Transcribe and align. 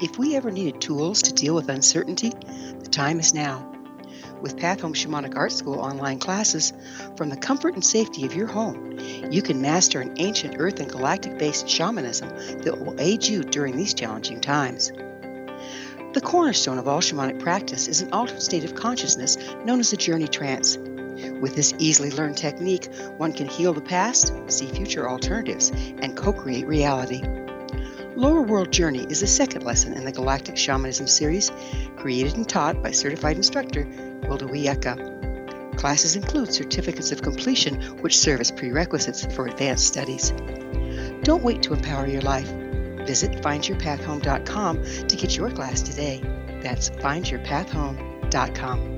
If 0.00 0.16
we 0.16 0.36
ever 0.36 0.52
needed 0.52 0.80
tools 0.80 1.22
to 1.22 1.32
deal 1.32 1.56
with 1.56 1.68
uncertainty, 1.68 2.30
the 2.30 2.88
time 2.88 3.18
is 3.18 3.34
now. 3.34 3.68
With 4.40 4.56
Path 4.56 4.82
Home 4.82 4.94
Shamanic 4.94 5.36
Art 5.36 5.50
School 5.50 5.80
online 5.80 6.20
classes, 6.20 6.72
from 7.16 7.30
the 7.30 7.36
comfort 7.36 7.74
and 7.74 7.84
safety 7.84 8.24
of 8.24 8.32
your 8.32 8.46
home, 8.46 8.96
you 9.28 9.42
can 9.42 9.60
master 9.60 10.00
an 10.00 10.14
ancient 10.18 10.54
earth 10.60 10.78
and 10.78 10.88
galactic 10.88 11.36
based 11.36 11.68
shamanism 11.68 12.28
that 12.62 12.80
will 12.80 12.94
aid 13.00 13.26
you 13.26 13.42
during 13.42 13.76
these 13.76 13.92
challenging 13.92 14.40
times. 14.40 14.92
The 16.12 16.22
cornerstone 16.22 16.78
of 16.78 16.86
all 16.86 17.00
shamanic 17.00 17.40
practice 17.40 17.88
is 17.88 18.00
an 18.00 18.12
altered 18.12 18.40
state 18.40 18.62
of 18.62 18.76
consciousness 18.76 19.36
known 19.64 19.80
as 19.80 19.90
the 19.90 19.96
journey 19.96 20.28
trance. 20.28 20.78
With 21.40 21.56
this 21.56 21.74
easily 21.78 22.12
learned 22.12 22.36
technique, 22.36 22.88
one 23.16 23.32
can 23.32 23.48
heal 23.48 23.72
the 23.72 23.80
past, 23.80 24.32
see 24.46 24.66
future 24.66 25.10
alternatives, 25.10 25.70
and 25.70 26.16
co 26.16 26.32
create 26.32 26.68
reality. 26.68 27.20
Lower 28.18 28.42
World 28.42 28.72
Journey 28.72 29.06
is 29.08 29.20
the 29.20 29.28
second 29.28 29.62
lesson 29.62 29.92
in 29.92 30.04
the 30.04 30.10
Galactic 30.10 30.56
Shamanism 30.56 31.06
series, 31.06 31.52
created 31.96 32.34
and 32.34 32.48
taught 32.48 32.82
by 32.82 32.90
certified 32.90 33.36
instructor 33.36 33.84
Gwilda 33.84 34.50
Wiyaka. 34.50 35.76
Classes 35.76 36.16
include 36.16 36.52
certificates 36.52 37.12
of 37.12 37.22
completion, 37.22 37.80
which 38.00 38.18
serve 38.18 38.40
as 38.40 38.50
prerequisites 38.50 39.24
for 39.36 39.46
advanced 39.46 39.86
studies. 39.86 40.32
Don't 41.22 41.44
wait 41.44 41.62
to 41.62 41.74
empower 41.74 42.08
your 42.08 42.22
life. 42.22 42.50
Visit 43.06 43.40
findyourpathhome.com 43.40 44.82
to 44.82 45.16
get 45.16 45.36
your 45.36 45.52
class 45.52 45.80
today. 45.80 46.20
That's 46.60 46.90
findyourpathhome.com. 46.90 48.97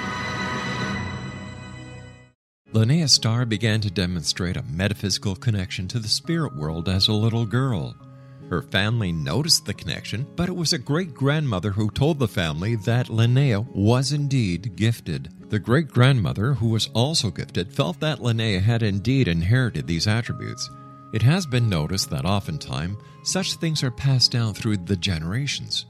Linnea 2.73 3.09
Starr 3.09 3.45
began 3.45 3.81
to 3.81 3.91
demonstrate 3.91 4.55
a 4.55 4.63
metaphysical 4.63 5.35
connection 5.35 5.89
to 5.89 5.99
the 5.99 6.07
spirit 6.07 6.55
world 6.55 6.87
as 6.87 7.09
a 7.09 7.13
little 7.13 7.45
girl. 7.45 7.93
Her 8.49 8.61
family 8.61 9.11
noticed 9.11 9.65
the 9.65 9.73
connection, 9.73 10.25
but 10.37 10.47
it 10.47 10.55
was 10.55 10.71
a 10.71 10.77
great 10.77 11.13
grandmother 11.13 11.71
who 11.71 11.89
told 11.89 12.17
the 12.17 12.29
family 12.29 12.77
that 12.77 13.07
Linnea 13.07 13.67
was 13.75 14.13
indeed 14.13 14.77
gifted. 14.77 15.49
The 15.49 15.59
great 15.59 15.89
grandmother, 15.89 16.53
who 16.53 16.69
was 16.69 16.89
also 16.93 17.29
gifted, 17.29 17.73
felt 17.73 17.99
that 17.99 18.19
Linnea 18.19 18.61
had 18.61 18.83
indeed 18.83 19.27
inherited 19.27 19.85
these 19.85 20.07
attributes. 20.07 20.69
It 21.13 21.23
has 21.23 21.45
been 21.45 21.67
noticed 21.67 22.09
that 22.11 22.23
oftentimes 22.23 22.95
such 23.23 23.55
things 23.55 23.83
are 23.83 23.91
passed 23.91 24.31
down 24.31 24.53
through 24.53 24.77
the 24.77 24.95
generations. 24.95 25.87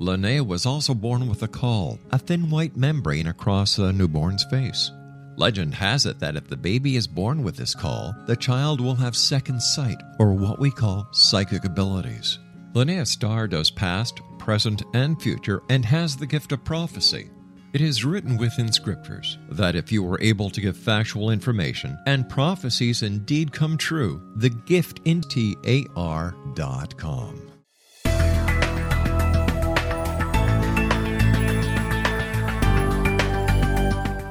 Linnea 0.00 0.44
was 0.44 0.66
also 0.66 0.94
born 0.94 1.28
with 1.28 1.44
a 1.44 1.48
caul, 1.48 2.00
a 2.10 2.18
thin 2.18 2.50
white 2.50 2.76
membrane 2.76 3.28
across 3.28 3.78
a 3.78 3.92
newborn's 3.92 4.44
face. 4.50 4.90
Legend 5.38 5.74
has 5.76 6.04
it 6.04 6.18
that 6.18 6.34
if 6.34 6.48
the 6.48 6.56
baby 6.56 6.96
is 6.96 7.06
born 7.06 7.44
with 7.44 7.56
this 7.56 7.72
call, 7.72 8.12
the 8.26 8.34
child 8.34 8.80
will 8.80 8.96
have 8.96 9.16
second 9.16 9.62
sight, 9.62 10.02
or 10.18 10.32
what 10.32 10.58
we 10.58 10.68
call 10.68 11.06
psychic 11.12 11.64
abilities. 11.64 12.40
Linnea 12.74 13.06
Starr 13.06 13.46
does 13.46 13.70
past, 13.70 14.20
present, 14.40 14.82
and 14.94 15.22
future, 15.22 15.62
and 15.70 15.84
has 15.84 16.16
the 16.16 16.26
gift 16.26 16.50
of 16.50 16.64
prophecy. 16.64 17.30
It 17.72 17.80
is 17.80 18.04
written 18.04 18.36
within 18.36 18.72
scriptures 18.72 19.38
that 19.50 19.76
if 19.76 19.92
you 19.92 20.04
are 20.10 20.20
able 20.20 20.50
to 20.50 20.60
give 20.60 20.76
factual 20.76 21.30
information 21.30 21.96
and 22.06 22.28
prophecies 22.28 23.02
indeed 23.02 23.52
come 23.52 23.78
true, 23.78 24.20
the 24.34 24.50
gift 24.50 25.00
in 25.04 25.20
TAR.com. 25.20 26.34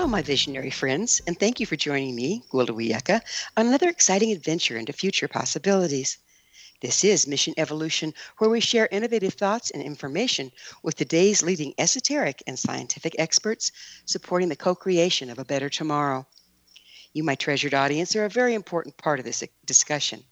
Hello, 0.00 0.08
my 0.08 0.22
visionary 0.22 0.70
friends, 0.70 1.20
and 1.26 1.38
thank 1.38 1.60
you 1.60 1.66
for 1.66 1.76
joining 1.76 2.16
me, 2.16 2.42
Gwilda 2.50 2.70
Wiyaka, 2.70 3.20
on 3.54 3.66
another 3.66 3.90
exciting 3.90 4.32
adventure 4.32 4.78
into 4.78 4.94
future 4.94 5.28
possibilities. 5.28 6.16
This 6.80 7.04
is 7.04 7.26
Mission 7.26 7.52
Evolution, 7.58 8.14
where 8.38 8.48
we 8.48 8.60
share 8.60 8.88
innovative 8.90 9.34
thoughts 9.34 9.70
and 9.70 9.82
information 9.82 10.52
with 10.82 10.96
today's 10.96 11.42
leading 11.42 11.74
esoteric 11.76 12.42
and 12.46 12.58
scientific 12.58 13.14
experts 13.18 13.72
supporting 14.06 14.48
the 14.48 14.56
co 14.56 14.74
creation 14.74 15.28
of 15.28 15.38
a 15.38 15.44
better 15.44 15.68
tomorrow. 15.68 16.26
You, 17.12 17.22
my 17.22 17.34
treasured 17.34 17.74
audience, 17.74 18.16
are 18.16 18.24
a 18.24 18.30
very 18.30 18.54
important 18.54 18.96
part 18.96 19.18
of 19.18 19.26
this 19.26 19.44
discussion. 19.66 20.24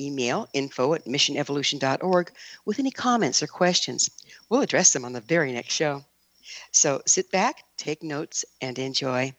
Email 0.00 0.48
info 0.54 0.94
at 0.94 1.04
missionevolution.org 1.04 2.32
with 2.64 2.78
any 2.78 2.90
comments 2.90 3.42
or 3.42 3.46
questions. 3.46 4.08
We'll 4.48 4.62
address 4.62 4.94
them 4.94 5.04
on 5.04 5.12
the 5.12 5.20
very 5.20 5.52
next 5.52 5.74
show. 5.74 6.06
So 6.70 7.02
sit 7.06 7.30
back, 7.30 7.64
take 7.76 8.02
notes, 8.02 8.44
and 8.60 8.78
enjoy. 8.78 9.34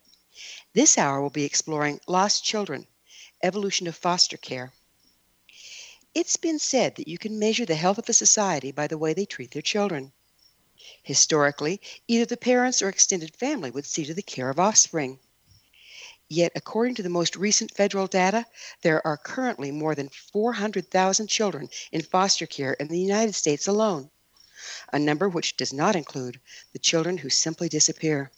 This 0.74 0.98
hour 0.98 1.22
will 1.22 1.30
be 1.30 1.46
exploring 1.46 2.00
lost 2.08 2.44
children, 2.44 2.88
evolution 3.42 3.88
of 3.88 3.96
foster 3.96 4.38
care. 4.38 4.74
It's 6.14 6.38
been 6.38 6.60
said 6.60 6.96
that 6.96 7.08
you 7.08 7.18
can 7.18 7.40
measure 7.40 7.66
the 7.66 7.76
health 7.76 7.98
of 7.98 8.10
a 8.10 8.14
society 8.14 8.72
by 8.72 8.88
the 8.88 8.98
way 8.98 9.14
they 9.14 9.26
treat 9.26 9.52
their 9.52 9.62
children. 9.62 10.12
Historically, 11.02 11.82
either 12.08 12.26
the 12.26 12.38
parents 12.38 12.82
or 12.82 12.90
extended 12.90 13.36
family 13.36 13.72
would 13.72 13.86
see 13.86 14.06
to 14.06 14.14
the 14.14 14.22
care 14.22 14.50
of 14.50 14.60
offspring. 14.60 15.20
Yet, 16.28 16.52
according 16.56 16.96
to 16.96 17.04
the 17.04 17.10
most 17.10 17.36
recent 17.36 17.74
federal 17.74 18.08
data, 18.08 18.46
there 18.82 19.06
are 19.08 19.18
currently 19.18 19.72
more 19.72 19.96
than 19.96 20.10
400,000 20.10 21.28
children 21.28 21.70
in 21.92 22.02
foster 22.02 22.46
care 22.46 22.74
in 22.74 22.90
the 22.90 23.00
United 23.00 23.34
States 23.34 23.66
alone 23.66 24.12
a 24.92 25.00
number 25.00 25.30
which 25.30 25.58
does 25.58 25.74
not 25.74 25.96
include 25.96 26.40
the 26.74 26.80
children 26.80 27.18
who 27.18 27.30
simply 27.30 27.70
disappear. 27.70 28.32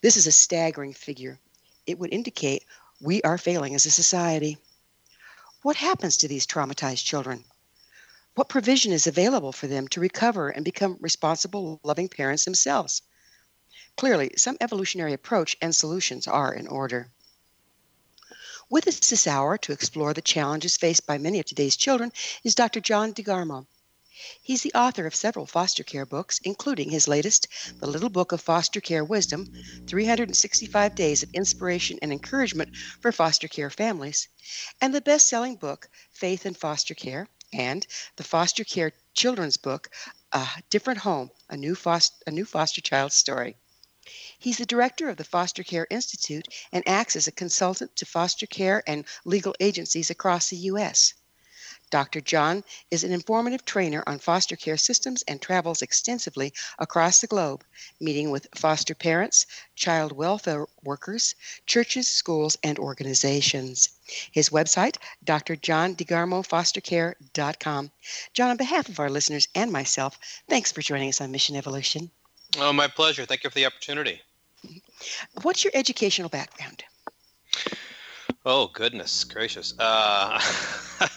This 0.00 0.16
is 0.16 0.26
a 0.26 0.32
staggering 0.32 0.92
figure. 0.92 1.38
It 1.86 1.98
would 1.98 2.12
indicate 2.12 2.64
we 3.00 3.22
are 3.22 3.38
failing 3.38 3.74
as 3.74 3.86
a 3.86 3.90
society. 3.90 4.58
What 5.62 5.76
happens 5.76 6.16
to 6.18 6.28
these 6.28 6.46
traumatized 6.46 7.04
children? 7.04 7.44
What 8.34 8.48
provision 8.48 8.92
is 8.92 9.06
available 9.06 9.52
for 9.52 9.66
them 9.66 9.88
to 9.88 10.00
recover 10.00 10.48
and 10.48 10.64
become 10.64 10.96
responsible, 11.00 11.80
loving 11.82 12.08
parents 12.08 12.44
themselves? 12.44 13.02
Clearly, 13.96 14.32
some 14.36 14.56
evolutionary 14.60 15.12
approach 15.12 15.56
and 15.60 15.74
solutions 15.74 16.26
are 16.26 16.54
in 16.54 16.66
order. 16.66 17.10
With 18.70 18.88
us 18.88 19.00
this 19.00 19.26
hour 19.26 19.58
to 19.58 19.72
explore 19.72 20.14
the 20.14 20.22
challenges 20.22 20.78
faced 20.78 21.06
by 21.06 21.18
many 21.18 21.40
of 21.40 21.44
today's 21.44 21.76
children 21.76 22.10
is 22.42 22.54
Dr. 22.54 22.80
John 22.80 23.12
DeGarmo. 23.12 23.66
He's 24.42 24.60
the 24.60 24.74
author 24.74 25.06
of 25.06 25.14
several 25.14 25.46
foster 25.46 25.82
care 25.82 26.04
books, 26.04 26.38
including 26.44 26.90
his 26.90 27.08
latest, 27.08 27.48
The 27.80 27.86
Little 27.86 28.10
Book 28.10 28.32
of 28.32 28.42
Foster 28.42 28.78
Care 28.78 29.02
Wisdom 29.02 29.48
365 29.86 30.94
Days 30.94 31.22
of 31.22 31.30
Inspiration 31.32 31.98
and 32.02 32.12
Encouragement 32.12 32.68
for 33.00 33.10
Foster 33.10 33.48
Care 33.48 33.70
Families, 33.70 34.28
and 34.82 34.94
the 34.94 35.00
best 35.00 35.28
selling 35.28 35.56
book, 35.56 35.88
Faith 36.10 36.44
in 36.44 36.52
Foster 36.52 36.94
Care, 36.94 37.28
and 37.54 37.86
the 38.16 38.22
Foster 38.22 38.64
Care 38.64 38.92
Children's 39.14 39.56
Book, 39.56 39.88
A 40.32 40.46
Different 40.68 41.00
Home 41.00 41.30
A 41.48 41.56
New, 41.56 41.74
Foster, 41.74 42.16
a 42.26 42.30
New 42.30 42.44
Foster 42.44 42.82
Child 42.82 43.14
Story. 43.14 43.56
He's 44.38 44.58
the 44.58 44.66
director 44.66 45.08
of 45.08 45.16
the 45.16 45.24
Foster 45.24 45.62
Care 45.62 45.86
Institute 45.88 46.48
and 46.70 46.86
acts 46.86 47.16
as 47.16 47.26
a 47.26 47.32
consultant 47.32 47.96
to 47.96 48.04
foster 48.04 48.46
care 48.46 48.82
and 48.86 49.06
legal 49.24 49.54
agencies 49.60 50.10
across 50.10 50.50
the 50.50 50.56
U.S. 50.56 51.14
Dr. 51.92 52.20
John 52.22 52.64
is 52.90 53.04
an 53.04 53.12
informative 53.12 53.66
trainer 53.66 54.02
on 54.06 54.18
foster 54.18 54.56
care 54.56 54.78
systems 54.78 55.20
and 55.28 55.42
travels 55.42 55.82
extensively 55.82 56.54
across 56.78 57.20
the 57.20 57.26
globe, 57.26 57.64
meeting 58.00 58.30
with 58.30 58.46
foster 58.54 58.94
parents, 58.94 59.44
child 59.76 60.10
welfare 60.10 60.64
workers, 60.82 61.34
churches, 61.66 62.08
schools, 62.08 62.56
and 62.64 62.78
organizations. 62.78 63.90
His 64.32 64.48
website, 64.48 64.96
drjohndegarmofostercare.com. 65.26 67.90
John, 68.32 68.50
on 68.50 68.56
behalf 68.56 68.88
of 68.88 68.98
our 68.98 69.10
listeners 69.10 69.48
and 69.54 69.70
myself, 69.70 70.18
thanks 70.48 70.72
for 70.72 70.80
joining 70.80 71.10
us 71.10 71.20
on 71.20 71.30
Mission 71.30 71.56
Evolution. 71.56 72.10
Oh, 72.58 72.72
my 72.72 72.88
pleasure. 72.88 73.26
Thank 73.26 73.44
you 73.44 73.50
for 73.50 73.54
the 73.54 73.66
opportunity. 73.66 74.22
What's 75.42 75.62
your 75.62 75.72
educational 75.74 76.30
background? 76.30 76.84
Oh 78.44 78.68
goodness 78.72 79.22
gracious! 79.22 79.72
Uh, 79.78 80.40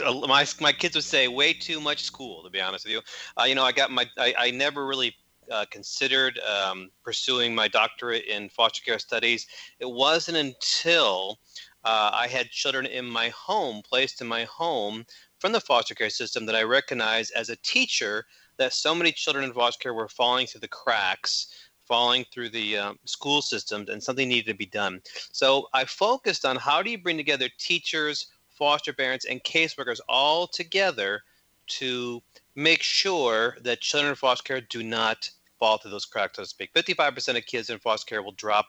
my 0.00 0.46
my 0.60 0.72
kids 0.72 0.94
would 0.94 1.04
say 1.04 1.28
way 1.28 1.52
too 1.52 1.80
much 1.80 2.02
school. 2.02 2.42
To 2.42 2.50
be 2.50 2.60
honest 2.60 2.84
with 2.84 2.92
you, 2.92 3.00
uh, 3.40 3.44
you 3.44 3.54
know, 3.54 3.64
I 3.64 3.72
got 3.72 3.90
my 3.90 4.06
I, 4.18 4.34
I 4.38 4.50
never 4.50 4.86
really 4.86 5.14
uh, 5.50 5.64
considered 5.70 6.38
um, 6.40 6.90
pursuing 7.02 7.54
my 7.54 7.68
doctorate 7.68 8.24
in 8.24 8.48
foster 8.48 8.82
care 8.82 8.98
studies. 8.98 9.46
It 9.78 9.90
wasn't 9.90 10.36
until 10.36 11.38
uh, 11.84 12.10
I 12.12 12.26
had 12.26 12.50
children 12.50 12.86
in 12.86 13.06
my 13.06 13.30
home, 13.30 13.82
placed 13.88 14.20
in 14.20 14.26
my 14.26 14.44
home 14.44 15.04
from 15.38 15.52
the 15.52 15.60
foster 15.60 15.94
care 15.94 16.10
system, 16.10 16.46
that 16.46 16.56
I 16.56 16.62
recognized 16.62 17.32
as 17.34 17.48
a 17.48 17.56
teacher 17.56 18.26
that 18.58 18.72
so 18.72 18.94
many 18.94 19.12
children 19.12 19.44
in 19.44 19.52
foster 19.52 19.84
care 19.84 19.94
were 19.94 20.08
falling 20.08 20.46
through 20.46 20.60
the 20.60 20.68
cracks 20.68 21.46
falling 21.88 22.24
through 22.30 22.50
the 22.50 22.76
um, 22.76 22.98
school 23.06 23.40
systems 23.40 23.88
and 23.88 24.02
something 24.02 24.28
needed 24.28 24.50
to 24.52 24.56
be 24.56 24.66
done. 24.66 25.00
So 25.32 25.68
I 25.72 25.86
focused 25.86 26.44
on 26.44 26.56
how 26.56 26.82
do 26.82 26.90
you 26.90 26.98
bring 26.98 27.16
together 27.16 27.48
teachers, 27.58 28.26
foster 28.58 28.92
parents, 28.92 29.24
and 29.24 29.42
caseworkers 29.44 30.00
all 30.08 30.46
together 30.46 31.22
to 31.68 32.22
make 32.54 32.82
sure 32.82 33.56
that 33.62 33.80
children 33.80 34.10
in 34.10 34.16
foster 34.16 34.42
care 34.42 34.60
do 34.60 34.82
not 34.82 35.30
fall 35.58 35.78
through 35.78 35.90
those 35.90 36.04
cracks, 36.04 36.36
so 36.36 36.42
to 36.42 36.48
speak. 36.48 36.72
55% 36.74 37.36
of 37.36 37.46
kids 37.46 37.70
in 37.70 37.78
foster 37.78 38.06
care 38.06 38.22
will 38.22 38.32
drop 38.32 38.66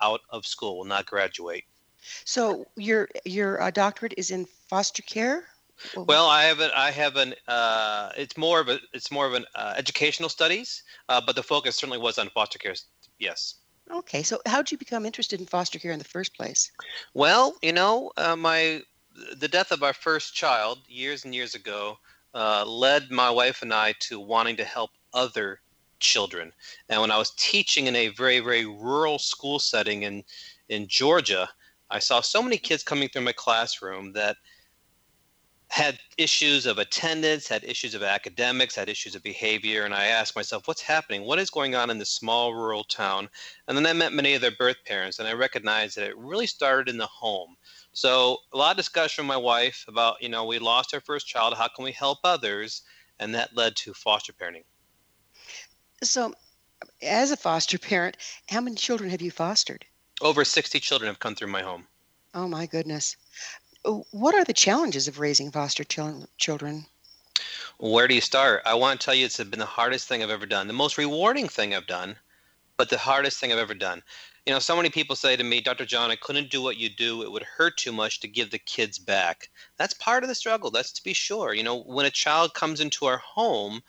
out 0.00 0.20
of 0.30 0.46
school, 0.46 0.78
will 0.78 0.84
not 0.84 1.06
graduate. 1.06 1.64
So 2.24 2.66
your 2.76 3.08
your 3.24 3.60
uh, 3.60 3.70
doctorate 3.70 4.14
is 4.16 4.30
in 4.30 4.46
foster 4.68 5.02
care. 5.02 5.44
Well, 5.94 6.26
I 6.26 6.44
have 6.44 6.60
an 6.60 6.70
I 6.74 6.90
have 6.90 7.16
an 7.16 7.34
uh, 7.46 8.10
it's 8.16 8.36
more 8.36 8.60
of 8.60 8.68
a 8.68 8.78
it's 8.92 9.10
more 9.10 9.26
of 9.26 9.34
an 9.34 9.44
uh, 9.54 9.74
educational 9.76 10.28
studies, 10.28 10.82
uh, 11.08 11.20
but 11.24 11.36
the 11.36 11.42
focus 11.42 11.76
certainly 11.76 11.98
was 11.98 12.18
on 12.18 12.30
foster 12.30 12.58
care. 12.58 12.74
Yes. 13.18 13.56
Okay, 13.90 14.22
so 14.22 14.40
how 14.46 14.58
did 14.58 14.70
you 14.70 14.78
become 14.78 15.06
interested 15.06 15.40
in 15.40 15.46
foster 15.46 15.78
care 15.78 15.92
in 15.92 15.98
the 15.98 16.04
first 16.04 16.36
place? 16.36 16.70
Well, 17.14 17.56
you 17.62 17.72
know, 17.72 18.12
uh, 18.16 18.36
my 18.36 18.82
the 19.36 19.48
death 19.48 19.72
of 19.72 19.82
our 19.82 19.92
first 19.92 20.34
child 20.34 20.78
years 20.88 21.24
and 21.24 21.34
years 21.34 21.54
ago 21.54 21.98
uh, 22.34 22.64
led 22.64 23.10
my 23.10 23.30
wife 23.30 23.62
and 23.62 23.72
I 23.72 23.94
to 24.00 24.20
wanting 24.20 24.56
to 24.56 24.64
help 24.64 24.90
other 25.14 25.60
children. 26.00 26.52
And 26.88 27.00
when 27.00 27.10
I 27.10 27.18
was 27.18 27.32
teaching 27.36 27.86
in 27.86 27.96
a 27.96 28.08
very, 28.08 28.40
very 28.40 28.66
rural 28.66 29.18
school 29.18 29.58
setting 29.58 30.02
in, 30.02 30.22
in 30.68 30.86
Georgia, 30.88 31.48
I 31.90 31.98
saw 31.98 32.20
so 32.20 32.42
many 32.42 32.58
kids 32.58 32.82
coming 32.82 33.08
through 33.08 33.22
my 33.22 33.32
classroom 33.32 34.12
that 34.12 34.36
had 35.70 35.98
issues 36.16 36.64
of 36.64 36.78
attendance, 36.78 37.46
had 37.46 37.62
issues 37.62 37.94
of 37.94 38.02
academics, 38.02 38.74
had 38.74 38.88
issues 38.88 39.14
of 39.14 39.22
behavior. 39.22 39.84
And 39.84 39.94
I 39.94 40.06
asked 40.06 40.34
myself, 40.34 40.66
what's 40.66 40.80
happening? 40.80 41.24
What 41.24 41.38
is 41.38 41.50
going 41.50 41.74
on 41.74 41.90
in 41.90 41.98
this 41.98 42.10
small 42.10 42.54
rural 42.54 42.84
town? 42.84 43.28
And 43.66 43.76
then 43.76 43.86
I 43.86 43.92
met 43.92 44.12
many 44.12 44.34
of 44.34 44.40
their 44.40 44.50
birth 44.50 44.78
parents, 44.86 45.18
and 45.18 45.28
I 45.28 45.32
recognized 45.34 45.96
that 45.96 46.08
it 46.08 46.16
really 46.16 46.46
started 46.46 46.88
in 46.88 46.96
the 46.96 47.06
home. 47.06 47.56
So 47.92 48.38
a 48.52 48.56
lot 48.56 48.72
of 48.72 48.76
discussion 48.76 49.24
with 49.24 49.28
my 49.28 49.36
wife 49.36 49.84
about, 49.88 50.22
you 50.22 50.28
know, 50.28 50.44
we 50.44 50.58
lost 50.58 50.94
our 50.94 51.00
first 51.00 51.26
child. 51.26 51.54
How 51.54 51.68
can 51.68 51.84
we 51.84 51.92
help 51.92 52.18
others? 52.24 52.82
And 53.18 53.34
that 53.34 53.56
led 53.56 53.74
to 53.76 53.94
foster 53.94 54.32
parenting. 54.32 54.64
So, 56.02 56.34
as 57.02 57.32
a 57.32 57.36
foster 57.36 57.78
parent, 57.78 58.16
how 58.48 58.60
many 58.60 58.76
children 58.76 59.10
have 59.10 59.20
you 59.20 59.32
fostered? 59.32 59.84
Over 60.20 60.44
60 60.44 60.78
children 60.78 61.08
have 61.08 61.18
come 61.18 61.34
through 61.34 61.48
my 61.48 61.62
home. 61.62 61.88
Oh 62.34 62.46
my 62.46 62.66
goodness. 62.66 63.16
Uh, 63.84 64.00
what 64.12 64.34
are 64.34 64.44
the 64.44 64.52
challenges 64.52 65.08
of 65.08 65.18
raising 65.18 65.50
foster 65.50 65.84
children? 65.84 66.86
Where 67.78 68.08
do 68.08 68.14
you 68.14 68.20
start? 68.20 68.62
I 68.66 68.74
want 68.74 69.00
to 69.00 69.04
tell 69.04 69.14
you 69.14 69.26
it's 69.26 69.42
been 69.42 69.58
the 69.58 69.66
hardest 69.66 70.08
thing 70.08 70.22
I've 70.22 70.30
ever 70.30 70.46
done, 70.46 70.66
the 70.66 70.72
most 70.72 70.98
rewarding 70.98 71.48
thing 71.48 71.74
I've 71.74 71.86
done, 71.86 72.16
but 72.76 72.90
the 72.90 72.98
hardest 72.98 73.38
thing 73.38 73.52
I've 73.52 73.58
ever 73.58 73.74
done. 73.74 74.02
You 74.48 74.54
know, 74.54 74.60
so 74.60 74.76
many 74.76 74.88
people 74.88 75.14
say 75.14 75.36
to 75.36 75.44
me, 75.44 75.60
Dr. 75.60 75.84
John, 75.84 76.10
I 76.10 76.16
couldn't 76.16 76.50
do 76.50 76.62
what 76.62 76.78
you 76.78 76.88
do. 76.88 77.20
It 77.20 77.30
would 77.30 77.42
hurt 77.42 77.76
too 77.76 77.92
much 77.92 78.20
to 78.20 78.28
give 78.28 78.50
the 78.50 78.58
kids 78.58 78.98
back. 78.98 79.50
That's 79.76 79.92
part 79.92 80.22
of 80.22 80.30
the 80.30 80.34
struggle. 80.34 80.70
That's 80.70 80.90
to 80.92 81.04
be 81.04 81.12
sure. 81.12 81.52
You 81.52 81.62
know, 81.62 81.82
when 81.82 82.06
a 82.06 82.10
child 82.10 82.54
comes 82.54 82.80
into 82.80 83.04
our 83.04 83.18
home, 83.18 83.82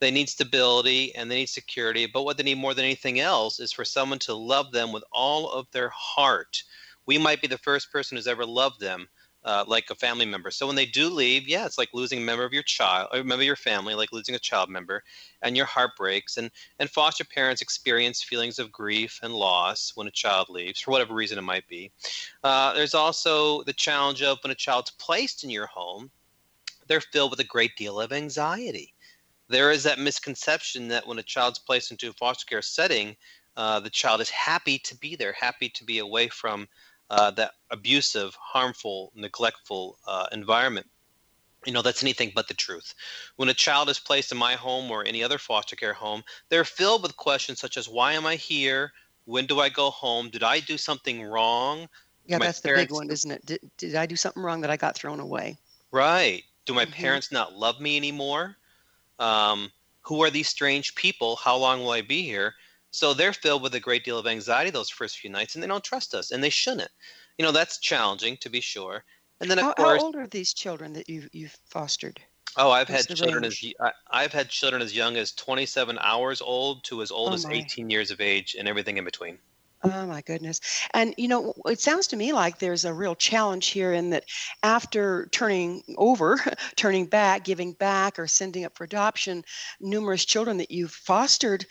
they 0.00 0.10
need 0.10 0.28
stability 0.28 1.14
and 1.14 1.30
they 1.30 1.36
need 1.36 1.48
security. 1.48 2.04
But 2.04 2.24
what 2.24 2.36
they 2.36 2.42
need 2.42 2.58
more 2.58 2.74
than 2.74 2.84
anything 2.84 3.18
else 3.18 3.58
is 3.58 3.72
for 3.72 3.86
someone 3.86 4.18
to 4.18 4.34
love 4.34 4.72
them 4.72 4.92
with 4.92 5.04
all 5.10 5.50
of 5.50 5.70
their 5.70 5.88
heart. 5.88 6.62
We 7.06 7.16
might 7.16 7.40
be 7.40 7.48
the 7.48 7.56
first 7.56 7.90
person 7.90 8.18
who's 8.18 8.26
ever 8.26 8.44
loved 8.44 8.80
them 8.80 9.08
uh, 9.44 9.64
like 9.66 9.90
a 9.90 9.94
family 9.94 10.24
member. 10.24 10.50
So 10.50 10.66
when 10.66 10.76
they 10.76 10.86
do 10.86 11.08
leave, 11.08 11.46
yeah, 11.46 11.66
it's 11.66 11.78
like 11.78 11.90
losing 11.92 12.22
a 12.22 12.24
member 12.24 12.44
of 12.44 12.52
your 12.52 12.62
child, 12.62 13.08
a 13.12 13.16
member 13.18 13.34
of 13.34 13.42
your 13.42 13.56
family, 13.56 13.94
like 13.94 14.12
losing 14.12 14.34
a 14.34 14.38
child 14.38 14.70
member, 14.70 15.02
and 15.42 15.56
your 15.56 15.66
heart 15.66 15.96
breaks. 15.96 16.36
And 16.36 16.50
and 16.78 16.88
foster 16.88 17.24
parents 17.24 17.62
experience 17.62 18.22
feelings 18.22 18.58
of 18.58 18.72
grief 18.72 19.20
and 19.22 19.34
loss 19.34 19.92
when 19.94 20.06
a 20.06 20.12
child 20.12 20.48
leaves, 20.48 20.80
for 20.80 20.90
whatever 20.90 21.14
reason 21.14 21.38
it 21.38 21.42
might 21.42 21.68
be. 21.68 21.90
Uh, 22.42 22.72
there's 22.72 22.94
also 22.94 23.62
the 23.64 23.72
challenge 23.72 24.22
of 24.22 24.38
when 24.42 24.50
a 24.50 24.54
child's 24.56 24.90
placed 24.92 25.44
in 25.44 25.50
your 25.50 25.66
home, 25.66 26.10
they're 26.86 27.00
filled 27.00 27.30
with 27.30 27.40
a 27.40 27.44
great 27.44 27.76
deal 27.76 28.00
of 28.00 28.12
anxiety. 28.12 28.94
There 29.48 29.70
is 29.70 29.82
that 29.82 29.98
misconception 29.98 30.88
that 30.88 31.06
when 31.06 31.18
a 31.18 31.22
child's 31.22 31.58
placed 31.58 31.90
into 31.90 32.08
a 32.08 32.14
foster 32.14 32.46
care 32.46 32.62
setting, 32.62 33.16
uh, 33.56 33.80
the 33.80 33.90
child 33.90 34.20
is 34.20 34.30
happy 34.30 34.78
to 34.78 34.96
be 34.96 35.16
there, 35.16 35.32
happy 35.32 35.68
to 35.68 35.84
be 35.84 35.98
away 35.98 36.28
from 36.28 36.66
uh, 37.10 37.30
that 37.32 37.52
abusive, 37.70 38.34
harmful, 38.40 39.12
neglectful 39.14 39.98
uh, 40.06 40.26
environment. 40.32 40.88
You 41.66 41.72
know, 41.72 41.82
that's 41.82 42.02
anything 42.02 42.32
but 42.34 42.48
the 42.48 42.54
truth. 42.54 42.94
When 43.36 43.48
a 43.48 43.54
child 43.54 43.88
is 43.88 43.98
placed 43.98 44.32
in 44.32 44.38
my 44.38 44.54
home 44.54 44.90
or 44.90 45.04
any 45.04 45.22
other 45.22 45.38
foster 45.38 45.76
care 45.76 45.94
home, 45.94 46.22
they're 46.50 46.64
filled 46.64 47.02
with 47.02 47.16
questions 47.16 47.58
such 47.58 47.76
as 47.76 47.88
why 47.88 48.12
am 48.12 48.26
I 48.26 48.36
here? 48.36 48.92
When 49.24 49.46
do 49.46 49.60
I 49.60 49.70
go 49.70 49.90
home? 49.90 50.28
Did 50.28 50.42
I 50.42 50.60
do 50.60 50.76
something 50.76 51.22
wrong? 51.22 51.88
Yeah, 52.26 52.38
my 52.38 52.46
that's 52.46 52.60
the 52.60 52.74
big 52.74 52.92
one, 52.92 53.10
isn't 53.10 53.30
it? 53.30 53.46
Did, 53.46 53.60
did 53.78 53.94
I 53.94 54.06
do 54.06 54.16
something 54.16 54.42
wrong 54.42 54.60
that 54.60 54.70
I 54.70 54.76
got 54.76 54.94
thrown 54.94 55.20
away? 55.20 55.58
Right. 55.90 56.42
Do 56.66 56.74
my 56.74 56.84
mm-hmm. 56.84 56.92
parents 56.92 57.32
not 57.32 57.54
love 57.54 57.80
me 57.80 57.96
anymore? 57.96 58.56
Um, 59.18 59.70
who 60.02 60.22
are 60.22 60.30
these 60.30 60.48
strange 60.48 60.94
people? 60.94 61.36
How 61.36 61.56
long 61.56 61.80
will 61.80 61.90
I 61.90 62.02
be 62.02 62.22
here? 62.22 62.54
So 62.94 63.12
they're 63.12 63.34
filled 63.34 63.60
with 63.62 63.74
a 63.74 63.80
great 63.80 64.04
deal 64.04 64.18
of 64.18 64.26
anxiety 64.26 64.70
those 64.70 64.88
first 64.88 65.18
few 65.18 65.28
nights, 65.28 65.54
and 65.54 65.62
they 65.62 65.66
don't 65.68 65.84
trust 65.84 66.14
us, 66.14 66.30
and 66.30 66.42
they 66.42 66.48
shouldn't. 66.50 66.92
You 67.36 67.44
know, 67.44 67.52
that's 67.52 67.78
challenging 67.78 68.38
to 68.38 68.48
be 68.48 68.60
sure. 68.62 69.04
And 69.40 69.50
then 69.50 69.58
of 69.58 69.66
how, 69.66 69.74
course, 69.76 69.78
how 69.78 69.96
old 70.04 70.16
are 70.16 70.26
these 70.26 70.52
children 70.52 70.92
that 70.94 71.08
you 71.08 71.28
you've 71.32 71.60
fostered? 71.64 72.20
Oh, 72.56 72.72
I've 72.72 72.88
What's 72.88 73.06
had 73.06 73.14
children 73.14 73.44
range? 73.44 73.44
as 73.44 73.62
I've 74.10 74.32
had 74.32 74.50
children 74.50 74.82
as 74.82 74.92
young 74.96 75.16
as 75.16 75.30
27 75.30 75.98
hours 76.00 76.40
old 76.40 76.82
to 76.86 77.00
as 77.00 77.12
old 77.12 77.32
oh 77.32 77.34
as 77.34 77.46
18 77.48 77.90
years 77.90 78.10
of 78.10 78.20
age, 78.20 78.56
and 78.58 78.66
everything 78.66 78.96
in 78.96 79.04
between. 79.04 79.38
Oh 79.86 80.06
my 80.06 80.22
goodness. 80.22 80.60
And 80.94 81.14
you 81.18 81.28
know, 81.28 81.52
it 81.66 81.78
sounds 81.78 82.06
to 82.06 82.16
me 82.16 82.32
like 82.32 82.58
there's 82.58 82.86
a 82.86 82.94
real 82.94 83.14
challenge 83.14 83.66
here 83.66 83.92
in 83.92 84.10
that 84.10 84.24
after 84.62 85.28
turning 85.30 85.82
over, 85.98 86.38
turning 86.76 87.04
back, 87.06 87.44
giving 87.44 87.74
back 87.74 88.18
or 88.18 88.26
sending 88.26 88.64
up 88.64 88.76
for 88.76 88.84
adoption 88.84 89.44
numerous 89.80 90.24
children 90.24 90.56
that 90.56 90.70
you've 90.70 90.92
fostered, 90.92 91.66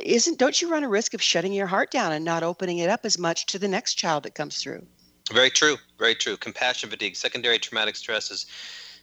isn't 0.00 0.38
don't 0.38 0.62
you 0.62 0.70
run 0.70 0.84
a 0.84 0.88
risk 0.88 1.12
of 1.12 1.22
shutting 1.22 1.52
your 1.52 1.66
heart 1.66 1.90
down 1.90 2.12
and 2.12 2.24
not 2.24 2.44
opening 2.44 2.78
it 2.78 2.88
up 2.88 3.00
as 3.04 3.18
much 3.18 3.46
to 3.46 3.58
the 3.58 3.68
next 3.68 3.94
child 3.94 4.22
that 4.22 4.34
comes 4.36 4.58
through? 4.58 4.86
Very 5.32 5.50
true. 5.50 5.76
Very 5.98 6.14
true. 6.14 6.36
Compassion 6.36 6.88
fatigue, 6.88 7.16
secondary 7.16 7.58
traumatic 7.58 7.96
stress 7.96 8.30
is 8.30 8.46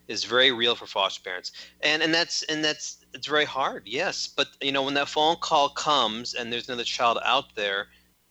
is 0.07 0.23
very 0.25 0.51
real 0.51 0.75
for 0.75 0.85
foster 0.87 1.21
parents. 1.21 1.51
And 1.81 2.01
and 2.01 2.13
that's 2.13 2.43
and 2.43 2.63
that's 2.63 3.03
it's 3.13 3.27
very 3.27 3.45
hard. 3.45 3.83
Yes, 3.87 4.27
but 4.27 4.47
you 4.61 4.71
know, 4.71 4.83
when 4.83 4.93
that 4.95 5.09
phone 5.09 5.35
call 5.41 5.69
comes 5.69 6.33
and 6.33 6.51
there's 6.51 6.67
another 6.69 6.83
child 6.85 7.19
out 7.25 7.55
there, 7.55 7.87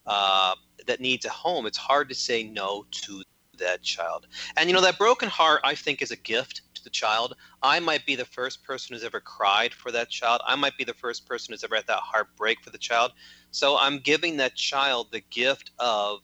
uh, 0.07 0.55
that 0.87 1.01
needs 1.01 1.25
a 1.25 1.31
home, 1.31 1.67
it's 1.67 1.79
hard 1.79 2.09
to 2.09 2.15
say 2.15 2.43
no 2.43 2.87
to 2.91 3.23
that 3.59 3.83
child. 3.83 4.27
And 4.57 4.69
you 4.69 4.75
know, 4.75 4.81
that 4.83 4.99
broken 4.99 5.29
heart, 5.29 5.61
I 5.65 5.75
think, 5.75 6.03
is 6.03 6.11
a 6.11 6.17
gift 6.17 6.63
to 6.75 6.85
the 6.85 6.91
child. 6.91 7.35
I 7.63 7.79
might 7.81 8.05
be 8.07 8.17
the 8.17 8.25
first 8.25 8.65
person 8.65 8.95
who's 8.95 9.05
ever 9.05 9.21
cried 9.21 9.73
for 9.73 9.93
that 9.93 10.11
child. 10.11 10.41
I 10.47 10.57
might 10.57 10.77
be 10.77 10.85
the 10.85 10.95
first 10.95 11.27
person 11.27 11.53
who's 11.53 11.65
ever 11.65 11.77
had 11.77 11.87
that 11.87 12.01
heartbreak 12.01 12.61
for 12.63 12.71
the 12.71 12.79
child. 12.79 13.13
So 13.51 13.79
I'm 13.79 13.99
giving 13.99 14.37
that 14.39 14.55
child 14.55 15.09
the 15.13 15.21
gift 15.21 15.71
of 15.79 16.21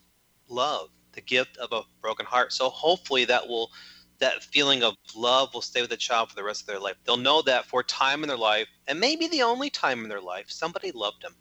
love, 0.49 0.89
the 1.13 1.21
gift 1.21 1.57
of 1.59 1.73
a 1.73 1.83
broken 2.01 2.27
heart. 2.27 2.53
So 2.53 2.69
hopefully 2.69 3.25
that 3.27 3.47
will 3.47 3.71
that 4.19 4.43
feeling 4.43 4.83
of 4.83 4.95
love 5.15 5.55
will 5.55 5.63
stay 5.63 5.81
with 5.81 5.91
the 5.91 5.97
child 5.97 6.29
for 6.29 6.35
the 6.35 6.43
rest 6.43 6.63
of 6.63 6.67
their 6.67 6.81
life. 6.81 6.97
They'll 7.05 7.17
know 7.17 7.41
that 7.43 7.67
for 7.67 7.81
a 7.81 7.85
time 7.85 8.25
in 8.25 8.29
their 8.29 8.37
life, 8.37 8.67
and 8.89 8.99
maybe 8.99 9.29
the 9.29 9.43
only 9.43 9.71
time 9.71 10.03
in 10.03 10.09
their 10.09 10.21
life, 10.21 10.47
somebody 10.49 10.91
loved 10.91 11.23
them. 11.23 11.37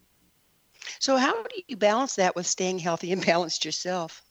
So, 1.00 1.18
how 1.18 1.44
do 1.44 1.62
you 1.68 1.78
balance 1.78 2.16
that 2.16 2.36
with 2.36 2.48
staying 2.48 2.80
healthy 2.80 3.12
and 3.12 3.26
balanced 3.26 3.66
yourself? 3.66 4.24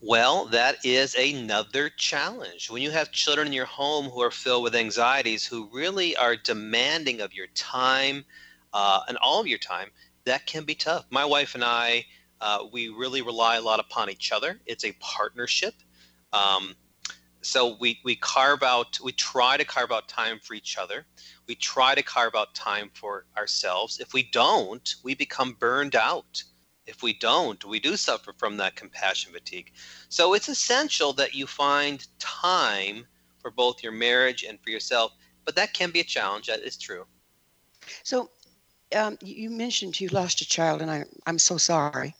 Well, 0.00 0.46
that 0.46 0.84
is 0.84 1.14
another 1.14 1.88
challenge. 1.88 2.68
When 2.68 2.82
you 2.82 2.90
have 2.90 3.12
children 3.12 3.46
in 3.46 3.52
your 3.52 3.66
home 3.66 4.06
who 4.06 4.20
are 4.20 4.32
filled 4.32 4.64
with 4.64 4.74
anxieties, 4.74 5.46
who 5.46 5.70
really 5.72 6.16
are 6.16 6.34
demanding 6.34 7.20
of 7.20 7.32
your 7.32 7.46
time 7.54 8.24
uh, 8.72 9.00
and 9.06 9.16
all 9.18 9.40
of 9.40 9.46
your 9.46 9.58
time, 9.58 9.90
that 10.24 10.44
can 10.46 10.64
be 10.64 10.74
tough. 10.74 11.06
My 11.10 11.24
wife 11.24 11.54
and 11.54 11.64
I, 11.64 12.04
uh, 12.40 12.64
we 12.72 12.88
really 12.88 13.22
rely 13.22 13.56
a 13.56 13.60
lot 13.62 13.78
upon 13.78 14.10
each 14.10 14.32
other. 14.32 14.60
It's 14.66 14.84
a 14.84 14.92
partnership. 14.98 15.74
Um, 16.32 16.74
so 17.42 17.76
we, 17.80 18.00
we 18.04 18.16
carve 18.16 18.62
out, 18.62 18.98
we 19.02 19.12
try 19.12 19.56
to 19.56 19.64
carve 19.64 19.92
out 19.92 20.08
time 20.08 20.38
for 20.40 20.54
each 20.54 20.78
other 20.78 21.06
we 21.48 21.54
try 21.56 21.94
to 21.94 22.02
carve 22.02 22.34
out 22.34 22.54
time 22.54 22.90
for 22.94 23.26
ourselves. 23.36 24.00
If 24.00 24.12
we 24.14 24.22
don't, 24.22 24.94
we 25.02 25.14
become 25.14 25.52
burned 25.58 25.96
out. 25.96 26.42
If 26.86 27.02
we 27.02 27.12
don't, 27.12 27.64
we 27.64 27.78
do 27.78 27.96
suffer 27.96 28.32
from 28.38 28.56
that 28.56 28.74
compassion 28.74 29.32
fatigue. 29.32 29.72
So 30.08 30.34
it's 30.34 30.48
essential 30.48 31.12
that 31.14 31.34
you 31.34 31.46
find 31.46 32.06
time 32.18 33.06
for 33.40 33.50
both 33.50 33.82
your 33.82 33.92
marriage 33.92 34.44
and 34.44 34.58
for 34.62 34.70
yourself. 34.70 35.12
But 35.44 35.56
that 35.56 35.74
can 35.74 35.90
be 35.90 36.00
a 36.00 36.04
challenge. 36.04 36.46
That 36.46 36.60
is 36.60 36.76
true. 36.76 37.06
So 38.02 38.30
um, 38.96 39.18
you 39.20 39.50
mentioned 39.50 40.00
you 40.00 40.08
lost 40.08 40.40
a 40.40 40.48
child, 40.48 40.82
and 40.82 40.90
I, 40.90 41.04
I'm 41.26 41.38
so 41.38 41.56
sorry 41.56 42.14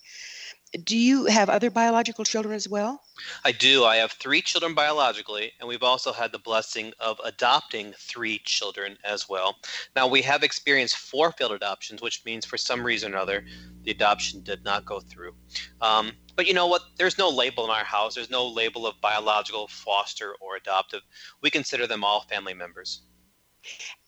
do 0.85 0.97
you 0.97 1.27
have 1.27 1.51
other 1.51 1.71
biological 1.71 2.25
children 2.25 2.55
as 2.55 2.69
well? 2.69 3.03
I 3.45 3.53
do. 3.53 3.85
I 3.85 3.97
have 3.97 4.13
three 4.13 4.41
children 4.41 4.75
biologically, 4.75 5.53
and 5.61 5.69
we've 5.69 5.83
also 5.83 6.13
had 6.13 6.33
the 6.33 6.39
blessing 6.39 6.93
of 6.99 7.21
adopting 7.25 7.93
three 7.99 8.41
children 8.45 8.97
as 9.05 9.29
well. 9.29 9.57
Now, 9.95 10.07
we 10.07 10.23
have 10.23 10.43
experienced 10.43 10.97
four 10.97 11.33
failed 11.33 11.53
adoptions, 11.53 12.01
which 12.01 12.25
means 12.25 12.47
for 12.47 12.57
some 12.57 12.85
reason 12.85 13.15
or 13.15 13.19
other, 13.19 13.45
the 13.83 13.91
adoption 13.91 14.43
did 14.43 14.65
not 14.65 14.87
go 14.87 15.01
through. 15.01 15.35
Um, 15.83 16.13
but 16.37 16.47
you 16.47 16.55
know 16.55 16.67
what? 16.67 16.83
There's 16.97 17.19
no 17.19 17.29
label 17.29 17.65
in 17.65 17.71
our 17.71 17.85
house. 17.85 18.15
There's 18.15 18.31
no 18.31 18.47
label 18.47 18.87
of 18.87 18.99
biological, 19.03 19.69
foster, 19.69 20.35
or 20.41 20.57
adoptive. 20.57 21.03
We 21.43 21.51
consider 21.51 21.87
them 21.87 22.03
all 22.03 22.23
family 22.23 22.55
members. 22.55 23.03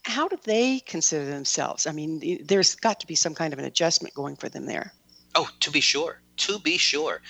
How 0.05 0.29
do 0.29 0.39
they 0.45 0.81
consider 0.81 1.27
themselves? 1.27 1.87
I 1.87 1.93
mean, 1.93 2.41
there's 2.47 2.75
got 2.75 3.01
to 3.01 3.07
be 3.07 3.15
some 3.15 3.35
kind 3.35 3.53
of 3.53 3.59
an 3.59 3.67
adjustment 3.67 4.15
going 4.15 4.37
for 4.37 4.49
them 4.49 4.67
there. 4.67 4.93
Oh, 5.37 5.49
to 5.61 5.71
be 5.71 5.81
sure 5.81 6.21
to 6.37 6.59
be 6.59 6.77
sure. 6.77 7.21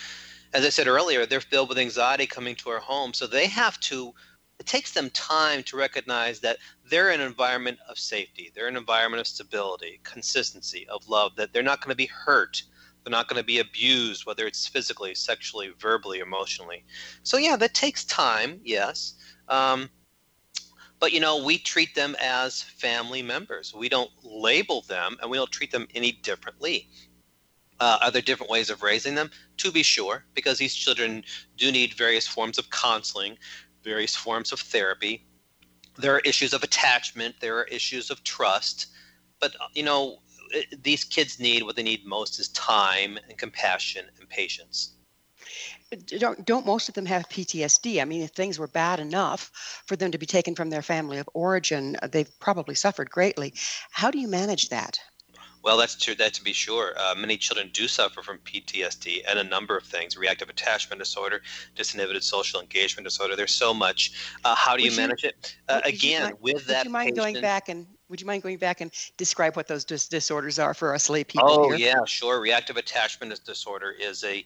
As 0.52 0.64
I 0.64 0.68
said 0.68 0.87
earlier, 0.87 1.26
they're 1.26 1.40
filled 1.40 1.68
with 1.68 1.78
anxiety 1.78 2.26
coming 2.26 2.54
to 2.56 2.70
our 2.70 2.78
home. 2.78 3.12
So 3.12 3.26
they 3.26 3.46
have 3.49 3.80
to, 3.80 4.14
it 4.61 4.66
takes 4.66 4.92
them 4.92 5.11
time 5.11 5.62
to 5.64 5.76
recognize 5.76 6.40
that 6.40 6.58
they're 6.88 7.11
in 7.11 7.20
an 7.20 7.26
environment 7.26 7.78
of 7.88 7.99
safety. 7.99 8.52
They're 8.54 8.68
in 8.68 8.76
an 8.76 8.80
environment 8.80 9.20
of 9.20 9.26
stability, 9.26 10.00
consistency, 10.04 10.87
of 10.88 11.08
love, 11.08 11.34
that 11.37 11.52
they're 11.52 11.62
not 11.62 11.80
going 11.80 11.90
to 11.90 11.96
be 11.96 12.06
hurt. 12.06 12.62
They're 13.02 13.11
not 13.11 13.28
going 13.28 13.40
to 13.40 13.46
be 13.46 13.58
abused, 13.58 14.26
whether 14.26 14.46
it's 14.46 14.66
physically, 14.66 15.14
sexually, 15.14 15.73
verbally, 15.78 16.20
emotionally. 16.20 16.84
So, 17.23 17.37
yeah, 17.37 17.56
that 17.56 17.75
takes 17.75 18.04
time, 18.04 18.61
yes. 18.64 19.14
Um, 19.49 19.90
but, 21.00 21.12
you 21.12 21.20
know, 21.20 21.44
we 21.44 21.58
treat 21.58 21.94
them 21.94 22.16
as 22.23 22.62
family 22.62 23.20
members. 23.20 23.75
We 23.75 23.88
don't 23.88 24.11
label 24.23 24.82
them 24.82 25.16
and 25.20 25.30
we 25.30 25.37
don't 25.37 25.50
treat 25.50 25.70
them 25.70 25.87
any 25.94 26.12
differently. 26.12 26.88
Uh, 27.81 27.99
are 28.02 28.11
there 28.11 28.23
different 28.23 28.50
ways 28.50 28.71
of 28.71 28.83
raising 28.83 29.14
them? 29.14 29.31
To 29.59 29.73
be 29.73 29.83
sure, 29.83 30.25
because 30.35 30.59
these 30.59 30.75
children 30.75 31.25
do 31.57 31.73
need 31.73 31.95
various 31.95 32.26
forms 32.26 32.59
of 32.59 32.71
counseling, 32.71 33.37
various 33.83 34.14
forms 34.14 34.52
of 34.52 34.61
therapy. 34.61 35.26
There 35.99 36.14
are 36.14 36.21
issues 36.21 36.52
of 36.52 36.62
attachment, 36.62 37.37
there 37.40 37.59
are 37.59 37.64
issues 37.64 38.11
of 38.11 38.23
trust. 38.25 38.87
But, 39.40 39.54
uh, 39.61 39.69
you 39.75 39.83
know, 39.83 40.19
these 40.83 41.04
kids 41.04 41.40
need 41.40 41.62
what 41.62 41.76
they 41.76 41.83
need 41.83 42.04
most 42.04 42.38
is 42.38 42.49
time 42.49 43.19
and 43.28 43.37
compassion 43.37 44.07
and 44.19 44.28
patience. 44.28 44.93
Don't, 46.07 46.45
don't 46.45 46.66
most 46.66 46.88
of 46.88 46.95
them 46.95 47.07
have 47.07 47.28
PTSD? 47.28 48.00
I 48.00 48.04
mean, 48.04 48.23
if 48.23 48.31
things 48.31 48.59
were 48.59 48.66
bad 48.66 48.99
enough 48.99 49.50
for 49.87 49.97
them 49.97 50.11
to 50.11 50.19
be 50.19 50.26
taken 50.26 50.54
from 50.54 50.71
their 50.71 50.83
family 50.83 51.19
of 51.19 51.28
origin, 51.35 51.97
uh, 52.02 52.09
they've 52.09 52.38
probably 52.40 52.75
suffered 52.75 53.11
greatly. 53.11 53.54
How 53.90 54.11
do 54.11 54.19
you 54.19 54.28
manage 54.28 54.71
that? 54.71 54.99
Well, 55.64 55.78
that's 55.78 55.97
true. 55.97 56.14
That 56.14 56.35
to 56.35 56.44
be 56.44 56.52
sure. 56.52 56.92
Uh, 56.99 57.14
many 57.14 57.38
children 57.38 57.71
do 57.73 57.88
suffer 57.88 58.23
from 58.23 58.38
PTSD 58.40 59.23
and 59.26 59.38
a 59.38 59.44
number 59.44 59.76
of 59.78 59.85
things: 59.85 60.14
reactive 60.14 60.50
attachment 60.50 61.00
disorder, 61.00 61.40
disinhibited 61.75 62.23
social 62.23 62.61
engagement 62.61 63.06
disorder. 63.06 63.35
There's 63.35 63.54
so 63.54 63.73
much. 63.73 64.12
Uh, 64.44 64.54
how 64.54 64.76
do 64.76 64.85
you, 64.85 64.90
you 64.90 64.97
manage 64.97 65.25
it? 65.25 65.56
Uh, 65.68 65.80
again, 65.85 66.23
mind, 66.23 66.37
with 66.42 66.66
that. 66.66 66.80
Would 66.80 66.85
you 66.85 66.92
mind 66.92 67.04
patient, 67.16 67.16
going 67.16 67.40
back 67.40 67.68
and 67.71 67.87
would 68.11 68.21
you 68.21 68.26
mind 68.26 68.42
going 68.42 68.59
back 68.59 68.83
and 68.83 68.92
describe 69.16 69.56
what 69.56 69.66
those 69.66 69.85
dis- 69.85 70.06
disorders 70.06 70.59
are 70.59 70.75
for 70.75 70.94
us 70.94 71.09
lay 71.09 71.25
people? 71.25 71.49
Oh 71.49 71.68
here? 71.71 71.76
yeah, 71.76 72.04
sure. 72.06 72.40
Reactive 72.40 72.76
attachment 72.76 73.42
disorder 73.44 73.90
is 73.90 74.23
a 74.23 74.44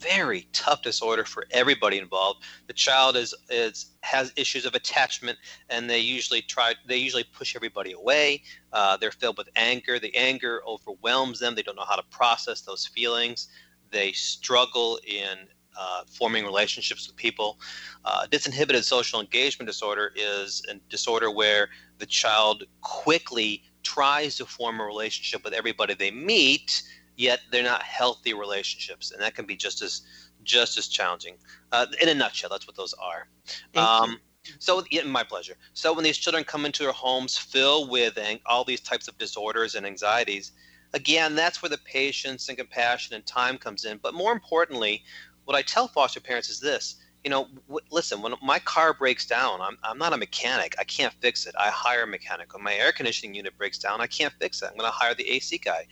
very 0.00 0.48
tough 0.52 0.82
disorder 0.82 1.24
for 1.24 1.46
everybody 1.50 1.98
involved. 1.98 2.44
The 2.66 2.72
child 2.72 3.16
is 3.16 3.34
is 3.50 3.86
has 4.02 4.32
issues 4.36 4.64
of 4.64 4.74
attachment, 4.74 5.38
and 5.68 5.88
they 5.88 5.98
usually 5.98 6.42
try 6.42 6.74
they 6.86 6.96
usually 6.96 7.24
push 7.24 7.54
everybody 7.54 7.92
away. 7.92 8.42
Uh, 8.72 8.96
they're 8.96 9.12
filled 9.12 9.38
with 9.38 9.48
anger. 9.56 9.98
The 9.98 10.14
anger 10.16 10.62
overwhelms 10.66 11.38
them. 11.40 11.54
They 11.54 11.62
don't 11.62 11.76
know 11.76 11.84
how 11.88 11.96
to 11.96 12.04
process 12.10 12.62
those 12.62 12.86
feelings. 12.86 13.48
They 13.90 14.12
struggle 14.12 14.98
in 15.06 15.48
uh, 15.78 16.02
forming 16.06 16.44
relationships 16.44 17.06
with 17.06 17.16
people. 17.16 17.58
Uh, 18.04 18.26
disinhibited 18.30 18.84
social 18.84 19.20
engagement 19.20 19.66
disorder 19.66 20.12
is 20.16 20.62
a 20.70 20.74
disorder 20.88 21.30
where 21.30 21.68
the 21.98 22.06
child 22.06 22.64
quickly 22.80 23.62
tries 23.82 24.36
to 24.36 24.44
form 24.44 24.80
a 24.80 24.84
relationship 24.84 25.42
with 25.44 25.52
everybody 25.52 25.94
they 25.94 26.10
meet 26.10 26.82
yet 27.20 27.40
they're 27.52 27.62
not 27.62 27.82
healthy 27.82 28.32
relationships, 28.32 29.10
and 29.10 29.20
that 29.20 29.34
can 29.34 29.44
be 29.44 29.54
just 29.54 29.82
as 29.82 30.02
just 30.42 30.78
as 30.78 30.88
challenging. 30.88 31.36
Uh, 31.70 31.86
in 32.00 32.08
a 32.08 32.14
nutshell, 32.14 32.48
that's 32.48 32.66
what 32.66 32.76
those 32.76 32.94
are. 32.94 33.28
Um, 33.76 34.20
so, 34.58 34.82
yeah, 34.90 35.02
my 35.02 35.22
pleasure. 35.22 35.54
So, 35.74 35.92
when 35.92 36.02
these 36.02 36.16
children 36.16 36.44
come 36.44 36.64
into 36.64 36.86
our 36.86 36.92
homes 36.92 37.36
filled 37.36 37.90
with 37.90 38.18
all 38.46 38.64
these 38.64 38.80
types 38.80 39.06
of 39.06 39.18
disorders 39.18 39.74
and 39.74 39.84
anxieties, 39.84 40.52
again, 40.94 41.34
that's 41.34 41.62
where 41.62 41.68
the 41.68 41.78
patience 41.78 42.48
and 42.48 42.56
compassion 42.56 43.14
and 43.14 43.26
time 43.26 43.58
comes 43.58 43.84
in. 43.84 43.98
But 43.98 44.14
more 44.14 44.32
importantly, 44.32 45.04
what 45.44 45.56
I 45.56 45.62
tell 45.62 45.88
foster 45.88 46.20
parents 46.20 46.48
is 46.48 46.58
this 46.58 46.96
you 47.24 47.30
know, 47.30 47.48
w- 47.68 47.86
listen, 47.90 48.22
when 48.22 48.34
my 48.42 48.58
car 48.60 48.94
breaks 48.94 49.26
down, 49.26 49.60
I'm, 49.60 49.76
I'm 49.82 49.98
not 49.98 50.12
a 50.12 50.16
mechanic. 50.16 50.74
I 50.78 50.84
can't 50.84 51.12
fix 51.20 51.46
it. 51.46 51.54
I 51.58 51.68
hire 51.68 52.04
a 52.04 52.06
mechanic. 52.06 52.54
When 52.54 52.62
my 52.62 52.74
air 52.74 52.92
conditioning 52.92 53.34
unit 53.34 53.56
breaks 53.58 53.78
down, 53.78 54.00
I 54.00 54.06
can't 54.06 54.32
fix 54.40 54.62
it. 54.62 54.66
I'm 54.70 54.76
going 54.76 54.90
to 54.90 54.96
hire 54.96 55.14
the 55.14 55.28
AC 55.28 55.58
guy. 55.58 55.86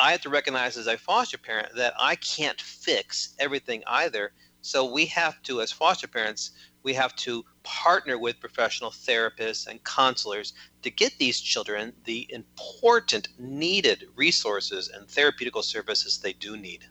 I 0.00 0.12
have 0.12 0.22
to 0.22 0.30
recognize 0.30 0.78
as 0.78 0.86
a 0.86 0.96
foster 0.96 1.36
parent 1.36 1.74
that 1.76 1.92
I 2.00 2.16
can't 2.16 2.58
fix 2.58 3.34
everything 3.38 3.82
either. 3.86 4.32
So 4.62 4.90
we 4.90 5.04
have 5.06 5.42
to, 5.42 5.60
as 5.60 5.72
foster 5.72 6.08
parents, 6.08 6.52
we 6.82 6.94
have 6.94 7.14
to 7.16 7.44
partner 7.64 8.18
with 8.18 8.40
professional 8.40 8.90
therapists 8.90 9.66
and 9.66 9.84
counselors 9.84 10.54
to 10.82 10.90
get 10.90 11.18
these 11.18 11.38
children 11.38 11.92
the 12.04 12.26
important, 12.30 13.28
needed 13.38 14.06
resources 14.16 14.88
and 14.88 15.06
therapeutical 15.06 15.62
services 15.62 16.18
they 16.18 16.32
do 16.32 16.56
need. 16.56 16.86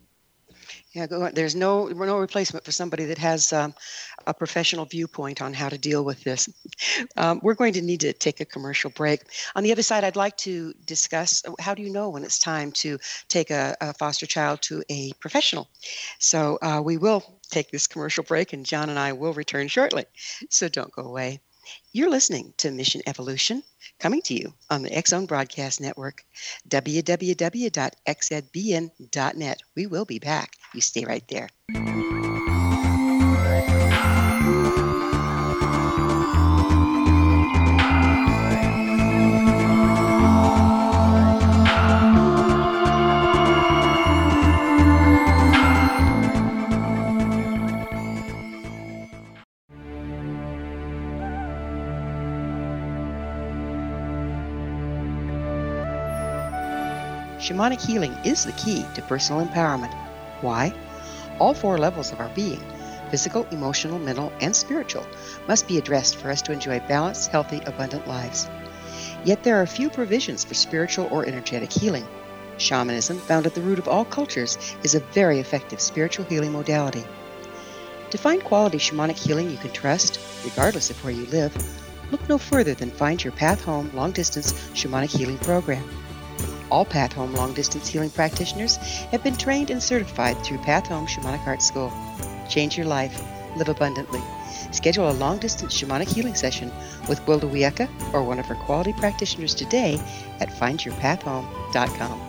Yeah, 0.95 1.05
there's 1.33 1.55
no 1.55 1.87
no 1.87 2.17
replacement 2.17 2.65
for 2.65 2.71
somebody 2.71 3.05
that 3.05 3.19
has 3.19 3.53
um, 3.53 3.75
a 4.25 4.33
professional 4.33 4.85
viewpoint 4.85 5.39
on 5.39 5.53
how 5.53 5.69
to 5.69 5.77
deal 5.77 6.03
with 6.03 6.23
this. 6.23 6.49
Um, 7.15 7.39
we're 7.43 7.53
going 7.53 7.73
to 7.73 7.81
need 7.81 7.99
to 8.01 8.13
take 8.13 8.39
a 8.39 8.45
commercial 8.45 8.89
break. 8.89 9.21
On 9.55 9.63
the 9.63 9.71
other 9.71 9.83
side, 9.83 10.03
I'd 10.03 10.15
like 10.15 10.35
to 10.37 10.73
discuss 10.85 11.43
uh, 11.45 11.51
how 11.59 11.75
do 11.75 11.83
you 11.83 11.91
know 11.91 12.09
when 12.09 12.23
it's 12.23 12.39
time 12.39 12.71
to 12.83 12.97
take 13.27 13.51
a, 13.51 13.75
a 13.81 13.93
foster 13.93 14.25
child 14.25 14.61
to 14.63 14.83
a 14.89 15.11
professional. 15.19 15.69
So 16.19 16.57
uh, 16.63 16.81
we 16.83 16.97
will 16.97 17.23
take 17.51 17.69
this 17.69 17.85
commercial 17.85 18.23
break, 18.23 18.53
and 18.53 18.65
John 18.65 18.89
and 18.89 18.97
I 18.97 19.13
will 19.13 19.33
return 19.33 19.67
shortly. 19.67 20.05
So 20.49 20.69
don't 20.69 20.91
go 20.91 21.03
away. 21.03 21.39
You're 21.91 22.09
listening 22.09 22.53
to 22.57 22.71
Mission 22.71 23.01
Evolution, 23.05 23.63
coming 23.99 24.21
to 24.23 24.33
you 24.33 24.53
on 24.69 24.83
the 24.83 25.03
Zone 25.07 25.25
Broadcast 25.25 25.81
Network, 25.81 26.23
www.xzbn.net. 26.67 27.69
We 29.75 29.85
will 29.87 30.05
be 30.05 30.19
back. 30.19 30.53
You 30.73 30.81
stay 30.81 31.05
right 31.05 31.27
there. 31.27 31.49
Shamanic 57.49 57.83
healing 57.83 58.15
is 58.23 58.45
the 58.45 58.51
key 58.51 58.85
to 58.93 59.01
personal 59.01 59.43
empowerment. 59.43 59.91
Why? 60.41 60.71
All 61.39 61.55
four 61.55 61.79
levels 61.79 62.11
of 62.11 62.19
our 62.19 62.29
being 62.35 62.61
physical, 63.09 63.47
emotional, 63.49 63.97
mental, 63.97 64.31
and 64.39 64.55
spiritual 64.55 65.03
must 65.47 65.67
be 65.67 65.79
addressed 65.79 66.17
for 66.17 66.29
us 66.29 66.43
to 66.43 66.51
enjoy 66.51 66.79
balanced, 66.81 67.31
healthy, 67.31 67.59
abundant 67.65 68.07
lives. 68.07 68.47
Yet 69.25 69.41
there 69.41 69.59
are 69.59 69.65
few 69.65 69.89
provisions 69.89 70.43
for 70.43 70.53
spiritual 70.53 71.07
or 71.09 71.25
energetic 71.25 71.71
healing. 71.71 72.05
Shamanism, 72.59 73.17
found 73.17 73.47
at 73.47 73.55
the 73.55 73.61
root 73.61 73.79
of 73.79 73.87
all 73.87 74.05
cultures, 74.05 74.59
is 74.83 74.93
a 74.93 74.99
very 74.99 75.39
effective 75.39 75.81
spiritual 75.81 76.25
healing 76.25 76.51
modality. 76.51 77.03
To 78.11 78.17
find 78.19 78.43
quality 78.43 78.77
shamanic 78.77 79.17
healing 79.17 79.49
you 79.49 79.57
can 79.57 79.71
trust, 79.71 80.19
regardless 80.45 80.91
of 80.91 81.03
where 81.03 81.13
you 81.13 81.25
live, 81.25 81.51
look 82.11 82.29
no 82.29 82.37
further 82.37 82.75
than 82.75 82.91
Find 82.91 83.23
Your 83.23 83.33
Path 83.33 83.63
Home 83.63 83.89
Long 83.95 84.11
Distance 84.11 84.53
Shamanic 84.75 85.17
Healing 85.17 85.39
Program. 85.39 85.83
All 86.71 86.85
Path 86.85 87.13
Home 87.13 87.33
long 87.33 87.53
distance 87.53 87.87
healing 87.87 88.09
practitioners 88.09 88.77
have 89.11 89.23
been 89.23 89.35
trained 89.35 89.69
and 89.69 89.81
certified 89.81 90.37
through 90.43 90.59
Path 90.59 90.87
Home 90.87 91.07
Shamanic 91.07 91.45
Art 91.47 91.61
School. 91.61 91.91
Change 92.47 92.77
your 92.77 92.87
life, 92.87 93.21
live 93.55 93.69
abundantly. 93.69 94.21
Schedule 94.71 95.09
a 95.09 95.13
long 95.13 95.39
distance 95.39 95.79
shamanic 95.79 96.07
healing 96.07 96.35
session 96.35 96.71
with 97.07 97.21
Gwilda 97.25 97.49
Wiyaka 97.49 98.13
or 98.13 98.23
one 98.23 98.39
of 98.39 98.45
her 98.45 98.55
quality 98.55 98.93
practitioners 98.93 99.55
today 99.55 99.99
at 100.39 100.49
findyourpathhome.com. 100.49 102.28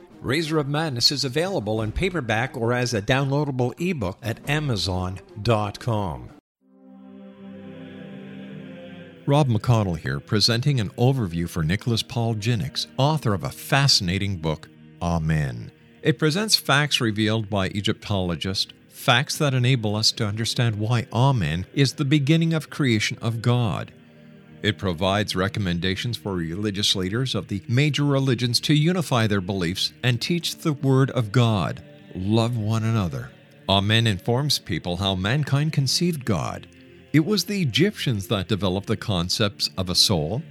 Razor 0.21 0.59
of 0.59 0.67
Madness 0.67 1.11
is 1.11 1.25
available 1.25 1.81
in 1.81 1.91
paperback 1.91 2.55
or 2.55 2.73
as 2.73 2.93
a 2.93 3.01
downloadable 3.01 3.73
ebook 3.81 4.19
at 4.21 4.47
Amazon.com. 4.47 6.29
Rob 9.25 9.47
McConnell 9.47 9.97
here, 9.97 10.19
presenting 10.19 10.79
an 10.79 10.89
overview 10.91 11.49
for 11.49 11.63
Nicholas 11.63 12.03
Paul 12.03 12.35
Jennings, 12.35 12.87
author 12.97 13.33
of 13.33 13.43
a 13.43 13.49
fascinating 13.49 14.37
book, 14.37 14.69
Amen. 15.01 15.71
It 16.03 16.19
presents 16.19 16.55
facts 16.55 17.01
revealed 17.01 17.49
by 17.49 17.69
Egyptologists, 17.69 18.73
facts 18.89 19.37
that 19.37 19.55
enable 19.55 19.95
us 19.95 20.11
to 20.13 20.25
understand 20.25 20.75
why 20.77 21.07
Amen 21.11 21.65
is 21.73 21.93
the 21.93 22.05
beginning 22.05 22.53
of 22.53 22.69
creation 22.69 23.17
of 23.21 23.41
God. 23.41 23.91
It 24.61 24.77
provides 24.77 25.35
recommendations 25.35 26.17
for 26.17 26.35
religious 26.35 26.95
leaders 26.95 27.33
of 27.33 27.47
the 27.47 27.63
major 27.67 28.05
religions 28.05 28.59
to 28.61 28.73
unify 28.73 29.27
their 29.27 29.41
beliefs 29.41 29.93
and 30.03 30.21
teach 30.21 30.57
the 30.57 30.73
Word 30.73 31.09
of 31.11 31.31
God. 31.31 31.83
Love 32.13 32.57
one 32.57 32.83
another. 32.83 33.31
Amen 33.67 34.05
informs 34.05 34.59
people 34.59 34.97
how 34.97 35.15
mankind 35.15 35.73
conceived 35.73 36.25
God. 36.25 36.67
It 37.13 37.25
was 37.25 37.45
the 37.45 37.61
Egyptians 37.61 38.27
that 38.27 38.47
developed 38.47 38.87
the 38.87 38.97
concepts 38.97 39.69
of 39.77 39.89
a 39.89 39.95
soul, 39.95 40.43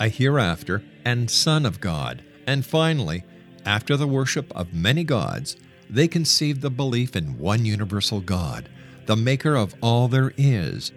a 0.00 0.08
hereafter, 0.08 0.82
and 1.04 1.30
Son 1.30 1.66
of 1.66 1.80
God. 1.80 2.24
And 2.46 2.64
finally, 2.64 3.24
after 3.64 3.96
the 3.96 4.06
worship 4.06 4.50
of 4.56 4.72
many 4.72 5.04
gods, 5.04 5.56
they 5.90 6.08
conceived 6.08 6.60
the 6.60 6.70
belief 6.70 7.16
in 7.16 7.38
one 7.38 7.64
universal 7.64 8.20
God, 8.20 8.68
the 9.06 9.16
maker 9.16 9.54
of 9.54 9.74
all 9.82 10.08
there 10.08 10.32
is. 10.36 10.92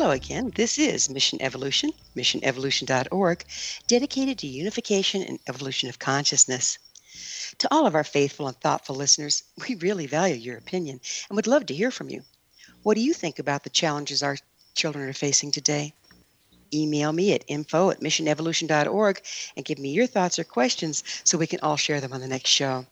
Hello 0.00 0.12
again. 0.12 0.50
This 0.54 0.78
is 0.78 1.10
Mission 1.10 1.42
Evolution, 1.42 1.92
missionevolution.org, 2.16 3.44
dedicated 3.86 4.38
to 4.38 4.46
unification 4.46 5.20
and 5.22 5.38
evolution 5.46 5.90
of 5.90 5.98
consciousness. 5.98 6.78
To 7.58 7.68
all 7.70 7.86
of 7.86 7.94
our 7.94 8.02
faithful 8.02 8.48
and 8.48 8.58
thoughtful 8.58 8.96
listeners, 8.96 9.42
we 9.68 9.74
really 9.74 10.06
value 10.06 10.36
your 10.36 10.56
opinion 10.56 11.02
and 11.28 11.36
would 11.36 11.46
love 11.46 11.66
to 11.66 11.74
hear 11.74 11.90
from 11.90 12.08
you. 12.08 12.22
What 12.82 12.94
do 12.94 13.02
you 13.02 13.12
think 13.12 13.38
about 13.38 13.62
the 13.62 13.68
challenges 13.68 14.22
our 14.22 14.38
children 14.74 15.06
are 15.06 15.12
facing 15.12 15.50
today? 15.50 15.92
Email 16.72 17.12
me 17.12 17.34
at 17.34 17.44
info 17.46 17.90
at 17.90 18.00
missionevolution.org 18.00 19.20
and 19.54 19.66
give 19.66 19.78
me 19.78 19.90
your 19.90 20.06
thoughts 20.06 20.38
or 20.38 20.44
questions 20.44 21.04
so 21.24 21.36
we 21.36 21.46
can 21.46 21.60
all 21.60 21.76
share 21.76 22.00
them 22.00 22.14
on 22.14 22.22
the 22.22 22.26
next 22.26 22.48
show. 22.48 22.86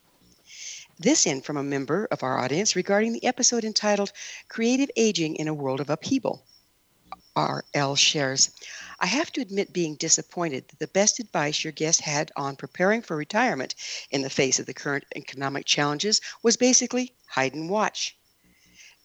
This 0.99 1.25
in 1.25 1.41
from 1.41 1.57
a 1.57 1.63
member 1.63 2.07
of 2.11 2.23
our 2.23 2.39
audience 2.39 2.77
regarding 2.77 3.15
the 3.15 3.25
episode 3.25 3.65
entitled 3.65 4.13
Creative 4.49 4.91
Aging 4.95 5.37
in 5.37 5.49
a 5.49 5.55
World 5.55 5.81
of 5.81 5.89
Upheaval. 5.89 6.45
RL 7.39 7.95
shares. 7.95 8.51
I 9.01 9.07
have 9.07 9.31
to 9.33 9.41
admit 9.41 9.73
being 9.73 9.95
disappointed 9.95 10.67
that 10.69 10.79
the 10.81 10.89
best 10.89 11.21
advice 11.21 11.63
your 11.63 11.73
guest 11.73 12.01
had 12.01 12.33
on 12.37 12.57
preparing 12.57 13.01
for 13.01 13.17
retirement 13.17 13.77
in 14.11 14.23
the 14.23 14.31
face 14.31 14.59
of 14.59 14.67
the 14.67 14.75
current 14.75 15.05
economic 15.15 15.65
challenges 15.65 16.21
was 16.43 16.57
basically 16.57 17.15
hide 17.29 17.55
and 17.55 17.71
watch. 17.71 18.17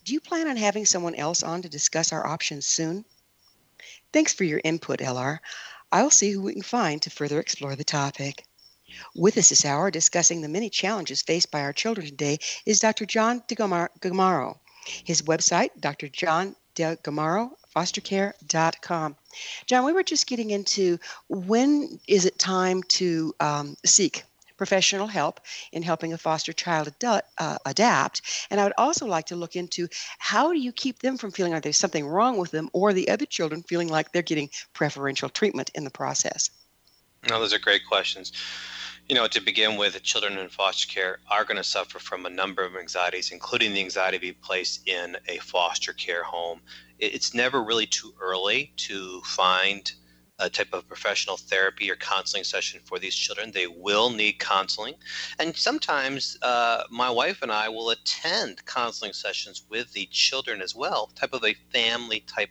Do 0.03 0.13
you 0.13 0.19
plan 0.19 0.47
on 0.47 0.57
having 0.57 0.85
someone 0.85 1.15
else 1.15 1.43
on 1.43 1.61
to 1.61 1.69
discuss 1.69 2.11
our 2.11 2.25
options 2.25 2.65
soon? 2.65 3.05
Thanks 4.11 4.33
for 4.33 4.43
your 4.43 4.61
input, 4.63 4.99
LR. 4.99 5.39
I'll 5.91 6.09
see 6.09 6.31
who 6.31 6.41
we 6.41 6.53
can 6.53 6.63
find 6.63 7.01
to 7.03 7.09
further 7.09 7.39
explore 7.39 7.75
the 7.75 7.83
topic. 7.83 8.43
With 9.15 9.37
us 9.37 9.49
this 9.49 9.63
hour 9.63 9.91
discussing 9.91 10.41
the 10.41 10.49
many 10.49 10.69
challenges 10.69 11.21
faced 11.21 11.51
by 11.51 11.61
our 11.61 11.73
children 11.73 12.07
today 12.07 12.39
is 12.65 12.79
Dr. 12.79 13.05
John 13.05 13.41
DeGarmo. 13.47 14.57
His 14.85 15.21
website, 15.21 15.69
Dr. 15.79 16.09
John 16.09 16.55
DeGarmo, 16.75 17.51
fostercare.com. 17.75 19.15
John, 19.65 19.85
we 19.85 19.93
were 19.93 20.03
just 20.03 20.27
getting 20.27 20.51
into 20.51 20.99
when 21.27 21.99
is 22.07 22.25
it 22.25 22.37
time 22.37 22.83
to 22.83 23.33
um, 23.39 23.75
seek 23.85 24.23
professional 24.57 25.07
help 25.07 25.41
in 25.71 25.83
helping 25.83 26.13
a 26.13 26.17
foster 26.17 26.53
child 26.53 26.93
adu- 26.99 27.21
uh, 27.37 27.57
adapt. 27.65 28.21
And 28.49 28.59
I 28.59 28.63
would 28.63 28.73
also 28.77 29.05
like 29.05 29.25
to 29.25 29.35
look 29.35 29.55
into 29.55 29.87
how 30.19 30.53
do 30.53 30.59
you 30.59 30.71
keep 30.71 30.99
them 30.99 31.17
from 31.17 31.31
feeling 31.31 31.53
like 31.53 31.63
there's 31.63 31.77
something 31.77 32.07
wrong 32.07 32.37
with 32.37 32.51
them 32.51 32.69
or 32.71 32.93
the 32.93 33.09
other 33.09 33.25
children 33.25 33.63
feeling 33.63 33.89
like 33.89 34.11
they're 34.11 34.21
getting 34.21 34.49
preferential 34.73 35.29
treatment 35.29 35.71
in 35.75 35.83
the 35.83 35.89
process? 35.89 36.49
No, 37.29 37.39
those 37.39 37.53
are 37.53 37.59
great 37.59 37.85
questions. 37.87 38.31
You 39.09 39.15
know, 39.15 39.27
to 39.27 39.41
begin 39.41 39.77
with, 39.77 40.01
children 40.01 40.37
in 40.37 40.47
foster 40.49 40.87
care 40.87 41.19
are 41.29 41.43
going 41.43 41.57
to 41.57 41.63
suffer 41.63 41.99
from 41.99 42.25
a 42.25 42.29
number 42.29 42.63
of 42.63 42.75
anxieties, 42.75 43.31
including 43.31 43.73
the 43.73 43.81
anxiety 43.81 44.17
to 44.17 44.21
be 44.21 44.31
placed 44.31 44.87
in 44.87 45.17
a 45.27 45.37
foster 45.39 45.93
care 45.93 46.23
home 46.23 46.61
it's 46.99 47.33
never 47.33 47.61
really 47.63 47.85
too 47.85 48.13
early 48.21 48.71
to 48.77 49.21
find 49.21 49.91
a 50.39 50.49
type 50.49 50.73
of 50.73 50.87
professional 50.87 51.37
therapy 51.37 51.91
or 51.91 51.95
counseling 51.95 52.43
session 52.43 52.79
for 52.83 52.97
these 52.97 53.15
children. 53.15 53.51
They 53.51 53.67
will 53.67 54.09
need 54.09 54.39
counseling. 54.39 54.95
And 55.37 55.55
sometimes 55.55 56.37
uh, 56.41 56.83
my 56.89 57.09
wife 57.09 57.41
and 57.41 57.51
I 57.51 57.69
will 57.69 57.89
attend 57.91 58.65
counseling 58.65 59.13
sessions 59.13 59.63
with 59.69 59.93
the 59.93 60.07
children 60.11 60.61
as 60.61 60.73
well, 60.73 61.11
type 61.15 61.33
of 61.33 61.43
a 61.43 61.55
family 61.71 62.21
type 62.21 62.49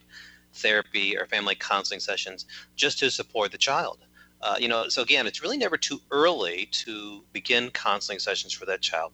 therapy 0.55 1.17
or 1.17 1.27
family 1.27 1.55
counseling 1.55 2.01
sessions 2.01 2.47
just 2.77 2.99
to 3.01 3.11
support 3.11 3.53
the 3.53 3.59
child. 3.59 3.99
Uh, 4.43 4.57
you 4.59 4.69
know, 4.69 4.89
so 4.89 5.03
again, 5.03 5.27
it's 5.27 5.43
really 5.43 5.57
never 5.57 5.77
too 5.77 6.01
early 6.11 6.67
to 6.73 7.25
begin 7.33 7.71
counseling 7.71 8.19
sessions 8.19 8.53
for 8.53 8.67
that 8.67 8.81
child 8.81 9.13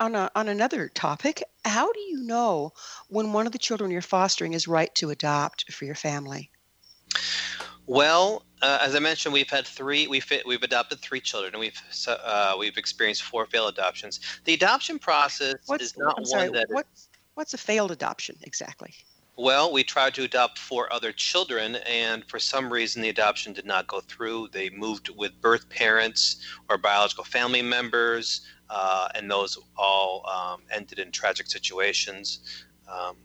on 0.00 0.14
a, 0.14 0.30
on 0.34 0.48
another 0.48 0.88
topic, 0.88 1.42
how 1.64 1.92
do 1.92 2.00
you 2.00 2.22
know 2.22 2.72
when 3.08 3.32
one 3.32 3.46
of 3.46 3.52
the 3.52 3.58
children 3.58 3.90
you're 3.90 4.02
fostering 4.02 4.54
is 4.54 4.66
right 4.66 4.92
to 4.96 5.10
adopt 5.10 5.70
for 5.72 5.84
your 5.84 5.94
family? 5.94 6.50
Well, 7.86 8.44
uh, 8.62 8.78
as 8.80 8.94
I 8.94 8.98
mentioned, 8.98 9.32
we've 9.32 9.50
had 9.50 9.66
three. 9.66 10.06
We've 10.06 10.24
we've 10.46 10.62
adopted 10.62 11.00
three 11.00 11.20
children, 11.20 11.54
and 11.54 11.60
we've 11.60 11.80
uh, 12.08 12.54
we've 12.58 12.76
experienced 12.76 13.22
four 13.22 13.46
failed 13.46 13.72
adoptions. 13.72 14.20
The 14.44 14.54
adoption 14.54 14.98
process 14.98 15.56
what's, 15.66 15.82
is 15.82 15.98
not 15.98 16.14
I'm 16.16 16.24
sorry, 16.24 16.44
one 16.44 16.52
that. 16.52 16.66
What's, 16.70 17.08
what's 17.34 17.54
a 17.54 17.58
failed 17.58 17.90
adoption 17.90 18.36
exactly? 18.42 18.94
Well, 19.40 19.72
we 19.72 19.84
tried 19.84 20.12
to 20.16 20.24
adopt 20.24 20.58
four 20.58 20.92
other 20.92 21.12
children, 21.12 21.76
and 21.88 22.22
for 22.26 22.38
some 22.38 22.70
reason, 22.70 23.00
the 23.00 23.08
adoption 23.08 23.54
did 23.54 23.64
not 23.64 23.86
go 23.86 24.00
through. 24.00 24.48
They 24.52 24.68
moved 24.68 25.08
with 25.08 25.40
birth 25.40 25.66
parents 25.70 26.44
or 26.68 26.76
biological 26.76 27.24
family 27.24 27.62
members, 27.62 28.42
uh, 28.68 29.08
and 29.14 29.30
those 29.30 29.56
all 29.78 30.28
um, 30.28 30.60
ended 30.70 30.98
in 30.98 31.10
tragic 31.10 31.46
situations. 31.46 32.64
Um, 32.86 33.16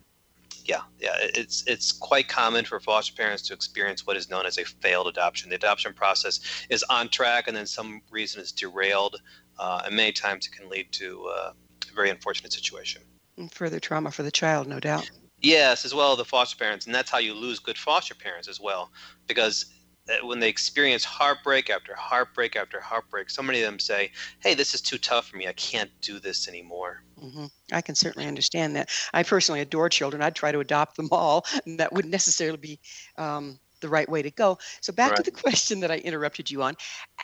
yeah, 0.64 0.84
yeah, 1.02 1.18
it's 1.20 1.66
it's 1.68 1.92
quite 1.92 2.30
common 2.30 2.64
for 2.64 2.80
foster 2.80 3.14
parents 3.14 3.44
to 3.50 3.54
experience 3.54 4.08
what 4.08 4.16
is 4.16 4.30
known 4.30 4.46
as 4.46 4.58
a 4.58 4.64
failed 4.64 5.10
adoption. 5.10 5.50
The 5.50 5.58
adoption 5.58 5.94
process 5.94 6.40
is 6.70 6.82
on 6.84 7.10
track, 7.10 7.50
and 7.50 7.58
then 7.58 7.66
some 7.66 8.02
reason 8.10 8.42
is 8.42 8.54
derailed, 8.54 9.18
uh, 9.60 9.82
and 9.86 9.94
many 9.94 10.14
times 10.14 10.48
it 10.48 10.54
can 10.54 10.70
lead 10.70 10.94
to 10.94 11.26
uh, 11.26 11.52
a 11.92 11.94
very 11.94 12.10
unfortunate 12.10 12.54
situation. 12.54 13.02
And 13.36 13.52
further 13.52 13.82
trauma 13.82 14.12
for 14.12 14.24
the 14.24 14.32
child, 14.32 14.66
no 14.66 14.80
doubt. 14.80 15.12
Yes, 15.46 15.86
as 15.86 15.94
well 15.94 16.16
the 16.16 16.26
foster 16.26 16.58
parents, 16.58 16.88
and 16.88 16.96
that's 16.96 17.12
how 17.12 17.20
you 17.20 17.36
lose 17.36 17.60
good 17.60 17.78
foster 17.78 18.16
parents 18.16 18.48
as 18.48 18.60
well, 18.60 18.92
because 19.28 19.68
uh, 20.10 20.26
when 20.26 20.40
they 20.40 20.50
experience 20.50 21.04
heartbreak 21.04 21.70
after 21.70 21.94
heartbreak 21.94 22.56
after 22.56 22.80
heartbreak, 22.80 23.30
so 23.30 23.44
many 23.44 23.62
of 23.62 23.68
them 23.68 23.78
say, 23.78 24.10
"Hey, 24.40 24.56
this 24.56 24.74
is 24.74 24.82
too 24.82 24.98
tough 24.98 25.28
for 25.28 25.38
me. 25.38 25.48
I 25.48 25.54
can't 25.54 25.92
do 26.02 26.20
this 26.20 26.48
anymore." 26.48 27.04
Mm-hmm. 27.24 27.46
I 27.72 27.82
can 27.82 27.94
certainly 27.94 28.28
understand 28.28 28.76
that. 28.76 28.90
I 29.14 29.22
personally 29.22 29.62
adore 29.62 29.88
children. 29.88 30.24
I'd 30.24 30.34
try 30.34 30.52
to 30.52 30.62
adopt 30.62 30.98
them 30.98 31.10
all, 31.12 31.46
and 31.68 31.80
that 31.80 31.94
wouldn't 31.94 32.12
necessarily 32.12 32.58
be 32.58 32.80
um, 33.20 33.60
the 33.82 33.90
right 33.90 34.10
way 34.10 34.24
to 34.24 34.32
go. 34.32 34.58
So 34.82 34.94
back 34.94 35.12
right. 35.12 35.18
to 35.18 35.24
the 35.24 35.32
question 35.44 35.80
that 35.82 35.92
I 35.92 35.98
interrupted 35.98 36.50
you 36.50 36.64
on: 36.64 36.76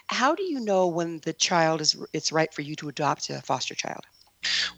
How 0.10 0.36
do 0.36 0.43
you 0.43 0.60
know 0.60 0.88
when 0.88 1.21
the 1.21 1.34
child 1.34 1.81
is 1.81 1.99
it's 2.13 2.31
right 2.31 2.53
for 2.53 2.62
you 2.62 2.75
to 2.75 2.89
adopt 2.89 3.31
a 3.31 3.41
foster 3.41 3.73
child? 3.73 4.05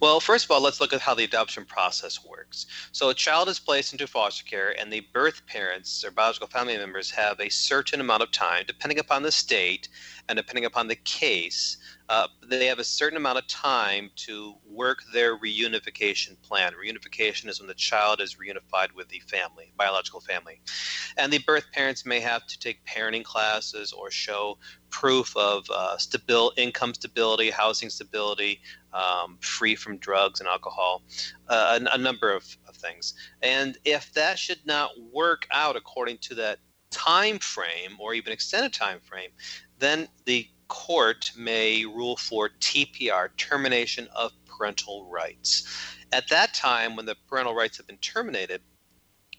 Well, 0.04 0.20
first 0.20 0.44
of 0.44 0.52
all, 0.52 0.60
let's 0.60 0.82
look 0.82 0.92
at 0.92 1.00
how 1.00 1.14
the 1.14 1.24
adoption 1.24 1.64
process 1.64 2.26
works. 2.26 2.66
So, 2.92 3.08
a 3.08 3.14
child 3.14 3.48
is 3.48 3.58
placed 3.58 3.94
into 3.94 4.06
foster 4.06 4.44
care, 4.44 4.78
and 4.78 4.92
the 4.92 5.08
birth 5.14 5.46
parents 5.48 6.04
or 6.04 6.12
biological 6.12 6.50
family 6.50 6.78
members 6.78 7.10
have 7.12 7.40
a 7.40 7.48
certain 7.48 8.02
amount 8.02 8.22
of 8.22 8.32
time, 8.32 8.66
depending 8.68 9.00
upon 9.00 9.24
the 9.24 9.32
state 9.32 9.88
and 10.28 10.36
depending 10.36 10.66
upon 10.66 10.90
the 10.90 10.98
case, 10.98 11.78
uh, 12.14 12.28
they 12.48 12.68
have 12.68 12.78
a 12.78 12.84
certain 12.84 13.18
amount 13.18 13.40
of 13.40 13.48
time 13.48 14.12
to 14.16 14.54
work 14.70 15.00
their 15.12 15.36
reunification 15.36 16.40
plan. 16.44 16.74
Reunification 16.74 17.48
is 17.50 17.60
when 17.60 17.68
the 17.68 17.74
child 17.74 18.22
is 18.22 18.36
reunified 18.36 18.94
with 18.94 19.10
the 19.10 19.20
family, 19.22 19.74
biological 19.78 20.20
family. 20.20 20.62
And 21.18 21.34
the 21.34 21.40
birth 21.40 21.66
parents 21.72 22.06
may 22.06 22.20
have 22.20 22.46
to 22.46 22.60
take 22.60 22.86
parenting 22.86 23.24
classes 23.24 23.92
or 23.92 24.12
show 24.12 24.60
proof 24.92 25.36
of 25.36 25.66
uh, 25.74 25.96
stabil- 25.98 26.52
income 26.56 26.94
stability, 26.94 27.50
housing 27.50 27.90
stability, 27.90 28.62
um, 28.94 29.40
free 29.42 29.76
from 29.76 29.98
drugs 29.98 30.40
and 30.40 30.48
alcohol, 30.48 31.02
uh, 31.48 31.80
a, 31.82 31.96
a, 31.96 31.98
number 31.98 32.32
of, 32.32 32.46
of 32.68 32.76
things. 32.76 33.16
And 33.42 33.76
if 33.86 34.14
that 34.14 34.38
should 34.38 34.64
not 34.68 34.92
work 35.12 35.48
out 35.50 35.76
according 35.76 36.20
to 36.20 36.36
that 36.36 36.60
time 36.92 37.40
frame 37.40 37.98
or 37.98 38.14
even 38.14 38.32
extended 38.32 38.72
time 38.72 39.00
frame, 39.00 39.32
then 39.80 40.08
the 40.26 40.48
court 40.74 41.32
may 41.38 41.86
rule 41.86 42.18
for 42.18 42.50
TPR, 42.50 43.30
termination 43.38 44.08
of 44.16 44.32
parental 44.48 45.06
rights. 45.06 45.68
At 46.12 46.28
that 46.30 46.56
time, 46.56 46.96
when 46.96 47.06
the 47.06 47.16
parental 47.30 47.54
rights 47.54 47.78
have 47.78 47.86
been 47.86 47.98
terminated, 47.98 48.60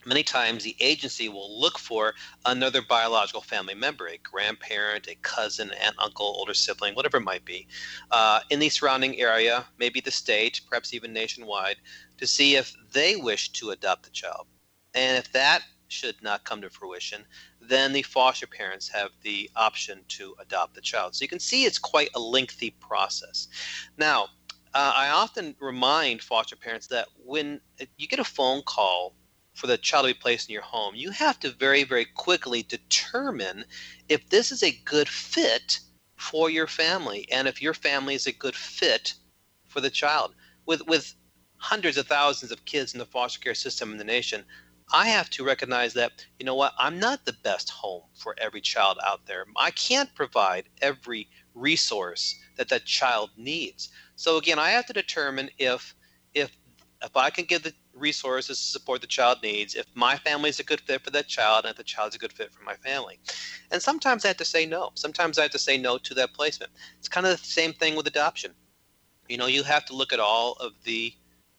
many 0.07 0.23
times 0.23 0.63
the 0.63 0.77
agency 0.79 1.29
will 1.29 1.61
look 1.61 1.77
for 1.77 2.15
another 2.47 2.83
biological 2.83 3.41
family 3.41 3.75
member, 3.75 4.07
a 4.07 4.17
grandparent, 4.19 5.09
a 5.09 5.17
cousin, 5.23 5.73
aunt, 5.83 5.97
uncle, 5.99 6.37
older 6.39 6.55
sibling, 6.55 6.95
whatever 6.95 7.17
it 7.17 7.25
might 7.25 7.45
be, 7.45 7.67
uh, 8.13 8.39
in 8.51 8.61
the 8.61 8.69
surrounding 8.69 9.21
area, 9.21 9.67
maybe 9.77 10.01
the 10.01 10.13
state, 10.13 10.61
perhaps 10.69 10.95
even 10.95 11.13
nationwide, 11.13 11.79
to 12.17 12.29
see 12.29 12.55
if 12.55 12.77
they 12.93 13.17
wish 13.17 13.51
to 13.51 13.71
adopt 13.71 14.05
the 14.05 14.11
child. 14.11 14.47
And 14.95 15.19
if 15.19 15.33
that 15.33 15.65
should 15.95 16.21
not 16.23 16.45
come 16.45 16.61
to 16.61 16.69
fruition, 16.69 17.25
then 17.61 17.93
the 17.93 18.03
foster 18.03 18.47
parents 18.47 18.89
have 18.89 19.11
the 19.23 19.51
option 19.55 20.01
to 20.09 20.35
adopt 20.41 20.75
the 20.75 20.81
child. 20.81 21.15
So 21.15 21.23
you 21.23 21.29
can 21.29 21.39
see 21.39 21.65
it's 21.65 21.79
quite 21.79 22.11
a 22.15 22.21
lengthy 22.21 22.73
process. 22.73 23.49
Now, 23.97 24.29
uh, 24.75 24.93
I 24.97 25.11
often 25.11 25.55
remind 25.61 26.21
foster 26.21 26.57
parents 26.57 26.89
that 26.89 27.07
when 27.25 27.61
you 27.97 28.09
get 28.09 28.19
a 28.19 28.25
phone 28.25 28.63
call 28.63 29.15
for 29.55 29.69
the 29.69 29.79
child 29.79 30.07
to 30.07 30.15
be 30.15 30.19
placed 30.19 30.49
in 30.49 30.53
your 30.53 30.63
home, 30.63 30.97
you 30.97 31.11
have 31.11 31.39
to 31.41 31.51
very, 31.51 31.85
very 31.85 32.05
quickly 32.05 32.65
determine 32.65 33.65
if 34.09 34.29
this 34.29 34.51
is 34.51 34.65
a 34.65 34.81
good 34.85 35.09
fit 35.09 35.79
for 36.17 36.51
your 36.51 36.67
family 36.67 37.27
and 37.31 37.47
if 37.47 37.63
your 37.63 37.75
family 37.75 38.15
is 38.15 38.27
a 38.27 38.33
good 38.33 38.57
fit 38.57 39.15
for 39.69 39.81
the 39.81 39.91
child. 39.91 40.35
With, 40.67 40.87
with 40.89 41.15
hundreds 41.57 41.97
of 41.97 42.09
thousands 42.09 42.51
of 42.51 42.65
kids 42.65 42.95
in 42.95 42.99
the 42.99 43.07
foster 43.07 43.39
care 43.39 43.55
system 43.55 43.93
in 43.93 43.99
the 43.99 44.05
nation, 44.05 44.45
I 44.93 45.09
have 45.09 45.31
to 45.31 45.45
recognize 45.45 45.95
that, 45.95 46.27
you 46.39 46.47
know 46.47 46.55
what, 46.55 46.75
I'm 46.79 46.99
not 46.99 47.25
the 47.25 47.33
best 47.33 47.71
home 47.71 48.03
for 48.15 48.35
every 48.39 48.61
child 48.61 48.99
out 49.05 49.27
there. 49.27 49.45
I 49.57 49.71
can't 49.71 50.15
provide 50.15 50.65
every 50.83 51.29
resource 51.55 52.37
that 52.57 52.69
that 52.69 52.85
child 52.85 53.31
needs. 53.37 53.91
So 54.17 54.37
again, 54.37 54.59
I 54.59 54.71
have 54.71 54.87
to 54.87 54.93
determine 54.93 55.51
if 55.59 55.95
if 56.35 56.57
if 57.03 57.17
I 57.17 57.31
can 57.31 57.45
give 57.45 57.63
the 57.63 57.75
resources 57.93 58.59
to 58.59 58.65
support 58.65 59.01
the 59.01 59.07
child 59.07 59.39
needs, 59.43 59.75
if 59.75 59.87
my 59.95 60.17
family 60.17 60.49
is 60.49 60.59
a 60.61 60.65
good 60.65 60.81
fit 60.81 61.03
for 61.03 61.11
that 61.11 61.29
child, 61.29 61.65
and 61.65 61.73
if 61.73 61.77
the 61.77 61.85
child's 61.85 62.17
a 62.17 62.19
good 62.19 62.33
fit 62.33 62.53
for 62.53 62.63
my 62.63 62.75
family. 62.77 63.19
And 63.71 63.83
sometimes 63.83 64.25
I 64.25 64.29
have 64.29 64.39
to 64.39 64.45
say 64.45 64.65
no. 64.65 64.91
Sometimes 64.95 65.39
I 65.39 65.43
have 65.43 65.51
to 65.51 65.59
say 65.59 65.77
no 65.77 65.99
to 65.99 66.15
that 66.15 66.33
placement. 66.33 66.73
It's 66.99 67.09
kind 67.09 67.27
of 67.27 67.39
the 67.39 67.47
same 67.47 67.73
thing 67.75 67.95
with 67.95 68.07
adoption. 68.07 68.53
You 69.29 69.37
know, 69.37 69.47
you 69.47 69.63
have 69.65 69.85
to 69.87 69.95
look 69.95 70.13
at 70.13 70.21
all 70.21 70.53
of 70.55 70.73
the 70.85 71.13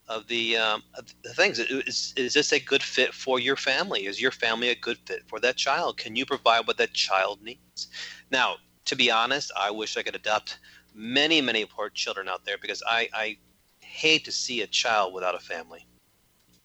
of 0.07 0.27
the, 0.27 0.57
um, 0.57 0.83
of 0.95 1.13
the 1.23 1.33
things. 1.33 1.59
Is, 1.59 2.13
is 2.15 2.33
this 2.33 2.51
a 2.51 2.59
good 2.59 2.83
fit 2.83 3.13
for 3.13 3.39
your 3.39 3.55
family? 3.55 4.05
Is 4.05 4.21
your 4.21 4.31
family 4.31 4.69
a 4.69 4.75
good 4.75 4.97
fit 5.05 5.23
for 5.27 5.39
that 5.39 5.55
child? 5.55 5.97
Can 5.97 6.15
you 6.15 6.25
provide 6.25 6.67
what 6.67 6.77
that 6.77 6.93
child 6.93 7.41
needs? 7.41 7.87
Now, 8.31 8.57
to 8.85 8.95
be 8.95 9.11
honest, 9.11 9.51
I 9.57 9.71
wish 9.71 9.97
I 9.97 10.03
could 10.03 10.15
adopt 10.15 10.59
many, 10.93 11.41
many 11.41 11.65
poor 11.65 11.89
children 11.89 12.27
out 12.29 12.45
there 12.45 12.57
because 12.61 12.81
I, 12.87 13.09
I 13.13 13.37
hate 13.81 14.25
to 14.25 14.31
see 14.31 14.61
a 14.61 14.67
child 14.67 15.13
without 15.13 15.35
a 15.35 15.39
family. 15.39 15.85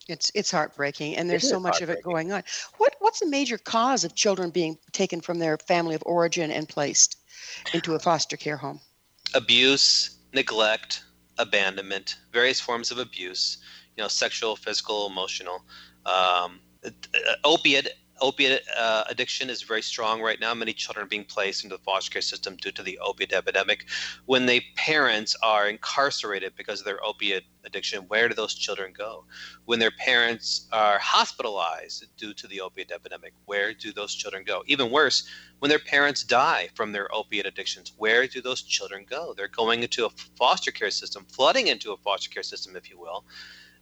It's 0.09 0.33
it's 0.35 0.51
heartbreaking, 0.51 1.17
and 1.17 1.31
there's 1.31 1.49
so 1.49 1.61
much 1.61 1.83
of 1.83 1.91
it 1.91 2.03
going 2.03 2.33
on. 2.33 2.43
What 2.79 2.97
what's 2.99 3.21
the 3.21 3.27
major 3.27 3.59
cause 3.59 4.03
of 4.03 4.15
children 4.17 4.51
being 4.51 4.77
taken 4.93 5.21
from 5.21 5.39
their 5.39 5.57
family 5.57 5.95
of 5.95 6.03
origin 6.05 6.51
and 6.51 6.69
placed 6.69 7.17
into 7.75 7.95
a 7.95 7.99
foster 7.99 8.37
care 8.37 8.57
home? 8.57 8.81
Abuse, 9.35 10.17
neglect, 10.33 11.05
abandonment, 11.41 12.17
various 12.33 12.61
forms 12.61 12.91
of 12.91 12.99
abuse, 12.99 13.59
you 13.97 14.03
know, 14.03 14.09
sexual, 14.09 14.57
physical, 14.57 15.07
emotional. 15.07 15.65
Um, 16.07 16.61
uh, 16.85 16.91
opiate 17.45 17.89
opiate 18.21 18.63
uh, 18.79 19.05
addiction 19.09 19.51
is 19.51 19.63
very 19.63 19.83
strong 19.83 20.21
right 20.21 20.41
now. 20.41 20.55
Many 20.55 20.73
children 20.73 21.05
are 21.05 21.09
being 21.09 21.25
placed 21.25 21.65
into 21.65 21.77
the 21.77 21.83
foster 21.83 22.11
care 22.11 22.23
system 22.23 22.57
due 22.57 22.73
to 22.73 22.83
the 22.83 22.99
opiate 22.99 23.33
epidemic. 23.33 23.87
When 24.27 24.47
the 24.47 24.63
parents 24.77 25.37
are 25.43 25.69
incarcerated 25.69 26.55
because 26.57 26.81
of 26.81 26.87
their 26.87 27.05
opiate 27.05 27.45
addiction, 27.65 28.03
where 28.09 28.29
do 28.29 28.35
those 28.35 28.55
children 28.55 28.93
go? 28.97 29.25
When 29.65 29.79
their 29.79 29.91
parents 29.91 30.67
are 30.73 30.99
hospitalized 30.99 32.07
due 32.17 32.35
to 32.35 32.47
the 32.47 32.61
opiate 32.61 32.91
epidemic, 32.91 33.33
where 33.47 33.75
do 33.75 33.93
those 33.93 34.15
children 34.15 34.45
go? 34.45 34.63
Even 34.67 34.91
worse, 34.91 35.29
when 35.59 35.69
their 35.69 35.79
parents 35.79 36.23
die 36.23 36.69
from 36.75 36.93
their 36.93 37.15
opiate 37.15 37.47
addictions, 37.47 37.93
where 37.97 38.27
do 38.27 38.41
those 38.41 38.63
children 38.63 39.05
go? 39.09 39.35
They're 39.37 39.49
going 39.49 39.83
into 39.83 40.07
a 40.07 40.11
foster 40.37 40.71
care 40.71 40.91
system, 40.91 41.27
flooding 41.31 41.69
into 41.69 41.93
a 41.93 41.97
foster 41.99 42.31
care 42.31 42.43
system, 42.43 42.77
if 42.77 42.91
you 42.91 42.99
will 42.99 43.25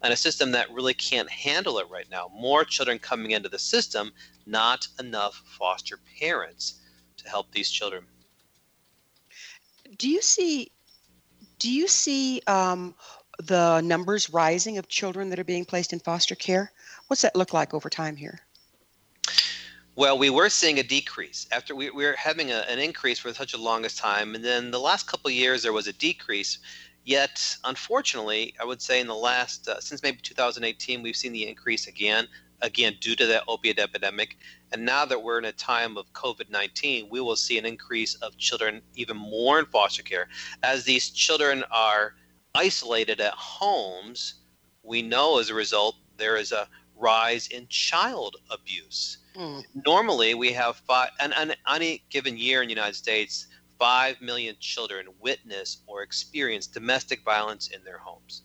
and 0.02 0.12
a 0.12 0.16
system 0.16 0.52
that 0.52 0.70
really 0.72 0.94
can't 0.94 1.30
handle 1.30 1.78
it 1.78 1.88
right 1.90 2.08
now. 2.10 2.30
More 2.34 2.64
children 2.64 2.98
coming 2.98 3.32
into 3.32 3.48
the 3.48 3.58
system, 3.58 4.12
not 4.46 4.86
enough 4.98 5.42
foster 5.58 5.98
parents 6.20 6.80
to 7.16 7.28
help 7.28 7.50
these 7.52 7.70
children. 7.70 8.04
Do 9.96 10.08
you 10.08 10.22
see? 10.22 10.70
Do 11.58 11.70
you 11.70 11.88
see 11.88 12.40
um, 12.46 12.94
the 13.42 13.80
numbers 13.80 14.30
rising 14.30 14.78
of 14.78 14.88
children 14.88 15.30
that 15.30 15.38
are 15.38 15.44
being 15.44 15.64
placed 15.64 15.92
in 15.92 15.98
foster 15.98 16.36
care? 16.36 16.72
What's 17.08 17.22
that 17.22 17.34
look 17.34 17.52
like 17.52 17.74
over 17.74 17.90
time 17.90 18.14
here? 18.14 18.40
Well, 19.96 20.16
we 20.16 20.30
were 20.30 20.48
seeing 20.48 20.78
a 20.78 20.84
decrease 20.84 21.48
after 21.50 21.74
we, 21.74 21.90
we 21.90 22.04
were 22.04 22.14
having 22.16 22.52
a, 22.52 22.58
an 22.68 22.78
increase 22.78 23.18
for 23.18 23.34
such 23.34 23.54
a 23.54 23.58
longest 23.58 23.98
time, 23.98 24.36
and 24.36 24.44
then 24.44 24.70
the 24.70 24.78
last 24.78 25.08
couple 25.08 25.28
years 25.28 25.64
there 25.64 25.72
was 25.72 25.88
a 25.88 25.92
decrease. 25.92 26.58
Yet, 27.08 27.56
unfortunately, 27.64 28.52
I 28.60 28.66
would 28.66 28.82
say 28.82 29.00
in 29.00 29.06
the 29.06 29.14
last, 29.14 29.66
uh, 29.66 29.80
since 29.80 30.02
maybe 30.02 30.18
2018, 30.18 31.00
we've 31.00 31.16
seen 31.16 31.32
the 31.32 31.48
increase 31.48 31.86
again, 31.86 32.28
again, 32.60 32.96
due 33.00 33.16
to 33.16 33.24
that 33.28 33.44
opiate 33.48 33.78
epidemic. 33.78 34.36
And 34.72 34.84
now 34.84 35.06
that 35.06 35.22
we're 35.22 35.38
in 35.38 35.46
a 35.46 35.52
time 35.52 35.96
of 35.96 36.12
COVID 36.12 36.50
19, 36.50 37.08
we 37.08 37.22
will 37.22 37.34
see 37.34 37.56
an 37.56 37.64
increase 37.64 38.16
of 38.16 38.36
children 38.36 38.82
even 38.94 39.16
more 39.16 39.58
in 39.58 39.64
foster 39.64 40.02
care. 40.02 40.28
As 40.62 40.84
these 40.84 41.08
children 41.08 41.64
are 41.70 42.14
isolated 42.54 43.22
at 43.22 43.32
homes, 43.32 44.34
we 44.82 45.00
know 45.00 45.38
as 45.38 45.48
a 45.48 45.54
result 45.54 45.96
there 46.18 46.36
is 46.36 46.52
a 46.52 46.68
rise 46.94 47.46
in 47.46 47.66
child 47.68 48.36
abuse. 48.50 49.16
Mm. 49.34 49.64
Normally, 49.86 50.34
we 50.34 50.52
have 50.52 50.76
five, 50.76 51.08
and, 51.20 51.32
and 51.38 51.56
any 51.66 52.02
given 52.10 52.36
year 52.36 52.60
in 52.60 52.68
the 52.68 52.74
United 52.74 52.96
States, 52.96 53.46
5 53.78 54.20
million 54.20 54.56
children 54.60 55.06
witness 55.20 55.78
or 55.86 56.02
experience 56.02 56.66
domestic 56.66 57.22
violence 57.24 57.68
in 57.68 57.84
their 57.84 57.98
homes. 57.98 58.42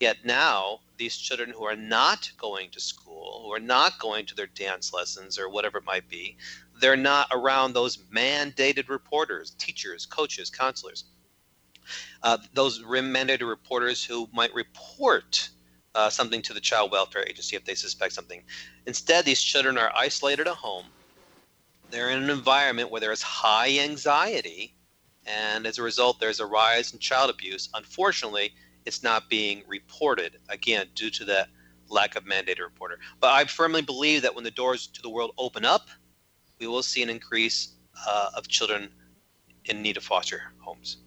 Yet 0.00 0.18
now, 0.24 0.80
these 0.98 1.16
children 1.16 1.50
who 1.50 1.64
are 1.64 1.76
not 1.76 2.30
going 2.36 2.70
to 2.72 2.80
school, 2.80 3.42
who 3.44 3.52
are 3.52 3.60
not 3.60 3.98
going 3.98 4.26
to 4.26 4.34
their 4.34 4.46
dance 4.46 4.92
lessons 4.92 5.38
or 5.38 5.48
whatever 5.48 5.78
it 5.78 5.84
might 5.84 6.08
be, 6.08 6.36
they're 6.80 6.96
not 6.96 7.28
around 7.32 7.72
those 7.72 7.96
mandated 8.14 8.88
reporters, 8.88 9.52
teachers, 9.58 10.04
coaches, 10.04 10.50
counselors. 10.50 11.04
Uh, 12.22 12.36
those 12.52 12.80
mandated 12.82 13.48
reporters 13.48 14.04
who 14.04 14.28
might 14.32 14.52
report 14.54 15.48
uh, 15.94 16.10
something 16.10 16.42
to 16.42 16.52
the 16.52 16.60
child 16.60 16.90
welfare 16.90 17.24
agency 17.26 17.56
if 17.56 17.64
they 17.64 17.74
suspect 17.74 18.12
something. 18.12 18.42
Instead, 18.86 19.24
these 19.24 19.40
children 19.40 19.78
are 19.78 19.92
isolated 19.96 20.46
at 20.46 20.56
home 20.56 20.86
they're 21.90 22.10
in 22.10 22.22
an 22.22 22.30
environment 22.30 22.90
where 22.90 23.00
there 23.00 23.12
is 23.12 23.22
high 23.22 23.78
anxiety, 23.78 24.74
and 25.26 25.66
as 25.66 25.78
a 25.78 25.82
result, 25.82 26.20
there's 26.20 26.40
a 26.40 26.46
rise 26.46 26.92
in 26.92 26.98
child 26.98 27.30
abuse. 27.30 27.68
Unfortunately, 27.74 28.52
it's 28.84 29.02
not 29.02 29.28
being 29.28 29.62
reported, 29.66 30.38
again, 30.48 30.86
due 30.94 31.10
to 31.10 31.24
that 31.24 31.48
lack 31.88 32.16
of 32.16 32.24
mandated 32.24 32.60
reporter. 32.60 32.98
But 33.20 33.32
I 33.32 33.44
firmly 33.44 33.82
believe 33.82 34.22
that 34.22 34.34
when 34.34 34.44
the 34.44 34.50
doors 34.50 34.86
to 34.88 35.02
the 35.02 35.10
world 35.10 35.32
open 35.38 35.64
up, 35.64 35.88
we 36.58 36.66
will 36.66 36.82
see 36.82 37.02
an 37.02 37.10
increase 37.10 37.74
uh, 38.06 38.30
of 38.36 38.48
children 38.48 38.88
in 39.64 39.82
need 39.82 39.96
of 39.96 40.04
foster 40.04 40.52
homes. 40.58 40.98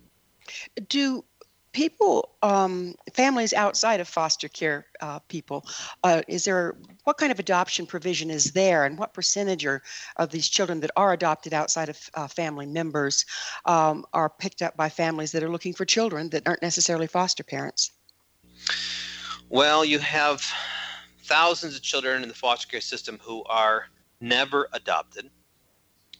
Do 0.87 1.23
people, 1.71 2.29
um, 2.41 2.95
families 3.13 3.53
outside 3.53 3.99
of 3.99 4.07
foster 4.07 4.47
care 4.47 4.85
uh, 5.01 5.19
people, 5.27 5.65
uh, 6.03 6.21
is 6.27 6.45
there 6.45 6.75
what 7.03 7.17
kind 7.17 7.31
of 7.31 7.39
adoption 7.39 7.85
provision 7.85 8.29
is 8.29 8.51
there, 8.51 8.85
and 8.85 8.97
what 8.97 9.13
percentage 9.13 9.65
are, 9.65 9.81
of 10.17 10.29
these 10.29 10.47
children 10.47 10.79
that 10.79 10.91
are 10.95 11.13
adopted 11.13 11.53
outside 11.53 11.89
of 11.89 12.09
uh, 12.13 12.27
family 12.27 12.65
members 12.65 13.25
um, 13.65 14.05
are 14.13 14.29
picked 14.29 14.61
up 14.61 14.75
by 14.75 14.89
families 14.89 15.31
that 15.31 15.43
are 15.43 15.49
looking 15.49 15.73
for 15.73 15.85
children 15.85 16.29
that 16.29 16.47
aren't 16.47 16.61
necessarily 16.61 17.07
foster 17.07 17.43
parents? 17.43 17.91
Well, 19.49 19.83
you 19.83 19.99
have 19.99 20.43
thousands 21.23 21.75
of 21.75 21.81
children 21.81 22.23
in 22.23 22.29
the 22.29 22.35
foster 22.35 22.67
care 22.67 22.81
system 22.81 23.19
who 23.21 23.43
are 23.45 23.85
never 24.21 24.67
adopted. 24.73 25.29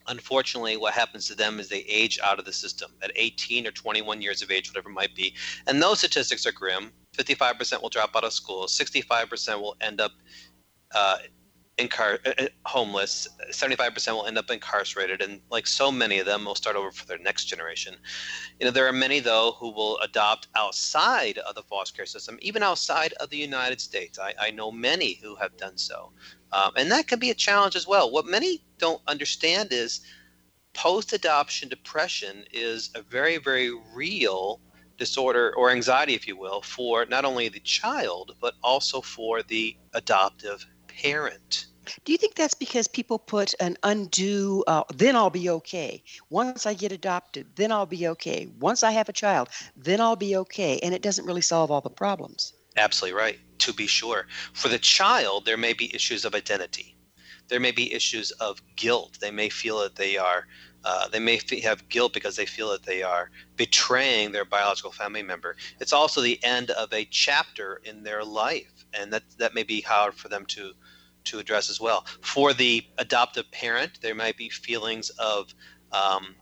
Unfortunately, 0.10 0.76
what 0.78 0.94
happens 0.94 1.28
to 1.28 1.36
them 1.36 1.60
is 1.60 1.70
they 1.70 1.80
age 1.80 2.20
out 2.24 2.40
of 2.40 2.46
the 2.46 2.54
system 2.54 2.92
at 3.02 3.12
18 3.16 3.68
or 3.68 3.72
21 3.72 4.22
years 4.22 4.42
of 4.42 4.52
age, 4.52 4.70
whatever 4.70 4.90
it 4.90 4.94
might 4.94 5.16
be. 5.16 5.34
And 5.68 5.82
those 5.82 6.00
statistics 6.00 6.46
are 6.46 6.52
grim. 6.52 6.92
55% 7.18 7.82
will 7.82 7.90
drop 7.90 8.16
out 8.16 8.24
of 8.24 8.34
school, 8.34 8.66
65% 8.66 9.62
will 9.62 9.76
end 9.82 10.00
up 10.00 10.12
uh, 10.94 11.18
incar- 11.80 12.20
uh, 12.26 12.44
uh, 12.44 12.48
homeless, 12.66 13.28
75% 13.52 14.14
will 14.14 14.26
end 14.26 14.38
up 14.38 14.52
incarcerated, 14.52 15.22
and 15.22 15.42
like 15.50 15.66
so 15.66 15.92
many 15.92 16.20
of 16.20 16.26
them 16.26 16.46
will 16.46 16.56
start 16.56 16.76
over 16.76 16.92
for 16.92 17.06
their 17.06 17.18
next 17.18 17.46
generation. 17.46 17.96
You 18.60 18.66
know, 18.66 18.72
there 18.72 18.88
are 18.88 18.94
many, 18.94 19.20
though, 19.20 19.56
who 19.60 19.72
will 19.72 19.98
adopt 20.00 20.48
outside 20.56 21.38
of 21.40 21.56
the 21.56 21.64
foster 21.64 21.96
care 21.96 22.06
system, 22.06 22.38
even 22.42 22.62
outside 22.64 23.14
of 23.14 23.30
the 23.30 23.38
United 23.38 23.82
States. 23.82 24.20
I, 24.20 24.34
I 24.40 24.52
know 24.52 24.72
many 24.72 25.14
who 25.16 25.36
have 25.36 25.56
done 25.58 25.78
so. 25.78 26.12
Um, 26.52 26.72
and 26.76 26.92
that 26.92 27.08
can 27.08 27.20
be 27.20 27.30
a 27.30 27.36
challenge 27.36 27.76
as 27.76 27.88
well. 27.88 28.12
What 28.12 28.26
many 28.26 28.64
don't 28.78 29.02
understand 29.08 29.70
is 29.72 30.02
post 30.74 31.14
adoption 31.14 31.70
depression 31.70 32.44
is 32.52 32.90
a 32.96 33.02
very, 33.02 33.38
very 33.38 33.72
real 33.94 34.62
disorder 34.98 35.54
or 35.56 35.72
anxiety, 35.72 36.14
if 36.14 36.28
you 36.28 36.38
will, 36.38 36.62
for 36.62 37.06
not 37.06 37.26
only 37.26 37.50
the 37.50 37.60
child, 37.62 38.36
but 38.42 38.54
also 38.62 39.02
for 39.02 39.42
the 39.44 39.76
adoptive 39.94 40.66
parent. 41.02 41.66
Do 42.06 42.12
you 42.12 42.18
think 42.18 42.36
that's 42.36 42.54
because 42.54 42.88
people 42.88 43.18
put 43.18 43.56
an 43.60 43.78
undue, 43.84 44.64
uh, 44.68 44.84
then 44.94 45.16
I'll 45.16 45.30
be 45.30 45.50
okay. 45.50 46.04
Once 46.30 46.66
I 46.66 46.74
get 46.74 46.92
adopted, 46.92 47.48
then 47.56 47.72
I'll 47.72 47.86
be 47.86 48.08
okay. 48.10 48.48
Once 48.60 48.84
I 48.84 48.92
have 48.92 49.10
a 49.10 49.14
child, 49.14 49.50
then 49.76 50.00
I'll 50.00 50.16
be 50.16 50.36
okay. 50.36 50.80
And 50.84 50.94
it 50.94 51.02
doesn't 51.02 51.26
really 51.26 51.42
solve 51.42 51.72
all 51.72 51.82
the 51.82 51.90
problems. 51.90 52.54
Absolutely 52.78 53.20
right, 53.20 53.40
to 53.60 53.74
be 53.74 53.88
sure. 53.88 54.28
For 54.54 54.68
the 54.68 54.78
child, 54.78 55.46
there 55.46 55.58
may 55.58 55.74
be 55.74 55.94
issues 55.94 56.26
of 56.26 56.36
identity. 56.36 56.96
There 57.48 57.60
may 57.60 57.72
be 57.72 57.92
issues 57.94 58.32
of 58.32 58.62
guilt. 58.76 59.18
They 59.20 59.32
may 59.32 59.50
feel 59.50 59.80
that 59.80 59.96
they 59.96 60.18
are, 60.18 60.46
uh, 60.86 61.08
they 61.08 61.20
may 61.20 61.42
have 61.64 61.90
guilt 61.90 62.14
because 62.14 62.36
they 62.36 62.46
feel 62.46 62.70
that 62.72 62.84
they 62.84 63.02
are 63.02 63.32
betraying 63.56 64.32
their 64.32 64.46
biological 64.46 64.92
family 64.92 65.24
member. 65.24 65.56
It's 65.80 65.94
also 65.94 66.22
the 66.22 66.42
end 66.44 66.70
of 66.70 66.94
a 66.94 67.06
chapter 67.06 67.82
in 67.84 68.04
their 68.04 68.24
life, 68.24 68.86
and 68.94 69.12
that 69.12 69.24
that 69.40 69.56
may 69.56 69.64
be 69.64 69.82
hard 69.82 70.14
for 70.14 70.30
them 70.30 70.46
to 70.48 70.74
to 71.30 71.40
address 71.40 71.70
as 71.70 71.80
well. 71.80 72.06
For 72.22 72.54
the 72.54 72.86
adoptive 72.98 73.50
parent, 73.52 74.00
there 74.02 74.16
might 74.16 74.38
be 74.38 74.50
feelings 74.50 75.10
of 75.12 75.54
um, 75.92 76.36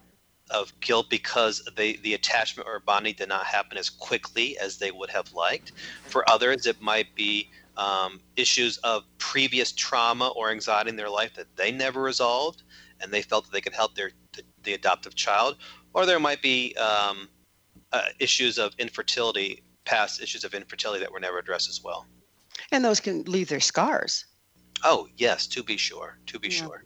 of 0.50 0.78
guilt 0.80 1.10
because 1.10 1.62
they, 1.76 1.94
the 1.98 2.14
attachment 2.14 2.68
or 2.68 2.80
bonding 2.80 3.16
did 3.18 3.30
not 3.30 3.46
happen 3.46 3.78
as 3.78 3.90
quickly 3.90 4.58
as 4.60 4.78
they 4.78 4.92
would 4.92 5.10
have 5.10 5.32
liked. 5.34 5.74
For 6.06 6.30
others, 6.30 6.66
it 6.66 6.82
might 6.82 7.14
be 7.16 7.50
um, 7.76 8.22
issues 8.36 8.78
of 8.78 9.04
previous 9.18 9.72
trauma 9.72 10.30
or 10.30 10.50
anxiety 10.50 10.90
in 10.90 10.96
their 10.96 11.10
life 11.10 11.34
that 11.36 11.48
they 11.56 11.72
never 11.72 12.02
resolved, 12.02 12.64
and 13.02 13.12
they 13.12 13.22
felt 13.22 13.46
that 13.46 13.52
they 13.52 13.62
could 13.62 13.74
help 13.74 13.96
their 13.96 14.12
the, 14.34 14.44
the 14.64 14.74
adoptive 14.74 15.16
child. 15.16 15.58
Or 15.94 16.06
there 16.06 16.20
might 16.20 16.42
be 16.42 16.76
um, 16.76 17.30
uh, 17.92 18.06
issues 18.20 18.58
of 18.58 18.74
infertility, 18.78 19.64
past 19.86 20.22
issues 20.22 20.44
of 20.44 20.54
infertility 20.54 21.02
that 21.02 21.12
were 21.12 21.20
never 21.20 21.40
addressed 21.40 21.70
as 21.70 21.84
well. 21.84 22.06
And 22.72 22.84
those 22.84 23.00
can 23.00 23.24
leave 23.24 23.50
their 23.50 23.60
scars. 23.60 24.26
Oh, 24.84 25.08
yes, 25.18 25.48
to 25.48 25.64
be 25.64 25.78
sure. 25.78 26.18
To 26.28 26.40
be 26.40 26.50
yeah. 26.50 26.56
sure. 26.56 26.84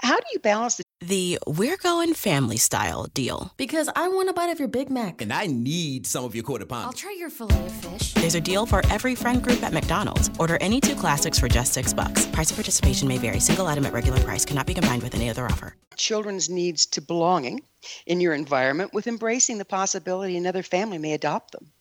How 0.00 0.16
do 0.16 0.26
you 0.32 0.40
balance 0.40 0.76
the 0.76 0.82
the 1.02 1.38
we're 1.46 1.76
going 1.76 2.14
family 2.14 2.56
style 2.56 3.06
deal. 3.12 3.52
Because 3.56 3.88
I 3.94 4.08
want 4.08 4.28
a 4.28 4.32
bite 4.32 4.50
of 4.50 4.58
your 4.58 4.68
Big 4.68 4.88
Mac. 4.90 5.20
And 5.20 5.32
I 5.32 5.46
need 5.46 6.06
some 6.06 6.24
of 6.24 6.34
your 6.34 6.44
quarter 6.44 6.64
pound. 6.64 6.86
I'll 6.86 6.92
try 6.92 7.14
your 7.18 7.30
filet 7.30 7.66
of 7.66 7.72
fish. 7.72 8.14
There's 8.14 8.34
a 8.34 8.40
deal 8.40 8.66
for 8.66 8.82
every 8.90 9.14
friend 9.14 9.42
group 9.42 9.62
at 9.62 9.72
McDonald's. 9.72 10.30
Order 10.38 10.58
any 10.60 10.80
two 10.80 10.94
classics 10.94 11.38
for 11.38 11.48
just 11.48 11.72
six 11.72 11.92
bucks. 11.92 12.26
Price 12.26 12.50
of 12.50 12.56
participation 12.56 13.08
may 13.08 13.18
vary. 13.18 13.40
Single 13.40 13.66
item 13.66 13.84
at 13.86 13.92
regular 13.92 14.20
price 14.20 14.44
cannot 14.44 14.66
be 14.66 14.74
combined 14.74 15.02
with 15.02 15.14
any 15.14 15.28
other 15.28 15.44
offer. 15.46 15.74
Children's 15.96 16.48
needs 16.48 16.86
to 16.86 17.00
belonging 17.00 17.62
in 18.06 18.20
your 18.20 18.34
environment 18.34 18.94
with 18.94 19.06
embracing 19.06 19.58
the 19.58 19.64
possibility 19.64 20.36
another 20.36 20.62
family 20.62 20.98
may 20.98 21.12
adopt 21.12 21.52
them. 21.52 21.72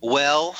Well, 0.00 0.56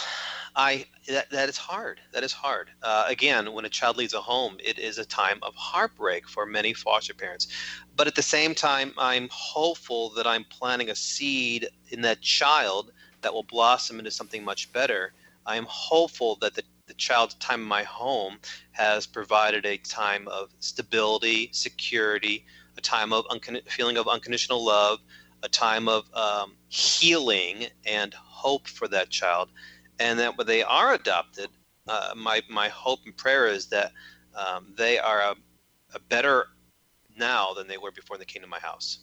I 0.54 0.86
that, 1.08 1.30
that 1.30 1.48
is 1.48 1.56
hard. 1.56 2.00
That 2.12 2.24
is 2.24 2.32
hard. 2.32 2.70
Uh, 2.82 3.04
again, 3.06 3.52
when 3.52 3.64
a 3.64 3.68
child 3.68 3.96
leaves 3.96 4.14
a 4.14 4.20
home, 4.20 4.56
it 4.62 4.78
is 4.78 4.98
a 4.98 5.04
time 5.04 5.38
of 5.42 5.54
heartbreak 5.54 6.28
for 6.28 6.46
many 6.46 6.72
foster 6.72 7.14
parents. 7.14 7.48
But 7.96 8.06
at 8.06 8.14
the 8.14 8.22
same 8.22 8.54
time, 8.54 8.92
I'm 8.98 9.28
hopeful 9.30 10.10
that 10.10 10.26
I'm 10.26 10.44
planting 10.44 10.90
a 10.90 10.96
seed 10.96 11.68
in 11.90 12.02
that 12.02 12.20
child 12.20 12.92
that 13.22 13.32
will 13.32 13.44
blossom 13.44 13.98
into 13.98 14.10
something 14.10 14.44
much 14.44 14.72
better. 14.72 15.12
I 15.46 15.56
am 15.56 15.66
hopeful 15.68 16.36
that 16.40 16.54
the, 16.54 16.62
the 16.86 16.94
child's 16.94 17.34
time 17.34 17.60
in 17.60 17.66
my 17.66 17.84
home 17.84 18.38
has 18.72 19.06
provided 19.06 19.64
a 19.64 19.78
time 19.78 20.28
of 20.28 20.50
stability, 20.60 21.50
security, 21.52 22.44
a 22.76 22.80
time 22.80 23.12
of 23.12 23.24
feeling 23.66 23.96
of 23.96 24.08
unconditional 24.08 24.64
love, 24.64 24.98
a 25.42 25.48
time 25.48 25.88
of 25.88 26.12
um, 26.14 26.56
healing 26.68 27.66
and 27.86 28.12
hope 28.14 28.66
for 28.66 28.88
that 28.88 29.10
child 29.10 29.48
and 29.98 30.18
that 30.18 30.36
when 30.36 30.46
they 30.46 30.62
are 30.62 30.94
adopted, 30.94 31.48
uh, 31.88 32.12
my 32.16 32.42
my 32.48 32.68
hope 32.68 33.00
and 33.04 33.16
prayer 33.16 33.46
is 33.46 33.66
that 33.66 33.92
um, 34.34 34.74
they 34.76 34.98
are 34.98 35.20
a, 35.20 35.34
a 35.94 35.98
better 36.08 36.46
now 37.16 37.54
than 37.54 37.66
they 37.66 37.78
were 37.78 37.92
before 37.92 38.18
they 38.18 38.24
came 38.24 38.42
to 38.42 38.48
my 38.48 38.58
house. 38.58 38.98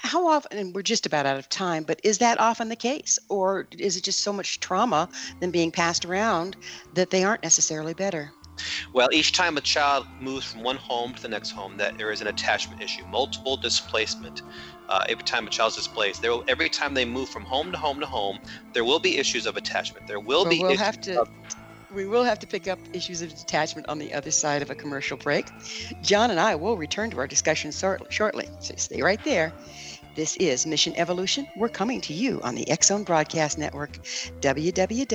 How 0.00 0.26
often, 0.26 0.58
and 0.58 0.74
we're 0.74 0.82
just 0.82 1.06
about 1.06 1.26
out 1.26 1.38
of 1.38 1.48
time, 1.48 1.84
but 1.84 2.00
is 2.02 2.18
that 2.18 2.40
often 2.40 2.68
the 2.68 2.76
case? 2.76 3.18
Or 3.28 3.68
is 3.78 3.96
it 3.96 4.02
just 4.02 4.22
so 4.22 4.32
much 4.32 4.58
trauma 4.58 5.08
than 5.40 5.50
being 5.50 5.70
passed 5.70 6.04
around 6.04 6.56
that 6.94 7.10
they 7.10 7.22
aren't 7.22 7.42
necessarily 7.42 7.94
better? 7.94 8.32
Well, 8.92 9.08
each 9.12 9.32
time 9.32 9.56
a 9.56 9.60
child 9.60 10.06
moves 10.20 10.46
from 10.46 10.62
one 10.62 10.76
home 10.76 11.14
to 11.14 11.22
the 11.22 11.28
next 11.28 11.50
home, 11.50 11.76
that 11.78 11.96
there 11.98 12.10
is 12.10 12.20
an 12.20 12.26
attachment 12.26 12.82
issue, 12.82 13.04
multiple 13.06 13.56
displacement 13.56 14.42
uh, 14.92 15.02
every 15.08 15.24
time 15.24 15.46
a 15.46 15.50
child's 15.50 15.74
displaced. 15.74 16.20
There, 16.20 16.30
will, 16.32 16.44
every 16.46 16.68
time 16.68 16.92
they 16.92 17.06
move 17.06 17.30
from 17.30 17.44
home 17.44 17.72
to 17.72 17.78
home 17.78 17.98
to 18.00 18.06
home, 18.06 18.38
there 18.74 18.84
will 18.84 18.98
be 18.98 19.16
issues 19.16 19.46
of 19.46 19.56
attachment. 19.56 20.06
There 20.06 20.20
will 20.20 20.44
be. 20.44 20.60
We'll 20.60 20.76
have 20.76 21.00
to. 21.02 21.22
Of, 21.22 21.30
we 21.92 22.06
will 22.06 22.24
have 22.24 22.38
to 22.40 22.46
pick 22.46 22.68
up 22.68 22.78
issues 22.92 23.22
of 23.22 23.30
detachment 23.30 23.88
on 23.88 23.98
the 23.98 24.12
other 24.14 24.30
side 24.30 24.60
of 24.62 24.70
a 24.70 24.74
commercial 24.74 25.16
break. 25.16 25.46
John 26.02 26.30
and 26.30 26.38
I 26.38 26.54
will 26.54 26.76
return 26.76 27.10
to 27.10 27.18
our 27.18 27.26
discussion 27.26 27.72
shortly, 27.72 28.48
so 28.60 28.74
stay 28.76 29.02
right 29.02 29.22
there. 29.24 29.52
This 30.14 30.36
is 30.36 30.66
Mission 30.66 30.92
Evolution. 30.96 31.46
We're 31.56 31.70
coming 31.70 32.02
to 32.02 32.12
you 32.12 32.40
on 32.42 32.54
the 32.54 32.66
Zone 32.82 33.02
Broadcast 33.02 33.56
Network, 33.58 33.92
www.xzbn.net. 34.40 35.12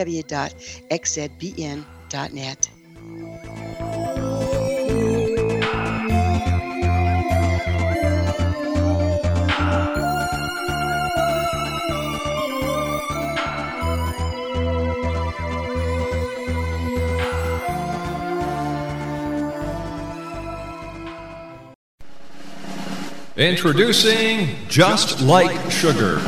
Introducing 23.38 24.56
Just 24.68 25.22
Like 25.22 25.70
Sugar. 25.70 26.20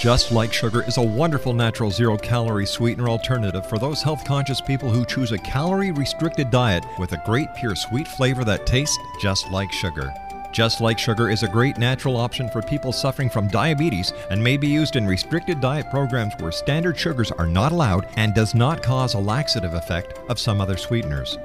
Just 0.00 0.32
Like 0.32 0.54
Sugar 0.54 0.82
is 0.84 0.96
a 0.96 1.02
wonderful 1.02 1.52
natural 1.52 1.90
zero 1.90 2.16
calorie 2.16 2.64
sweetener 2.64 3.10
alternative 3.10 3.68
for 3.68 3.78
those 3.78 4.00
health 4.00 4.24
conscious 4.24 4.58
people 4.58 4.88
who 4.88 5.04
choose 5.04 5.32
a 5.32 5.38
calorie 5.38 5.90
restricted 5.90 6.50
diet 6.50 6.82
with 6.98 7.12
a 7.12 7.22
great 7.26 7.48
pure 7.56 7.76
sweet 7.76 8.08
flavor 8.08 8.42
that 8.42 8.64
tastes 8.64 8.96
just 9.20 9.50
like 9.50 9.70
sugar. 9.70 10.10
Just 10.50 10.80
Like 10.80 10.98
Sugar 10.98 11.28
is 11.28 11.42
a 11.42 11.48
great 11.48 11.76
natural 11.76 12.16
option 12.16 12.48
for 12.48 12.62
people 12.62 12.90
suffering 12.90 13.28
from 13.28 13.48
diabetes 13.48 14.14
and 14.30 14.42
may 14.42 14.56
be 14.56 14.66
used 14.66 14.96
in 14.96 15.06
restricted 15.06 15.60
diet 15.60 15.90
programs 15.90 16.32
where 16.38 16.52
standard 16.52 16.98
sugars 16.98 17.30
are 17.32 17.46
not 17.46 17.70
allowed 17.70 18.08
and 18.16 18.32
does 18.32 18.54
not 18.54 18.82
cause 18.82 19.12
a 19.12 19.18
laxative 19.18 19.74
effect 19.74 20.18
of 20.30 20.38
some 20.38 20.62
other 20.62 20.78
sweeteners. 20.78 21.36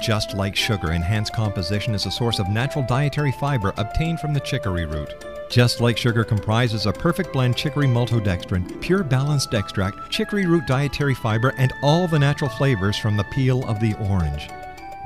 Just 0.00 0.34
like 0.34 0.54
sugar, 0.54 0.92
enhanced 0.92 1.32
composition 1.32 1.92
is 1.94 2.06
a 2.06 2.10
source 2.10 2.38
of 2.38 2.48
natural 2.48 2.84
dietary 2.86 3.32
fiber 3.32 3.74
obtained 3.76 4.20
from 4.20 4.32
the 4.32 4.40
chicory 4.40 4.86
root. 4.86 5.12
Just 5.50 5.80
like 5.80 5.96
sugar 5.96 6.22
comprises 6.22 6.86
a 6.86 6.92
perfect 6.92 7.32
blend 7.32 7.56
chicory 7.56 7.86
maltodextrin, 7.86 8.80
pure 8.80 9.02
balanced 9.02 9.54
extract, 9.54 10.10
chicory 10.10 10.46
root 10.46 10.66
dietary 10.66 11.14
fiber, 11.14 11.52
and 11.58 11.72
all 11.82 12.06
the 12.06 12.18
natural 12.18 12.50
flavors 12.50 12.96
from 12.96 13.16
the 13.16 13.24
peel 13.24 13.64
of 13.68 13.80
the 13.80 13.94
orange. 14.08 14.48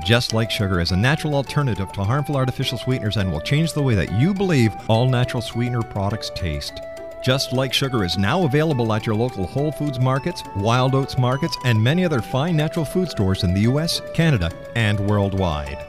Just 0.05 0.33
like 0.33 0.51
sugar 0.51 0.79
is 0.79 0.91
a 0.91 0.97
natural 0.97 1.33
alternative 1.33 1.91
to 1.93 2.03
harmful 2.03 2.35
artificial 2.35 2.77
sweeteners 2.77 3.17
and 3.17 3.31
will 3.31 3.41
change 3.41 3.73
the 3.73 3.81
way 3.81 3.95
that 3.95 4.11
you 4.11 4.33
believe 4.33 4.75
all 4.89 5.07
natural 5.07 5.41
sweetener 5.41 5.81
products 5.81 6.29
taste. 6.35 6.81
Just 7.23 7.53
Like 7.53 7.73
Sugar 7.73 8.03
is 8.03 8.17
now 8.17 8.43
available 8.43 8.91
at 8.91 9.05
your 9.05 9.15
local 9.15 9.47
Whole 9.47 9.71
Foods 9.71 9.97
markets, 9.97 10.43
Wild 10.57 10.93
Oats 10.93 11.17
markets, 11.17 11.57
and 11.63 11.81
many 11.81 12.03
other 12.03 12.21
fine 12.21 12.57
natural 12.57 12.83
food 12.83 13.09
stores 13.09 13.45
in 13.45 13.53
the 13.53 13.61
US, 13.61 14.01
Canada, 14.13 14.51
and 14.75 14.99
worldwide. 14.99 15.87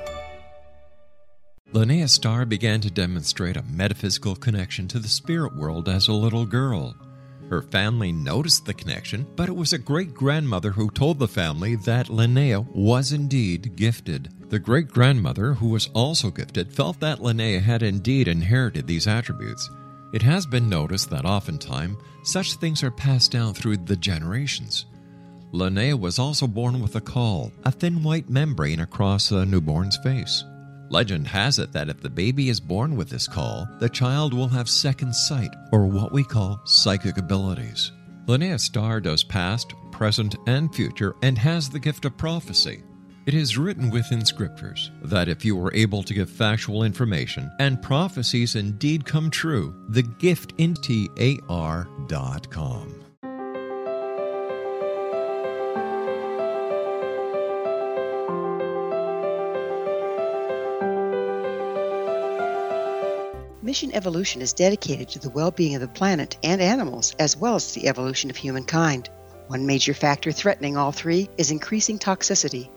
Linnea 1.72 2.08
Starr 2.08 2.46
began 2.46 2.80
to 2.82 2.90
demonstrate 2.90 3.56
a 3.56 3.64
metaphysical 3.64 4.36
connection 4.36 4.86
to 4.86 5.00
the 5.00 5.08
spirit 5.08 5.56
world 5.56 5.88
as 5.88 6.06
a 6.06 6.12
little 6.12 6.46
girl. 6.46 6.94
Her 7.50 7.62
family 7.62 8.12
noticed 8.12 8.64
the 8.64 8.72
connection, 8.72 9.26
but 9.34 9.48
it 9.48 9.56
was 9.56 9.72
a 9.72 9.78
great 9.78 10.14
grandmother 10.14 10.70
who 10.70 10.88
told 10.88 11.18
the 11.18 11.26
family 11.26 11.74
that 11.74 12.06
Linnea 12.06 12.64
was 12.72 13.12
indeed 13.12 13.74
gifted. 13.74 14.32
The 14.50 14.60
great 14.60 14.86
grandmother, 14.86 15.54
who 15.54 15.70
was 15.70 15.90
also 15.94 16.30
gifted, 16.30 16.72
felt 16.72 17.00
that 17.00 17.18
Linnea 17.18 17.60
had 17.60 17.82
indeed 17.82 18.28
inherited 18.28 18.86
these 18.86 19.08
attributes. 19.08 19.68
It 20.14 20.22
has 20.22 20.46
been 20.46 20.68
noticed 20.68 21.10
that 21.10 21.24
oftentimes 21.24 21.96
such 22.22 22.54
things 22.54 22.84
are 22.84 22.90
passed 22.92 23.32
down 23.32 23.52
through 23.52 23.78
the 23.78 23.96
generations. 23.96 24.86
Linnea 25.52 25.98
was 25.98 26.20
also 26.20 26.46
born 26.46 26.80
with 26.80 26.94
a 26.94 27.00
caul, 27.00 27.50
a 27.64 27.72
thin 27.72 28.00
white 28.00 28.30
membrane 28.30 28.78
across 28.78 29.32
a 29.32 29.44
newborn's 29.44 29.96
face. 30.04 30.44
Legend 30.88 31.26
has 31.26 31.58
it 31.58 31.72
that 31.72 31.88
if 31.88 32.00
the 32.00 32.08
baby 32.08 32.48
is 32.48 32.60
born 32.60 32.94
with 32.94 33.08
this 33.08 33.26
caul, 33.26 33.66
the 33.80 33.88
child 33.88 34.32
will 34.32 34.46
have 34.46 34.68
second 34.68 35.12
sight, 35.12 35.52
or 35.72 35.84
what 35.84 36.12
we 36.12 36.22
call 36.22 36.60
psychic 36.64 37.18
abilities. 37.18 37.90
Linnea 38.26 38.60
Starr 38.60 39.00
does 39.00 39.24
past, 39.24 39.74
present, 39.90 40.36
and 40.46 40.72
future, 40.72 41.16
and 41.24 41.36
has 41.36 41.68
the 41.68 41.80
gift 41.80 42.04
of 42.04 42.16
prophecy. 42.16 42.84
It 43.26 43.32
is 43.32 43.56
written 43.56 43.88
within 43.88 44.22
scriptures 44.22 44.90
that 45.02 45.28
if 45.28 45.46
you 45.46 45.56
were 45.56 45.72
able 45.72 46.02
to 46.02 46.12
give 46.12 46.28
factual 46.28 46.82
information 46.82 47.50
and 47.58 47.80
prophecies 47.80 48.54
indeed 48.54 49.06
come 49.06 49.30
true, 49.30 49.74
the 49.88 50.02
gift 50.02 50.52
in 50.58 50.74
TAR.com. 50.74 51.40
Mission 63.62 63.94
Evolution 63.94 64.42
is 64.42 64.52
dedicated 64.52 65.08
to 65.08 65.18
the 65.18 65.30
well 65.30 65.50
being 65.50 65.74
of 65.74 65.80
the 65.80 65.88
planet 65.88 66.36
and 66.44 66.60
animals, 66.60 67.14
as 67.18 67.38
well 67.38 67.54
as 67.54 67.72
the 67.72 67.88
evolution 67.88 68.28
of 68.28 68.36
humankind. 68.36 69.08
One 69.46 69.64
major 69.64 69.94
factor 69.94 70.30
threatening 70.30 70.76
all 70.76 70.92
three 70.92 71.30
is 71.38 71.50
increasing 71.50 71.98
toxicity. 71.98 72.68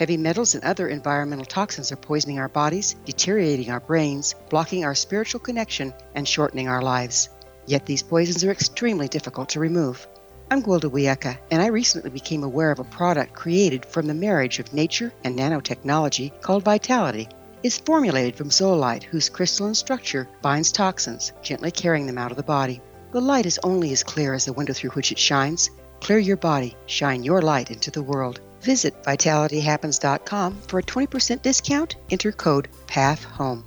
Heavy 0.00 0.16
metals 0.16 0.54
and 0.54 0.64
other 0.64 0.88
environmental 0.88 1.44
toxins 1.44 1.92
are 1.92 1.96
poisoning 1.96 2.38
our 2.38 2.48
bodies, 2.48 2.96
deteriorating 3.04 3.70
our 3.70 3.80
brains, 3.80 4.34
blocking 4.48 4.82
our 4.82 4.94
spiritual 4.94 5.40
connection, 5.40 5.92
and 6.14 6.26
shortening 6.26 6.68
our 6.68 6.80
lives. 6.80 7.28
Yet 7.66 7.84
these 7.84 8.02
poisons 8.02 8.42
are 8.42 8.50
extremely 8.50 9.08
difficult 9.08 9.50
to 9.50 9.60
remove. 9.60 10.08
I'm 10.50 10.62
Gwilda 10.62 10.90
Wiyaka, 10.90 11.36
and 11.50 11.60
I 11.60 11.66
recently 11.66 12.08
became 12.08 12.44
aware 12.44 12.70
of 12.70 12.78
a 12.78 12.84
product 12.84 13.34
created 13.34 13.84
from 13.84 14.06
the 14.06 14.14
marriage 14.14 14.58
of 14.58 14.72
nature 14.72 15.12
and 15.22 15.38
nanotechnology 15.38 16.40
called 16.40 16.64
Vitality 16.64 17.28
is 17.62 17.76
formulated 17.76 18.36
from 18.36 18.50
zeolite, 18.50 19.04
whose 19.04 19.28
crystalline 19.28 19.74
structure 19.74 20.26
binds 20.40 20.72
toxins, 20.72 21.32
gently 21.42 21.70
carrying 21.70 22.06
them 22.06 22.16
out 22.16 22.30
of 22.30 22.38
the 22.38 22.42
body. 22.42 22.80
The 23.12 23.20
light 23.20 23.44
is 23.44 23.60
only 23.62 23.92
as 23.92 24.02
clear 24.02 24.32
as 24.32 24.46
the 24.46 24.54
window 24.54 24.72
through 24.72 24.92
which 24.92 25.12
it 25.12 25.18
shines. 25.18 25.68
Clear 26.00 26.18
your 26.18 26.38
body, 26.38 26.74
shine 26.86 27.22
your 27.22 27.42
light 27.42 27.70
into 27.70 27.90
the 27.90 28.02
world. 28.02 28.40
Visit 28.62 29.02
vitalityhappens.com 29.04 30.60
for 30.62 30.78
a 30.78 30.82
20% 30.82 31.42
discount. 31.42 31.96
Enter 32.10 32.32
code 32.32 32.68
PATHHOME. 32.86 33.64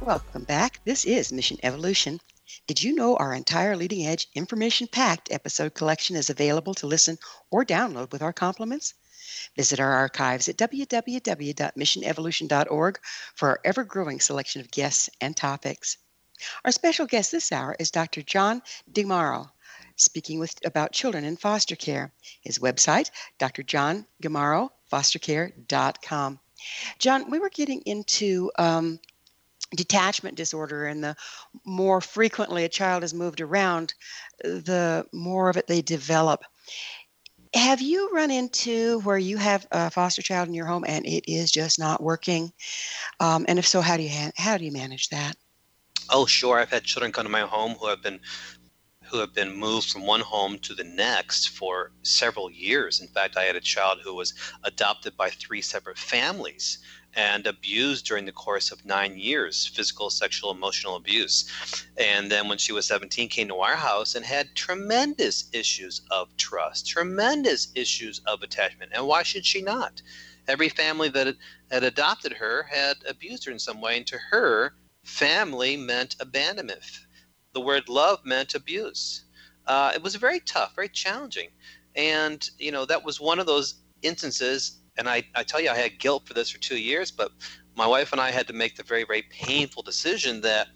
Welcome 0.00 0.44
back. 0.44 0.80
This 0.84 1.06
is 1.06 1.32
Mission 1.32 1.56
Evolution. 1.62 2.20
Did 2.66 2.82
you 2.82 2.94
know 2.94 3.16
our 3.16 3.32
entire 3.32 3.74
leading 3.74 4.06
edge 4.06 4.28
information 4.34 4.86
packed 4.86 5.32
episode 5.32 5.72
collection 5.72 6.14
is 6.14 6.28
available 6.28 6.74
to 6.74 6.86
listen 6.86 7.16
or 7.50 7.64
download 7.64 8.12
with 8.12 8.20
our 8.20 8.34
compliments? 8.34 8.92
Visit 9.56 9.80
our 9.80 9.92
archives 9.92 10.48
at 10.48 10.56
www.missionevolution.org 10.56 12.98
for 13.34 13.48
our 13.48 13.60
ever 13.64 13.84
growing 13.84 14.20
selection 14.20 14.60
of 14.60 14.70
guests 14.70 15.10
and 15.20 15.36
topics. 15.36 15.98
Our 16.64 16.72
special 16.72 17.06
guest 17.06 17.30
this 17.30 17.52
hour 17.52 17.76
is 17.78 17.90
Dr. 17.90 18.22
John 18.22 18.62
DeGarmo, 18.92 19.50
speaking 19.96 20.40
with, 20.40 20.54
about 20.64 20.92
children 20.92 21.24
in 21.24 21.36
foster 21.36 21.76
care. 21.76 22.12
His 22.40 22.58
website, 22.58 23.10
drjohndegarmo, 23.38 24.70
John, 26.98 27.30
we 27.30 27.38
were 27.38 27.50
getting 27.50 27.82
into 27.82 28.50
um, 28.58 28.98
detachment 29.74 30.36
disorder 30.36 30.86
and 30.86 31.02
the 31.02 31.16
more 31.64 32.00
frequently 32.00 32.64
a 32.64 32.68
child 32.68 33.04
is 33.04 33.14
moved 33.14 33.40
around 33.40 33.94
the 34.42 35.06
more 35.12 35.48
of 35.48 35.56
it 35.56 35.66
they 35.66 35.82
develop 35.82 36.44
have 37.54 37.80
you 37.80 38.10
run 38.12 38.30
into 38.30 39.00
where 39.00 39.18
you 39.18 39.36
have 39.36 39.66
a 39.70 39.90
foster 39.90 40.22
child 40.22 40.48
in 40.48 40.54
your 40.54 40.66
home 40.66 40.84
and 40.86 41.06
it 41.06 41.30
is 41.30 41.50
just 41.50 41.78
not 41.78 42.02
working? 42.02 42.52
Um, 43.20 43.44
and 43.48 43.58
if 43.58 43.66
so 43.66 43.80
how 43.80 43.96
do 43.96 44.02
you 44.02 44.10
ha- 44.10 44.32
how 44.36 44.58
do 44.58 44.64
you 44.64 44.72
manage 44.72 45.08
that? 45.08 45.36
Oh 46.10 46.26
sure. 46.26 46.58
I've 46.58 46.70
had 46.70 46.84
children 46.84 47.12
come 47.12 47.24
to 47.24 47.30
my 47.30 47.42
home 47.42 47.74
who 47.74 47.86
have 47.86 48.02
been 48.02 48.20
who 49.04 49.18
have 49.18 49.34
been 49.34 49.54
moved 49.54 49.90
from 49.90 50.06
one 50.06 50.20
home 50.20 50.58
to 50.58 50.74
the 50.74 50.84
next 50.84 51.50
for 51.50 51.92
several 52.02 52.50
years. 52.50 53.00
In 53.00 53.08
fact 53.08 53.36
i 53.36 53.44
had 53.44 53.56
a 53.56 53.60
child 53.60 53.98
who 54.02 54.14
was 54.14 54.34
adopted 54.64 55.16
by 55.16 55.30
three 55.30 55.62
separate 55.62 55.98
families 55.98 56.78
and 57.16 57.46
abused 57.46 58.06
during 58.06 58.24
the 58.24 58.32
course 58.32 58.70
of 58.70 58.84
nine 58.84 59.16
years 59.16 59.66
physical 59.66 60.10
sexual 60.10 60.50
emotional 60.50 60.96
abuse. 60.96 61.44
And 61.96 62.30
then 62.30 62.48
when 62.48 62.58
she 62.58 62.72
was 62.72 62.86
17 62.86 63.28
came 63.28 63.48
to 63.48 63.56
our 63.56 63.76
house 63.76 64.14
and 64.14 64.24
had 64.24 64.54
tremendous 64.54 65.48
issues 65.52 66.02
of 66.10 66.36
trust 66.36 66.88
tremendous 66.88 67.68
issues 67.74 68.20
of 68.26 68.42
attachment. 68.42 68.92
And 68.94 69.06
why 69.06 69.22
should 69.22 69.46
she 69.46 69.62
not? 69.62 70.02
Every 70.46 70.68
family 70.68 71.08
that 71.10 71.36
had 71.70 71.84
adopted 71.84 72.32
her 72.34 72.64
had 72.64 72.96
abused 73.08 73.44
her 73.46 73.52
in 73.52 73.58
some 73.58 73.80
way 73.80 73.96
and 73.96 74.06
to 74.08 74.18
her 74.30 74.74
family 75.04 75.76
meant 75.76 76.16
abandonment. 76.20 76.84
The 77.52 77.60
word 77.60 77.88
love 77.88 78.24
meant 78.24 78.54
abuse. 78.54 79.24
Uh, 79.66 79.92
it 79.94 80.02
was 80.02 80.14
very 80.16 80.40
tough 80.40 80.74
very 80.74 80.88
challenging. 80.88 81.48
And 81.96 82.48
you 82.58 82.72
know 82.72 82.84
that 82.86 83.04
was 83.04 83.20
one 83.20 83.38
of 83.38 83.46
those 83.46 83.76
instances 84.02 84.80
and 84.96 85.08
I, 85.08 85.24
I 85.34 85.42
tell 85.42 85.60
you, 85.60 85.70
I 85.70 85.76
had 85.76 85.98
guilt 85.98 86.26
for 86.26 86.34
this 86.34 86.50
for 86.50 86.58
two 86.58 86.78
years, 86.78 87.10
but 87.10 87.32
my 87.76 87.86
wife 87.86 88.12
and 88.12 88.20
I 88.20 88.30
had 88.30 88.46
to 88.48 88.52
make 88.52 88.76
the 88.76 88.82
very, 88.82 89.04
very 89.04 89.22
painful 89.22 89.82
decision 89.82 90.40
that 90.42 90.68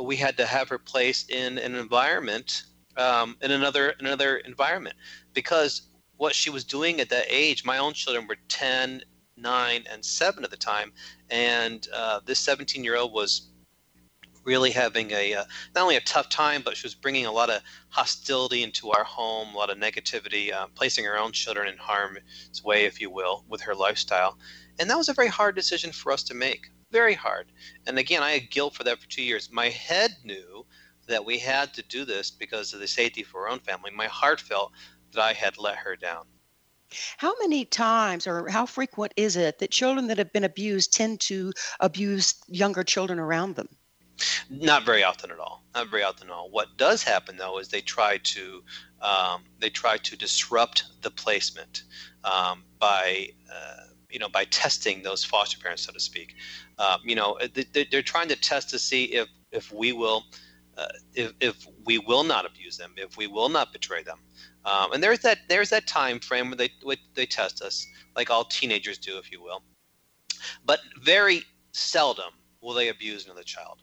we 0.00 0.16
had 0.16 0.36
to 0.38 0.46
have 0.46 0.68
her 0.68 0.78
placed 0.78 1.30
in 1.30 1.58
an 1.58 1.74
environment, 1.74 2.64
um, 2.96 3.36
in 3.42 3.50
another 3.50 3.94
another 4.00 4.38
environment, 4.38 4.96
because 5.34 5.82
what 6.16 6.34
she 6.34 6.50
was 6.50 6.64
doing 6.64 7.00
at 7.00 7.08
that 7.10 7.26
age, 7.28 7.64
my 7.64 7.78
own 7.78 7.92
children 7.92 8.26
were 8.26 8.36
10, 8.48 9.02
9, 9.36 9.84
and 9.90 10.04
7 10.04 10.44
at 10.44 10.50
the 10.50 10.56
time, 10.56 10.92
and 11.30 11.88
uh, 11.94 12.20
this 12.24 12.38
17 12.38 12.84
year 12.84 12.96
old 12.96 13.12
was 13.12 13.49
really 14.44 14.70
having 14.70 15.10
a 15.10 15.34
uh, 15.34 15.44
not 15.74 15.82
only 15.82 15.96
a 15.96 16.00
tough 16.00 16.28
time, 16.28 16.62
but 16.64 16.76
she 16.76 16.86
was 16.86 16.94
bringing 16.94 17.26
a 17.26 17.32
lot 17.32 17.50
of 17.50 17.62
hostility 17.88 18.62
into 18.62 18.90
our 18.90 19.04
home, 19.04 19.54
a 19.54 19.56
lot 19.56 19.70
of 19.70 19.78
negativity, 19.78 20.52
uh, 20.52 20.66
placing 20.74 21.04
her 21.04 21.18
own 21.18 21.32
children 21.32 21.68
in 21.68 21.76
harm's 21.76 22.64
way, 22.64 22.84
if 22.84 23.00
you 23.00 23.10
will, 23.10 23.44
with 23.48 23.60
her 23.60 23.74
lifestyle. 23.74 24.38
And 24.78 24.88
that 24.88 24.96
was 24.96 25.08
a 25.08 25.14
very 25.14 25.28
hard 25.28 25.54
decision 25.54 25.92
for 25.92 26.12
us 26.12 26.22
to 26.24 26.34
make. 26.34 26.70
Very 26.90 27.14
hard. 27.14 27.52
And 27.86 27.98
again, 27.98 28.22
I 28.22 28.32
had 28.32 28.50
guilt 28.50 28.74
for 28.74 28.84
that 28.84 28.98
for 28.98 29.08
two 29.08 29.22
years. 29.22 29.50
My 29.52 29.68
head 29.68 30.16
knew 30.24 30.66
that 31.06 31.24
we 31.24 31.38
had 31.38 31.74
to 31.74 31.82
do 31.82 32.04
this 32.04 32.30
because 32.30 32.72
of 32.72 32.80
the 32.80 32.88
safety 32.88 33.22
for 33.22 33.42
our 33.42 33.48
own 33.48 33.60
family. 33.60 33.90
My 33.90 34.06
heart 34.06 34.40
felt 34.40 34.72
that 35.12 35.22
I 35.22 35.32
had 35.32 35.58
let 35.58 35.76
her 35.76 35.96
down. 35.96 36.24
How 37.18 37.34
many 37.40 37.64
times 37.64 38.26
or 38.26 38.48
how 38.48 38.66
frequent 38.66 39.12
is 39.16 39.36
it 39.36 39.58
that 39.58 39.70
children 39.70 40.08
that 40.08 40.18
have 40.18 40.32
been 40.32 40.44
abused 40.44 40.92
tend 40.92 41.20
to 41.20 41.52
abuse 41.78 42.34
younger 42.48 42.82
children 42.82 43.20
around 43.20 43.54
them? 43.54 43.68
Not 44.48 44.84
very 44.84 45.04
often 45.04 45.30
at 45.30 45.38
all. 45.38 45.64
Not 45.74 45.88
very 45.90 46.02
often 46.02 46.28
at 46.28 46.32
all. 46.32 46.50
What 46.50 46.76
does 46.76 47.02
happen 47.02 47.36
though 47.36 47.58
is 47.58 47.68
they 47.68 47.80
try 47.80 48.18
to 48.18 48.62
um, 49.00 49.44
they 49.58 49.70
try 49.70 49.96
to 49.96 50.16
disrupt 50.16 50.84
the 51.02 51.10
placement 51.10 51.84
um, 52.24 52.64
by 52.78 53.28
uh, 53.52 53.84
you 54.10 54.18
know 54.18 54.28
by 54.28 54.44
testing 54.46 55.02
those 55.02 55.24
foster 55.24 55.58
parents, 55.58 55.84
so 55.84 55.92
to 55.92 56.00
speak. 56.00 56.34
Uh, 56.78 56.98
you 57.04 57.14
know 57.14 57.38
they, 57.54 57.86
they're 57.90 58.02
trying 58.02 58.28
to 58.28 58.36
test 58.36 58.70
to 58.70 58.78
see 58.78 59.04
if 59.04 59.28
if 59.52 59.72
we 59.72 59.92
will. 59.92 60.24
Uh, 60.78 60.86
if, 61.14 61.32
if 61.40 61.66
we 61.84 61.98
will 61.98 62.24
not 62.24 62.46
abuse 62.46 62.78
them, 62.78 62.94
if 62.96 63.18
we 63.18 63.26
will 63.26 63.50
not 63.50 63.70
betray 63.70 64.02
them, 64.02 64.18
um, 64.64 64.92
and 64.92 65.02
there's 65.02 65.18
that 65.18 65.38
there's 65.48 65.68
that 65.68 65.86
time 65.86 66.18
frame 66.20 66.48
where 66.48 66.56
they 66.56 66.70
where 66.82 66.96
they 67.14 67.26
test 67.26 67.60
us, 67.60 67.86
like 68.16 68.30
all 68.30 68.44
teenagers 68.44 68.96
do, 68.96 69.18
if 69.18 69.30
you 69.30 69.42
will. 69.42 69.62
But 70.64 70.80
very 71.02 71.42
seldom 71.72 72.32
will 72.62 72.74
they 72.74 72.88
abuse 72.88 73.26
another 73.26 73.42
child. 73.42 73.82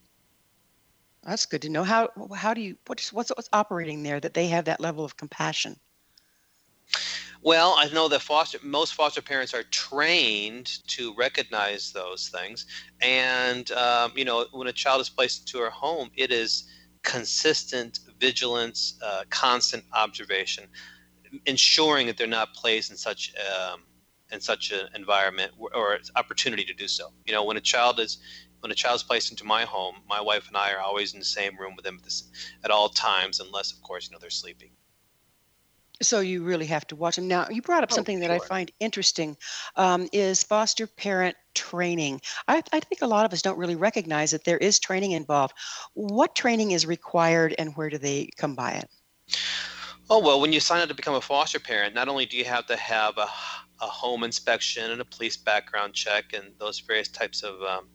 That's 1.23 1.45
good 1.45 1.61
to 1.63 1.69
know. 1.69 1.83
How 1.83 2.09
how 2.35 2.53
do 2.55 2.61
you 2.61 2.77
what's 2.87 3.13
what's 3.13 3.29
what's 3.29 3.49
operating 3.53 4.03
there 4.03 4.19
that 4.19 4.33
they 4.33 4.47
have 4.47 4.65
that 4.65 4.81
level 4.81 5.05
of 5.05 5.15
compassion? 5.17 5.79
Well, 7.41 7.75
I 7.77 7.87
know 7.89 8.07
that 8.09 8.21
foster 8.21 8.59
most 8.63 8.93
foster 8.95 9.21
parents 9.21 9.53
are 9.53 9.63
trained 9.63 10.67
to 10.89 11.13
recognize 11.15 11.91
those 11.91 12.29
things, 12.29 12.65
and 13.01 13.69
um, 13.71 14.11
you 14.15 14.25
know 14.25 14.45
when 14.51 14.67
a 14.67 14.73
child 14.73 15.01
is 15.01 15.09
placed 15.09 15.41
into 15.41 15.65
a 15.65 15.69
home, 15.69 16.09
it 16.15 16.31
is 16.31 16.65
consistent 17.03 17.99
vigilance, 18.19 18.97
uh, 19.03 19.23
constant 19.29 19.83
observation. 19.93 20.65
ensuring 21.45 22.07
that 22.07 22.17
they're 22.17 22.27
not 22.27 22.53
placed 22.53 22.91
in 22.91 22.97
such 22.97 23.33
um, 23.37 23.83
in 24.31 24.41
such 24.41 24.71
an 24.71 24.87
environment 24.95 25.51
or 25.73 25.99
opportunity 26.15 26.63
to 26.65 26.73
do 26.73 26.87
so. 26.87 27.11
You 27.25 27.33
know, 27.33 27.43
when 27.45 27.57
a 27.57 27.61
child 27.61 27.99
is 27.99 28.19
when 28.61 28.71
a 28.71 28.75
child 28.75 28.97
is 28.97 29.03
placed 29.03 29.31
into 29.31 29.43
my 29.43 29.63
home, 29.63 29.95
my 30.07 30.21
wife 30.21 30.47
and 30.47 30.57
I 30.57 30.73
are 30.73 30.79
always 30.79 31.13
in 31.13 31.19
the 31.19 31.25
same 31.25 31.57
room 31.57 31.75
with 31.75 31.85
them 31.85 31.99
at 32.63 32.71
all 32.71 32.89
times, 32.89 33.39
unless, 33.39 33.71
of 33.71 33.81
course, 33.81 34.07
you 34.07 34.13
know 34.13 34.19
they're 34.19 34.29
sleeping. 34.29 34.71
So 36.01 36.19
you 36.19 36.43
really 36.43 36.67
have 36.67 36.85
to 36.87 36.95
watch 36.95 37.15
them. 37.15 37.27
Now, 37.27 37.47
you 37.49 37.61
brought 37.61 37.83
up 37.83 37.89
oh, 37.91 37.95
something 37.95 38.19
that 38.19 38.29
I 38.29 38.37
find 38.39 38.71
interesting 38.79 39.35
um, 39.75 40.07
is 40.13 40.43
foster 40.43 40.85
parent 40.85 41.35
training. 41.55 42.21
I, 42.47 42.61
I, 42.71 42.79
think 42.79 43.01
a 43.01 43.07
lot 43.07 43.25
of 43.25 43.33
us 43.33 43.41
don't 43.41 43.57
really 43.57 43.75
recognize 43.75 44.29
that 44.31 44.43
there 44.43 44.59
is 44.59 44.79
training 44.79 45.11
involved. 45.11 45.55
What 45.93 46.35
training 46.35 46.71
is 46.71 46.85
required 46.85 47.55
and 47.57 47.75
where 47.75 47.89
do 47.89 47.97
they 47.97 48.29
come 48.37 48.53
by 48.53 48.73
it? 48.73 48.89
Oh, 50.09 50.19
well, 50.19 50.39
when 50.39 50.53
you 50.53 50.59
sign 50.59 50.81
up 50.81 50.89
to 50.89 50.93
become 50.93 51.15
a 51.15 51.21
foster 51.21 51.59
parent, 51.59 51.95
not 51.95 52.07
only 52.07 52.27
do 52.27 52.37
you 52.37 52.45
have 52.45 52.67
to 52.67 52.77
have 52.77 53.17
a, 53.17 53.27
a 53.81 53.87
home 53.87 54.23
inspection 54.23 54.91
and 54.91 55.01
a 55.01 55.05
police 55.05 55.35
background 55.35 55.95
check 55.95 56.33
and 56.33 56.53
those 56.59 56.79
various 56.79 57.07
types 57.07 57.41
of 57.41 57.61
um, 57.63 57.87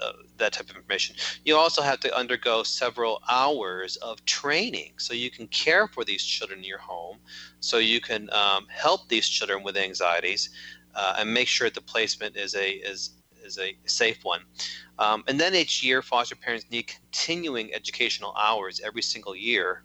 uh, 0.00 0.12
that 0.36 0.52
type 0.52 0.70
of 0.70 0.76
information. 0.76 1.16
You 1.44 1.56
also 1.56 1.82
have 1.82 2.00
to 2.00 2.16
undergo 2.16 2.62
several 2.62 3.20
hours 3.28 3.96
of 3.96 4.24
training 4.24 4.94
so 4.98 5.14
you 5.14 5.30
can 5.30 5.46
care 5.48 5.88
for 5.88 6.04
these 6.04 6.22
children 6.22 6.60
in 6.60 6.64
your 6.64 6.78
home, 6.78 7.18
so 7.60 7.78
you 7.78 8.00
can 8.00 8.32
um, 8.32 8.66
help 8.68 9.08
these 9.08 9.28
children 9.28 9.62
with 9.62 9.76
anxieties, 9.76 10.50
uh, 10.94 11.16
and 11.18 11.32
make 11.32 11.48
sure 11.48 11.70
the 11.70 11.80
placement 11.80 12.36
is 12.36 12.54
a 12.54 12.70
is 12.70 13.10
is 13.44 13.58
a 13.58 13.76
safe 13.84 14.18
one. 14.22 14.40
Um, 14.98 15.24
and 15.26 15.38
then 15.38 15.54
each 15.54 15.82
year, 15.82 16.02
foster 16.02 16.36
parents 16.36 16.66
need 16.70 16.86
continuing 16.86 17.74
educational 17.74 18.34
hours 18.36 18.80
every 18.80 19.02
single 19.02 19.36
year, 19.36 19.84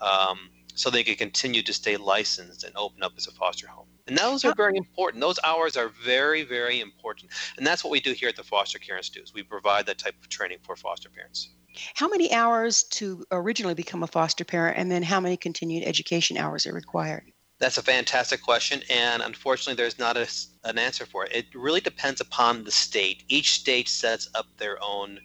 um, 0.00 0.50
so 0.74 0.90
they 0.90 1.02
can 1.02 1.16
continue 1.16 1.62
to 1.62 1.72
stay 1.72 1.96
licensed 1.96 2.64
and 2.64 2.74
open 2.76 3.02
up 3.02 3.12
as 3.16 3.26
a 3.26 3.32
foster 3.32 3.66
home. 3.66 3.88
And 4.06 4.18
those 4.18 4.44
are 4.44 4.54
very 4.54 4.76
important. 4.76 5.22
Those 5.22 5.38
hours 5.44 5.76
are 5.76 5.88
very, 6.04 6.42
very 6.42 6.80
important. 6.80 7.30
And 7.56 7.66
that's 7.66 7.82
what 7.82 7.90
we 7.90 8.00
do 8.00 8.12
here 8.12 8.28
at 8.28 8.36
the 8.36 8.42
Foster 8.42 8.78
Care 8.78 8.98
Institute. 8.98 9.30
We 9.34 9.42
provide 9.42 9.86
that 9.86 9.98
type 9.98 10.14
of 10.20 10.28
training 10.28 10.58
for 10.62 10.76
foster 10.76 11.08
parents. 11.08 11.48
How 11.94 12.08
many 12.08 12.32
hours 12.32 12.84
to 12.84 13.24
originally 13.32 13.74
become 13.74 14.02
a 14.02 14.06
foster 14.06 14.44
parent, 14.44 14.78
and 14.78 14.90
then 14.90 15.02
how 15.02 15.20
many 15.20 15.36
continued 15.36 15.84
education 15.84 16.36
hours 16.36 16.66
are 16.66 16.72
required? 16.72 17.24
That's 17.58 17.78
a 17.78 17.82
fantastic 17.82 18.42
question, 18.42 18.82
and 18.90 19.22
unfortunately, 19.22 19.80
there's 19.80 19.98
not 19.98 20.16
a, 20.16 20.28
an 20.64 20.78
answer 20.78 21.06
for 21.06 21.24
it. 21.24 21.32
It 21.32 21.46
really 21.54 21.80
depends 21.80 22.20
upon 22.20 22.64
the 22.64 22.70
state. 22.70 23.24
Each 23.28 23.52
state 23.52 23.88
sets 23.88 24.28
up 24.34 24.46
their 24.58 24.76
own 24.82 25.18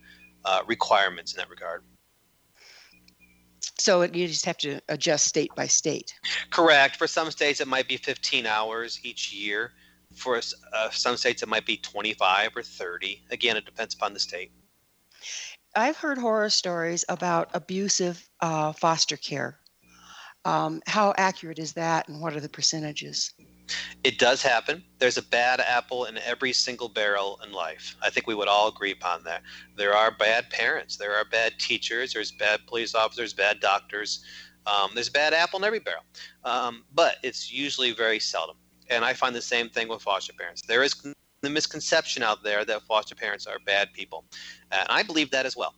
uh, 0.46 0.62
requirements 0.68 1.34
in 1.34 1.38
that 1.38 1.50
regard. 1.50 1.84
So 3.80 4.02
you 4.02 4.28
just 4.28 4.46
have 4.46 4.58
to 4.58 4.80
adjust 4.90 5.28
state 5.28 5.52
by 5.56 5.68
state. 5.68 6.14
Correct. 6.50 6.98
For 6.98 7.08
some 7.08 7.32
states, 7.32 7.62
it 7.62 7.68
might 7.68 7.88
be 7.88 7.98
15 7.98 8.46
hours 8.46 9.00
each 9.04 9.34
year. 9.34 9.72
For 10.16 10.42
uh, 10.74 10.90
some 10.90 11.18
states, 11.18 11.44
it 11.44 11.50
might 11.50 11.66
be 11.66 11.78
25 11.78 12.58
or 12.58 12.64
30. 12.64 13.24
Again, 13.32 13.58
it 13.58 13.66
depends 13.66 13.96
upon 13.96 14.14
the 14.14 14.20
state. 14.20 14.52
I've 15.76 15.98
heard 15.98 16.18
horror 16.18 16.50
stories 16.50 17.06
about 17.08 17.52
abusive 17.54 18.28
uh, 18.42 18.74
foster 18.74 19.18
care. 19.18 19.60
Um, 20.46 20.82
how 20.88 21.14
accurate 21.18 21.60
is 21.60 21.74
that, 21.74 22.08
and 22.08 22.22
what 22.22 22.36
are 22.36 22.40
the 22.40 22.50
percentages? 22.50 23.34
It 24.04 24.18
does 24.18 24.42
happen. 24.42 24.84
There's 25.00 25.18
a 25.18 25.22
bad 25.22 25.60
apple 25.60 26.06
in 26.06 26.18
every 26.20 26.54
single 26.54 26.90
barrel 26.90 27.40
in 27.46 27.52
life. 27.52 27.96
I 28.02 28.10
think 28.10 28.28
we 28.28 28.36
would 28.36 28.48
all 28.48 28.68
agree 28.68 28.92
upon 28.92 29.24
that. 29.24 29.42
There 29.76 29.94
are 29.94 30.12
bad 30.12 30.50
parents, 30.50 30.98
there 30.98 31.16
are 31.16 31.26
bad 31.26 31.60
teachers, 31.60 32.14
there's 32.14 32.32
bad 32.32 32.66
police 32.68 32.96
officers, 32.96 33.34
bad 33.34 33.60
doctors. 33.60 34.24
Um, 34.66 34.92
there's 34.94 35.08
a 35.08 35.12
bad 35.12 35.34
apple 35.34 35.60
in 35.60 35.66
every 35.66 35.80
barrel, 35.80 36.04
um, 36.44 36.84
but 36.94 37.16
it's 37.24 37.52
usually 37.52 37.92
very 37.92 38.20
seldom. 38.20 38.58
And 38.90 39.06
I 39.06 39.14
find 39.14 39.36
the 39.36 39.42
same 39.42 39.70
thing 39.70 39.88
with 39.88 40.02
foster 40.02 40.34
parents. 40.34 40.62
There 40.62 40.84
is 40.84 40.94
the 41.42 41.50
misconception 41.50 42.24
out 42.24 42.44
there 42.44 42.66
that 42.66 42.84
foster 42.84 43.16
parents 43.16 43.48
are 43.48 43.58
bad 43.66 43.94
people, 43.94 44.26
and 44.72 44.86
I 44.90 45.04
believe 45.04 45.32
that 45.32 45.46
as 45.46 45.56
well. 45.56 45.74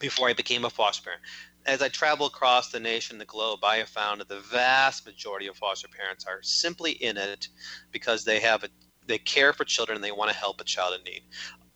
Before 0.00 0.28
I 0.28 0.32
became 0.32 0.64
a 0.64 0.70
foster 0.70 1.04
parent, 1.04 1.22
as 1.70 1.82
I 1.82 1.88
travel 1.88 2.26
across 2.26 2.72
the 2.72 2.80
nation, 2.80 3.16
the 3.16 3.24
globe, 3.24 3.62
I 3.62 3.76
have 3.76 3.88
found 3.88 4.20
that 4.20 4.28
the 4.28 4.40
vast 4.40 5.06
majority 5.06 5.46
of 5.46 5.56
foster 5.56 5.86
parents 5.86 6.26
are 6.26 6.42
simply 6.42 6.90
in 6.90 7.16
it 7.16 7.46
because 7.92 8.24
they 8.24 8.40
have 8.40 8.64
a, 8.64 8.68
they 9.06 9.18
care 9.18 9.52
for 9.52 9.64
children 9.64 9.94
and 9.94 10.04
they 10.04 10.10
want 10.10 10.32
to 10.32 10.36
help 10.36 10.60
a 10.60 10.64
child 10.64 10.94
in 10.98 11.04
need. 11.04 11.22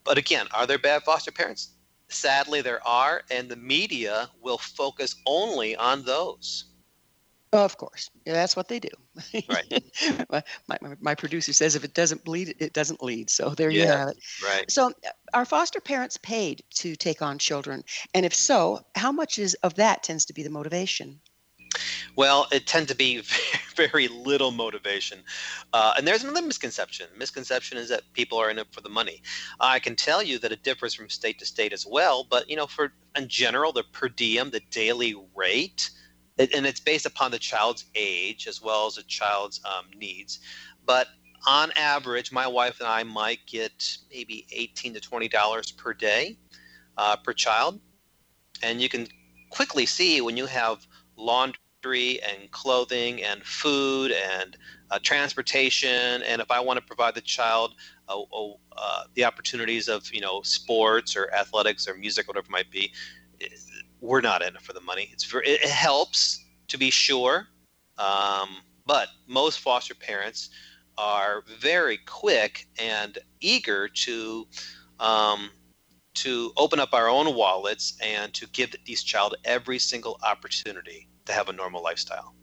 But 0.03 0.17
again, 0.17 0.47
are 0.53 0.67
there 0.67 0.77
bad 0.77 1.03
foster 1.03 1.31
parents? 1.31 1.75
Sadly, 2.09 2.61
there 2.61 2.85
are, 2.85 3.21
and 3.31 3.47
the 3.47 3.55
media 3.55 4.29
will 4.41 4.57
focus 4.57 5.15
only 5.25 5.77
on 5.77 6.03
those. 6.03 6.65
Of 7.55 7.77
course, 7.77 8.09
yeah, 8.25 8.33
that's 8.33 8.55
what 8.55 8.67
they 8.67 8.79
do. 8.79 8.89
Right. 9.49 9.83
my, 10.67 10.77
my, 10.81 10.95
my, 10.99 11.15
producer 11.15 11.53
says 11.53 11.75
if 11.75 11.83
it 11.83 11.93
doesn't 11.93 12.23
bleed, 12.23 12.55
it 12.59 12.73
doesn't 12.73 13.01
lead. 13.01 13.29
So 13.29 13.49
there 13.49 13.69
yeah, 13.69 13.81
you 13.81 13.87
have 13.87 14.07
it. 14.09 14.17
Right. 14.43 14.69
So 14.69 14.91
are 15.33 15.45
foster 15.45 15.79
parents 15.79 16.17
paid 16.17 16.63
to 16.75 16.95
take 16.95 17.21
on 17.21 17.37
children? 17.37 17.83
And 18.13 18.25
if 18.25 18.33
so, 18.33 18.85
how 18.95 19.11
much 19.11 19.39
is 19.39 19.53
of 19.63 19.75
that 19.75 20.03
tends 20.03 20.25
to 20.25 20.33
be 20.33 20.43
the 20.43 20.49
motivation? 20.49 21.19
Well, 22.15 22.47
it 22.51 22.67
tends 22.67 22.89
to 22.91 22.95
be 22.95 23.21
very, 23.21 23.59
very 23.89 24.07
little 24.07 24.51
motivation. 24.51 25.19
Uh, 25.73 25.93
and 25.97 26.07
there's 26.07 26.23
another 26.23 26.41
misconception. 26.41 27.07
Misconception 27.17 27.77
is 27.77 27.89
that 27.89 28.03
people 28.13 28.37
are 28.37 28.49
in 28.49 28.59
it 28.59 28.67
for 28.71 28.81
the 28.81 28.89
money. 28.89 29.21
I 29.59 29.79
can 29.79 29.95
tell 29.95 30.23
you 30.23 30.39
that 30.39 30.51
it 30.51 30.63
differs 30.63 30.93
from 30.93 31.09
state 31.09 31.39
to 31.39 31.45
state 31.45 31.73
as 31.73 31.85
well. 31.85 32.25
But 32.29 32.49
you 32.49 32.55
know, 32.55 32.67
for 32.67 32.93
in 33.15 33.27
general, 33.27 33.71
the 33.71 33.83
per 33.83 34.09
diem, 34.09 34.51
the 34.51 34.61
daily 34.71 35.15
rate 35.35 35.89
and 36.37 36.65
it's 36.65 36.79
based 36.79 37.05
upon 37.05 37.31
the 37.31 37.39
child's 37.39 37.85
age 37.95 38.47
as 38.47 38.61
well 38.61 38.87
as 38.87 38.95
the 38.95 39.03
child's 39.03 39.61
um, 39.65 39.85
needs. 39.97 40.39
But 40.85 41.07
on 41.47 41.71
average, 41.75 42.31
my 42.31 42.47
wife 42.47 42.79
and 42.79 42.89
I 42.89 43.03
might 43.03 43.39
get 43.45 43.97
maybe 44.11 44.45
eighteen 44.51 44.93
to 44.93 44.99
twenty 44.99 45.27
dollars 45.27 45.71
per 45.71 45.93
day 45.93 46.37
uh, 46.97 47.15
per 47.17 47.33
child, 47.33 47.79
and 48.63 48.81
you 48.81 48.89
can 48.89 49.07
quickly 49.49 49.85
see 49.85 50.21
when 50.21 50.35
you 50.37 50.45
have 50.45 50.85
laundry 51.17 52.19
and 52.21 52.51
clothing 52.51 53.23
and 53.23 53.43
food 53.43 54.11
and 54.11 54.57
uh, 54.91 54.99
transportation, 55.01 56.21
and 56.23 56.41
if 56.41 56.51
I 56.51 56.59
want 56.59 56.79
to 56.79 56.85
provide 56.85 57.15
the 57.15 57.21
child 57.21 57.75
uh, 58.09 58.21
uh, 58.77 59.03
the 59.13 59.23
opportunities 59.23 59.87
of 59.87 60.11
you 60.13 60.21
know 60.21 60.41
sports 60.41 61.15
or 61.15 61.33
athletics 61.33 61.87
or 61.87 61.95
music, 61.95 62.27
whatever 62.27 62.45
it 62.45 62.51
might 62.51 62.71
be, 62.71 62.91
we're 64.05 64.21
not 64.21 64.41
in 64.41 64.55
it 64.55 64.61
for 64.61 64.73
the 64.73 64.81
money. 64.81 65.09
It's 65.11 65.31
it 65.33 65.61
helps 65.61 66.43
to 66.67 66.77
be 66.77 66.89
sure, 66.89 67.47
um, 67.97 68.49
but 68.85 69.09
most 69.27 69.59
foster 69.59 69.95
parents 69.95 70.49
are 70.97 71.43
very 71.59 71.97
quick 72.05 72.67
and 72.79 73.17
eager 73.41 73.87
to 73.87 74.47
um, 74.99 75.49
to 76.15 76.53
open 76.55 76.79
up 76.79 76.93
our 76.93 77.09
own 77.09 77.35
wallets 77.35 77.97
and 78.01 78.33
to 78.33 78.47
give 78.47 78.73
these 78.85 79.03
child 79.03 79.35
every 79.43 79.79
single 79.79 80.17
opportunity 80.23 81.09
to 81.25 81.33
have 81.33 81.49
a 81.49 81.53
normal 81.53 81.83
lifestyle. 81.83 82.33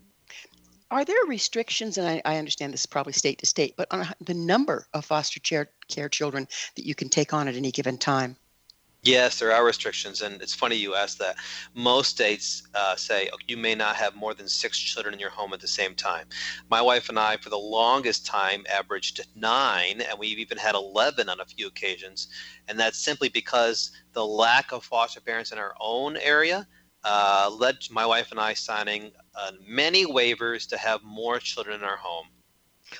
Are 0.90 1.06
there 1.06 1.24
restrictions, 1.26 1.96
and 1.96 2.06
I, 2.06 2.20
I 2.26 2.36
understand 2.36 2.74
this 2.74 2.80
is 2.80 2.86
probably 2.86 3.14
state 3.14 3.38
to 3.38 3.46
state, 3.46 3.74
but 3.78 3.88
on 3.90 4.06
the 4.20 4.34
number 4.34 4.86
of 4.92 5.06
foster 5.06 5.40
care, 5.40 5.70
care 5.88 6.10
children 6.10 6.46
that 6.76 6.84
you 6.84 6.94
can 6.94 7.08
take 7.08 7.32
on 7.32 7.48
at 7.48 7.54
any 7.54 7.72
given 7.72 7.96
time? 7.96 8.36
Yes, 9.05 9.40
there 9.40 9.50
are 9.50 9.64
restrictions, 9.64 10.22
and 10.22 10.40
it's 10.40 10.55
funny 10.55 10.76
you 10.76 10.94
asked 10.94 11.18
that. 11.18 11.34
Most 11.74 12.11
states 12.11 12.62
uh, 12.72 12.94
say 12.94 13.28
you 13.48 13.57
may 13.57 13.74
not 13.74 13.96
have 13.96 14.14
more 14.14 14.32
than 14.32 14.46
six 14.46 14.78
children 14.78 15.12
in 15.12 15.18
your 15.18 15.30
home 15.30 15.53
at 15.53 15.59
the 15.59 15.66
same 15.66 15.96
time. 15.96 16.26
My 16.70 16.80
wife 16.80 17.09
and 17.09 17.18
I, 17.18 17.36
for 17.38 17.50
the 17.50 17.59
longest 17.59 18.24
time, 18.24 18.64
averaged 18.72 19.26
nine, 19.34 20.03
and 20.03 20.16
we've 20.20 20.38
even 20.38 20.57
had 20.57 20.76
11 20.76 21.28
on 21.28 21.40
a 21.40 21.44
few 21.44 21.66
occasions. 21.66 22.28
And 22.68 22.78
that's 22.78 22.96
simply 22.96 23.28
because 23.28 23.90
the 24.12 24.24
lack 24.24 24.70
of 24.70 24.84
foster 24.84 25.20
parents 25.20 25.50
in 25.50 25.59
our 25.59 25.74
own 25.80 26.16
area 26.18 26.68
uh, 27.03 27.50
led 27.59 27.80
to 27.80 27.92
my 27.92 28.07
wife 28.07 28.30
and 28.30 28.38
I 28.38 28.55
signing 28.55 29.11
uh, 29.34 29.50
many 29.66 30.07
waivers 30.07 30.68
to 30.68 30.76
have 30.78 31.03
more 31.03 31.40
children 31.40 31.80
in 31.80 31.84
our 31.84 31.96
home. 31.96 32.26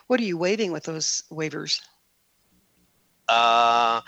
What 0.09 0.19
are 0.19 0.25
you 0.25 0.37
waiving 0.37 0.73
with 0.73 0.83
those 0.83 1.23
waivers? 1.31 1.81
Uh, 3.29 4.01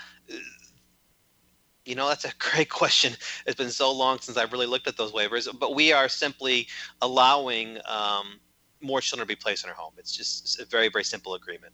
you 1.85 1.95
know, 1.95 2.07
that's 2.07 2.25
a 2.25 2.31
great 2.39 2.69
question. 2.69 3.13
It's 3.45 3.55
been 3.55 3.71
so 3.71 3.91
long 3.91 4.19
since 4.19 4.37
I've 4.37 4.51
really 4.51 4.67
looked 4.67 4.87
at 4.87 4.97
those 4.97 5.11
waivers, 5.11 5.47
but 5.59 5.75
we 5.75 5.93
are 5.93 6.09
simply 6.09 6.67
allowing 7.01 7.77
um, 7.87 8.39
more 8.81 9.01
children 9.01 9.27
to 9.27 9.31
be 9.31 9.39
placed 9.39 9.63
in 9.63 9.69
our 9.69 9.75
home. 9.75 9.93
It's 9.97 10.15
just 10.15 10.59
a 10.59 10.65
very, 10.65 10.89
very 10.89 11.03
simple 11.03 11.35
agreement. 11.35 11.73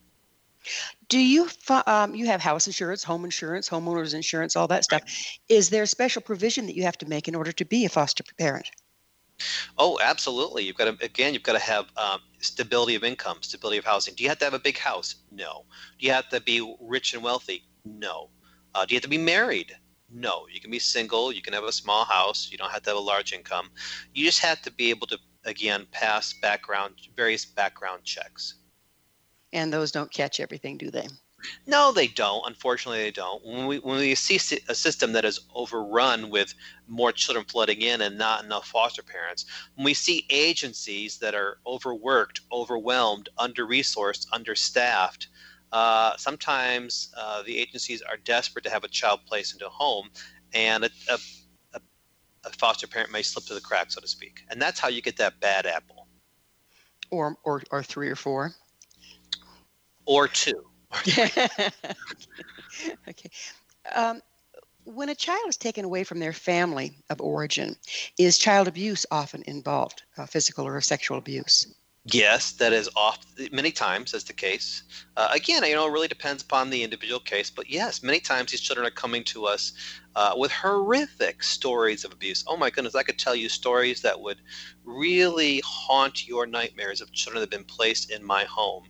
Do 1.09 1.19
you 1.19 1.49
um, 1.87 2.13
you 2.13 2.27
have 2.27 2.39
house 2.39 2.67
insurance, 2.67 3.03
home 3.03 3.25
insurance, 3.25 3.67
homeowners 3.67 4.13
insurance, 4.13 4.55
all 4.55 4.67
that 4.67 4.83
stuff? 4.83 5.01
Right. 5.01 5.39
Is 5.49 5.71
there 5.71 5.85
special 5.87 6.21
provision 6.21 6.67
that 6.67 6.75
you 6.75 6.83
have 6.83 6.99
to 6.99 7.07
make 7.07 7.27
in 7.27 7.33
order 7.33 7.51
to 7.51 7.65
be 7.65 7.83
a 7.85 7.89
foster 7.89 8.23
parent? 8.37 8.69
Oh, 9.79 9.99
absolutely. 10.03 10.63
You've 10.63 10.77
got 10.77 10.85
to 10.99 11.03
again. 11.03 11.33
You've 11.33 11.41
got 11.41 11.53
to 11.53 11.59
have 11.59 11.85
um, 11.97 12.19
stability 12.39 12.93
of 12.93 13.03
income, 13.03 13.37
stability 13.41 13.79
of 13.79 13.85
housing. 13.85 14.13
Do 14.13 14.21
you 14.23 14.29
have 14.29 14.37
to 14.39 14.45
have 14.45 14.53
a 14.53 14.59
big 14.59 14.77
house? 14.77 15.15
No. 15.31 15.65
Do 15.99 16.05
you 16.05 16.13
have 16.13 16.29
to 16.29 16.39
be 16.39 16.75
rich 16.79 17.15
and 17.15 17.23
wealthy? 17.23 17.63
No. 17.83 18.29
Uh, 18.75 18.85
do 18.85 18.93
you 18.93 18.97
have 18.97 19.03
to 19.03 19.09
be 19.09 19.17
married? 19.17 19.75
No, 20.13 20.45
you 20.51 20.59
can 20.59 20.71
be 20.71 20.79
single, 20.79 21.31
you 21.31 21.41
can 21.41 21.53
have 21.53 21.63
a 21.63 21.71
small 21.71 22.03
house, 22.03 22.49
you 22.51 22.57
don't 22.57 22.71
have 22.71 22.83
to 22.83 22.89
have 22.89 22.97
a 22.97 23.01
large 23.01 23.31
income. 23.33 23.69
You 24.13 24.25
just 24.25 24.39
have 24.39 24.61
to 24.63 24.71
be 24.71 24.89
able 24.89 25.07
to, 25.07 25.17
again, 25.45 25.87
pass 25.91 26.33
background, 26.33 26.95
various 27.15 27.45
background 27.45 28.03
checks. 28.03 28.55
And 29.53 29.71
those 29.71 29.91
don't 29.91 30.11
catch 30.11 30.39
everything, 30.39 30.77
do 30.77 30.91
they? 30.91 31.07
No, 31.65 31.91
they 31.91 32.07
don't. 32.07 32.43
Unfortunately, 32.45 33.01
they 33.01 33.11
don't. 33.11 33.43
When 33.43 33.65
we 33.65 33.79
when 33.79 33.97
we 33.97 34.13
see 34.15 34.59
a 34.67 34.75
system 34.75 35.13
that 35.13 35.25
is 35.25 35.39
overrun 35.55 36.29
with 36.29 36.53
more 36.87 37.11
children 37.11 37.45
flooding 37.45 37.81
in 37.81 38.01
and 38.01 38.17
not 38.17 38.43
enough 38.43 38.67
foster 38.67 39.01
parents, 39.01 39.45
when 39.75 39.85
we 39.85 39.93
see 39.93 40.27
agencies 40.29 41.17
that 41.17 41.33
are 41.33 41.57
overworked, 41.65 42.41
overwhelmed, 42.51 43.29
under 43.39 43.65
resourced, 43.65 44.27
understaffed, 44.31 45.29
uh, 45.71 46.17
sometimes 46.17 47.13
uh, 47.17 47.43
the 47.43 47.57
agencies 47.57 48.01
are 48.01 48.17
desperate 48.17 48.63
to 48.65 48.69
have 48.69 48.83
a 48.83 48.87
child 48.87 49.21
placed 49.25 49.53
into 49.53 49.65
a 49.65 49.69
home, 49.69 50.09
and 50.53 50.83
a, 50.83 50.89
a, 51.09 51.17
a, 51.73 52.49
foster 52.57 52.87
parent 52.87 53.11
may 53.11 53.21
slip 53.21 53.45
through 53.45 53.55
the 53.55 53.61
cracks, 53.61 53.95
so 53.95 54.01
to 54.01 54.07
speak. 54.07 54.41
And 54.49 54.61
that's 54.61 54.79
how 54.79 54.89
you 54.89 55.01
get 55.01 55.17
that 55.17 55.39
bad 55.39 55.65
apple. 55.65 56.07
Or, 57.09 57.37
or, 57.43 57.63
or 57.71 57.83
three 57.83 58.09
or 58.09 58.15
four. 58.15 58.53
Or 60.05 60.27
two. 60.27 60.65
okay. 63.07 63.29
Um, 63.95 64.21
when 64.83 65.09
a 65.09 65.15
child 65.15 65.47
is 65.47 65.57
taken 65.57 65.85
away 65.85 66.03
from 66.03 66.19
their 66.19 66.33
family 66.33 66.97
of 67.09 67.21
origin, 67.21 67.75
is 68.17 68.37
child 68.37 68.67
abuse 68.67 69.05
often 69.11 69.43
involved, 69.45 70.03
uh, 70.17 70.25
physical 70.25 70.65
or 70.65 70.81
sexual 70.81 71.17
abuse? 71.17 71.73
Yes, 72.05 72.53
that 72.53 72.73
is 72.73 72.89
off 72.95 73.19
many 73.51 73.71
times 73.71 74.15
as 74.15 74.23
the 74.23 74.33
case. 74.33 74.81
Uh, 75.15 75.29
again, 75.31 75.63
you 75.63 75.75
know, 75.75 75.85
it 75.87 75.91
really 75.91 76.07
depends 76.07 76.41
upon 76.41 76.71
the 76.71 76.81
individual 76.83 77.19
case, 77.19 77.51
but 77.51 77.69
yes, 77.69 78.01
many 78.01 78.19
times 78.19 78.49
these 78.51 78.59
children 78.61 78.87
are 78.87 78.91
coming 78.91 79.23
to 79.25 79.45
us 79.45 79.71
uh, 80.15 80.33
with 80.35 80.51
horrific 80.51 81.43
stories 81.43 82.03
of 82.03 82.11
abuse. 82.11 82.43
Oh 82.47 82.57
my 82.57 82.71
goodness, 82.71 82.95
I 82.95 83.03
could 83.03 83.19
tell 83.19 83.35
you 83.35 83.49
stories 83.49 84.01
that 84.01 84.19
would 84.19 84.41
really 84.83 85.61
haunt 85.63 86.27
your 86.27 86.47
nightmares 86.47 87.01
of 87.01 87.11
children 87.11 87.39
that 87.41 87.51
have 87.53 87.59
been 87.59 87.65
placed 87.75 88.09
in 88.09 88.23
my 88.23 88.45
home. 88.45 88.85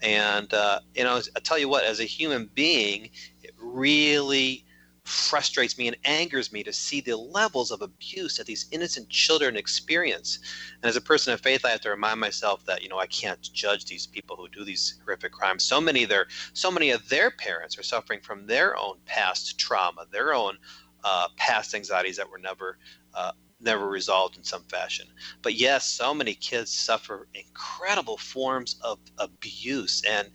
And 0.00 0.52
uh, 0.54 0.80
you 0.94 1.02
know, 1.02 1.20
I 1.36 1.40
tell 1.40 1.58
you 1.58 1.68
what, 1.68 1.84
as 1.84 1.98
a 1.98 2.04
human 2.04 2.48
being, 2.54 3.10
it 3.42 3.52
really 3.58 4.64
frustrates 5.12 5.78
me 5.78 5.86
and 5.88 5.96
angers 6.04 6.52
me 6.52 6.62
to 6.62 6.72
see 6.72 7.00
the 7.00 7.16
levels 7.16 7.70
of 7.70 7.82
abuse 7.82 8.36
that 8.36 8.46
these 8.46 8.66
innocent 8.70 9.08
children 9.08 9.56
experience. 9.56 10.38
And 10.82 10.88
as 10.88 10.96
a 10.96 11.00
person 11.00 11.32
of 11.32 11.40
faith, 11.40 11.64
I 11.64 11.70
have 11.70 11.80
to 11.82 11.90
remind 11.90 12.18
myself 12.18 12.64
that 12.66 12.82
you 12.82 12.88
know 12.88 12.98
I 12.98 13.06
can't 13.06 13.40
judge 13.52 13.84
these 13.84 14.06
people 14.06 14.36
who 14.36 14.48
do 14.48 14.64
these 14.64 14.98
horrific 15.04 15.32
crimes. 15.32 15.62
So 15.62 15.80
many 15.80 16.04
their 16.04 16.26
so 16.54 16.70
many 16.70 16.90
of 16.90 17.08
their 17.08 17.30
parents 17.30 17.78
are 17.78 17.82
suffering 17.82 18.20
from 18.20 18.46
their 18.46 18.76
own 18.76 18.96
past 19.04 19.58
trauma, 19.58 20.06
their 20.10 20.34
own 20.34 20.56
uh, 21.04 21.28
past 21.36 21.74
anxieties 21.74 22.16
that 22.16 22.30
were 22.30 22.38
never 22.38 22.78
uh, 23.14 23.32
never 23.60 23.88
resolved 23.88 24.36
in 24.36 24.44
some 24.44 24.64
fashion. 24.64 25.06
But 25.42 25.54
yes, 25.54 25.86
so 25.86 26.12
many 26.12 26.34
kids 26.34 26.72
suffer 26.72 27.28
incredible 27.34 28.18
forms 28.18 28.76
of 28.82 28.98
abuse. 29.18 30.02
And, 30.08 30.30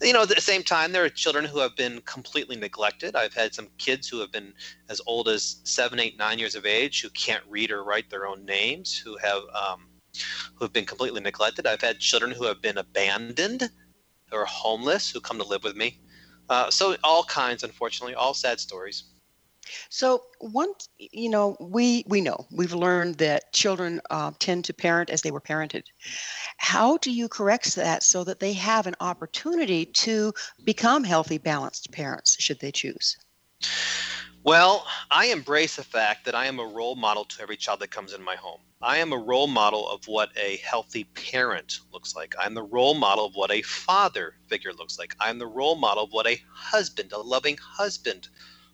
you 0.00 0.12
know, 0.12 0.22
at 0.22 0.28
the 0.28 0.40
same 0.40 0.62
time, 0.62 0.92
there 0.92 1.04
are 1.04 1.08
children 1.08 1.44
who 1.44 1.60
have 1.60 1.76
been 1.76 2.00
completely 2.02 2.56
neglected. 2.56 3.14
I've 3.14 3.34
had 3.34 3.54
some 3.54 3.68
kids 3.78 4.08
who 4.08 4.20
have 4.20 4.32
been 4.32 4.52
as 4.88 5.00
old 5.06 5.28
as 5.28 5.60
seven, 5.64 6.00
eight, 6.00 6.18
nine 6.18 6.38
years 6.38 6.54
of 6.54 6.66
age 6.66 7.02
who 7.02 7.10
can't 7.10 7.44
read 7.48 7.70
or 7.70 7.84
write 7.84 8.10
their 8.10 8.26
own 8.26 8.44
names, 8.44 8.98
who 8.98 9.16
have, 9.18 9.42
um, 9.54 9.88
who 10.54 10.64
have 10.64 10.72
been 10.72 10.84
completely 10.86 11.20
neglected. 11.20 11.66
I've 11.66 11.80
had 11.80 11.98
children 12.00 12.32
who 12.32 12.44
have 12.44 12.60
been 12.60 12.78
abandoned 12.78 13.70
or 14.32 14.44
homeless 14.44 15.10
who 15.10 15.20
come 15.20 15.38
to 15.38 15.44
live 15.44 15.62
with 15.62 15.76
me. 15.76 16.00
Uh, 16.48 16.70
so 16.70 16.96
all 17.04 17.24
kinds, 17.24 17.62
unfortunately, 17.62 18.14
all 18.14 18.34
sad 18.34 18.58
stories. 18.58 19.04
So 19.88 20.24
one, 20.40 20.72
you 20.98 21.28
know, 21.28 21.56
we 21.60 22.04
we 22.06 22.20
know 22.20 22.46
we've 22.50 22.74
learned 22.74 23.16
that 23.16 23.52
children 23.52 24.00
uh, 24.10 24.32
tend 24.38 24.64
to 24.66 24.74
parent 24.74 25.10
as 25.10 25.22
they 25.22 25.30
were 25.30 25.40
parented. 25.40 25.84
How 26.56 26.96
do 26.98 27.10
you 27.10 27.28
correct 27.28 27.74
that 27.76 28.02
so 28.02 28.24
that 28.24 28.40
they 28.40 28.52
have 28.54 28.86
an 28.86 28.96
opportunity 29.00 29.86
to 29.86 30.32
become 30.64 31.04
healthy, 31.04 31.38
balanced 31.38 31.92
parents, 31.92 32.36
should 32.40 32.60
they 32.60 32.72
choose? 32.72 33.16
Well, 34.44 34.84
I 35.08 35.26
embrace 35.26 35.76
the 35.76 35.84
fact 35.84 36.24
that 36.24 36.34
I 36.34 36.46
am 36.46 36.58
a 36.58 36.66
role 36.66 36.96
model 36.96 37.24
to 37.26 37.42
every 37.42 37.56
child 37.56 37.78
that 37.78 37.92
comes 37.92 38.12
in 38.12 38.22
my 38.22 38.34
home. 38.34 38.60
I 38.80 38.96
am 38.96 39.12
a 39.12 39.16
role 39.16 39.46
model 39.46 39.88
of 39.88 40.08
what 40.08 40.30
a 40.36 40.56
healthy 40.56 41.04
parent 41.04 41.78
looks 41.92 42.16
like. 42.16 42.34
I'm 42.36 42.54
the 42.54 42.64
role 42.64 42.94
model 42.94 43.26
of 43.26 43.36
what 43.36 43.52
a 43.52 43.62
father 43.62 44.34
figure 44.48 44.72
looks 44.72 44.98
like. 44.98 45.14
I'm 45.20 45.38
the 45.38 45.46
role 45.46 45.76
model 45.76 46.02
of 46.02 46.10
what 46.10 46.26
a 46.26 46.42
husband, 46.52 47.12
a 47.12 47.18
loving 47.18 47.56
husband 47.56 48.28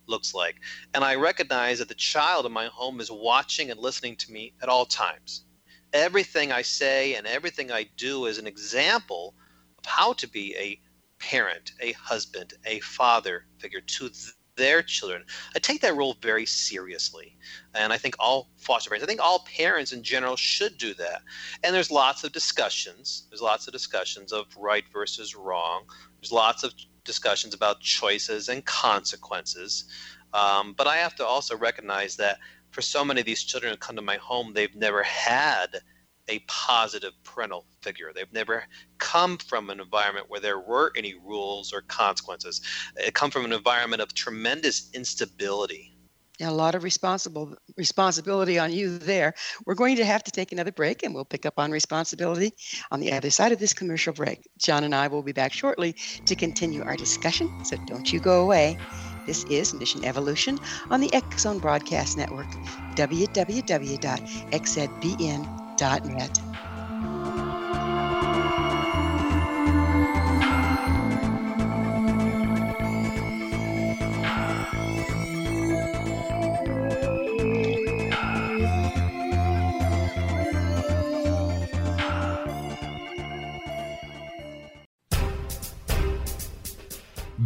looks 0.08 0.34
like. 0.34 0.56
And 0.94 1.04
I 1.04 1.14
recognize 1.14 1.78
that 1.78 1.88
the 1.88 1.94
child 1.94 2.46
in 2.46 2.52
my 2.52 2.66
home 2.66 3.00
is 3.00 3.10
watching 3.10 3.70
and 3.70 3.80
listening 3.80 4.16
to 4.16 4.32
me 4.32 4.54
at 4.62 4.68
all 4.68 4.86
times. 4.86 5.44
Everything 5.92 6.52
I 6.52 6.62
say 6.62 7.14
and 7.14 7.26
everything 7.26 7.70
I 7.70 7.86
do 7.96 8.26
is 8.26 8.38
an 8.38 8.46
example 8.46 9.34
of 9.78 9.86
how 9.86 10.12
to 10.14 10.28
be 10.28 10.54
a 10.56 10.80
parent, 11.18 11.72
a 11.80 11.92
husband, 11.92 12.54
a 12.64 12.80
father 12.80 13.46
figure 13.58 13.80
to 13.80 14.10
their 14.58 14.82
children. 14.82 15.24
I 15.56 15.60
take 15.60 15.80
that 15.80 15.96
role 15.96 16.16
very 16.20 16.44
seriously. 16.44 17.36
And 17.74 17.92
I 17.92 17.96
think 17.96 18.16
all 18.18 18.50
foster 18.56 18.90
parents, 18.90 19.04
I 19.04 19.06
think 19.06 19.22
all 19.22 19.46
parents 19.56 19.92
in 19.92 20.02
general 20.02 20.36
should 20.36 20.76
do 20.76 20.92
that. 20.94 21.22
And 21.62 21.74
there's 21.74 21.90
lots 21.90 22.24
of 22.24 22.32
discussions. 22.32 23.26
There's 23.30 23.40
lots 23.40 23.66
of 23.66 23.72
discussions 23.72 24.32
of 24.32 24.46
right 24.58 24.84
versus 24.92 25.34
wrong. 25.34 25.84
There's 26.20 26.32
lots 26.32 26.64
of 26.64 26.74
discussions 27.08 27.54
about 27.54 27.80
choices 27.80 28.48
and 28.48 28.64
consequences. 28.64 29.84
Um, 30.32 30.74
but 30.76 30.86
I 30.86 30.98
have 30.98 31.16
to 31.16 31.26
also 31.26 31.56
recognize 31.56 32.14
that 32.16 32.38
for 32.70 32.82
so 32.82 33.04
many 33.04 33.20
of 33.20 33.26
these 33.26 33.42
children 33.42 33.72
who 33.72 33.78
come 33.78 33.96
to 33.96 34.02
my 34.02 34.16
home, 34.16 34.52
they've 34.52 34.74
never 34.76 35.02
had 35.02 35.80
a 36.28 36.38
positive 36.46 37.14
parental 37.24 37.64
figure. 37.80 38.12
They've 38.14 38.32
never 38.32 38.64
come 38.98 39.38
from 39.38 39.70
an 39.70 39.80
environment 39.80 40.26
where 40.28 40.40
there 40.40 40.60
were 40.60 40.92
any 40.94 41.14
rules 41.14 41.72
or 41.72 41.80
consequences. 41.80 42.60
They 42.94 43.10
come 43.10 43.30
from 43.30 43.46
an 43.46 43.52
environment 43.54 44.02
of 44.02 44.12
tremendous 44.12 44.90
instability 44.92 45.97
a 46.40 46.50
lot 46.50 46.74
of 46.74 46.82
responsible 46.82 47.54
responsibility 47.76 48.58
on 48.58 48.72
you 48.72 48.98
there. 48.98 49.34
We're 49.66 49.74
going 49.74 49.96
to 49.96 50.04
have 50.04 50.22
to 50.24 50.30
take 50.30 50.52
another 50.52 50.72
break 50.72 51.02
and 51.02 51.14
we'll 51.14 51.24
pick 51.24 51.46
up 51.46 51.58
on 51.58 51.70
responsibility 51.70 52.52
on 52.90 53.00
the 53.00 53.12
other 53.12 53.30
side 53.30 53.52
of 53.52 53.58
this 53.58 53.72
commercial 53.72 54.12
break. 54.12 54.48
John 54.58 54.84
and 54.84 54.94
I 54.94 55.08
will 55.08 55.22
be 55.22 55.32
back 55.32 55.52
shortly 55.52 55.94
to 56.26 56.34
continue 56.34 56.82
our 56.82 56.96
discussion, 56.96 57.64
so 57.64 57.76
don't 57.86 58.12
you 58.12 58.20
go 58.20 58.42
away. 58.42 58.78
This 59.26 59.44
is 59.44 59.74
Mission 59.74 60.04
Evolution 60.04 60.58
on 60.90 61.00
the 61.00 61.10
Zone 61.36 61.58
Broadcast 61.58 62.16
Network, 62.16 62.50
www.xzbn.net. 62.96 63.98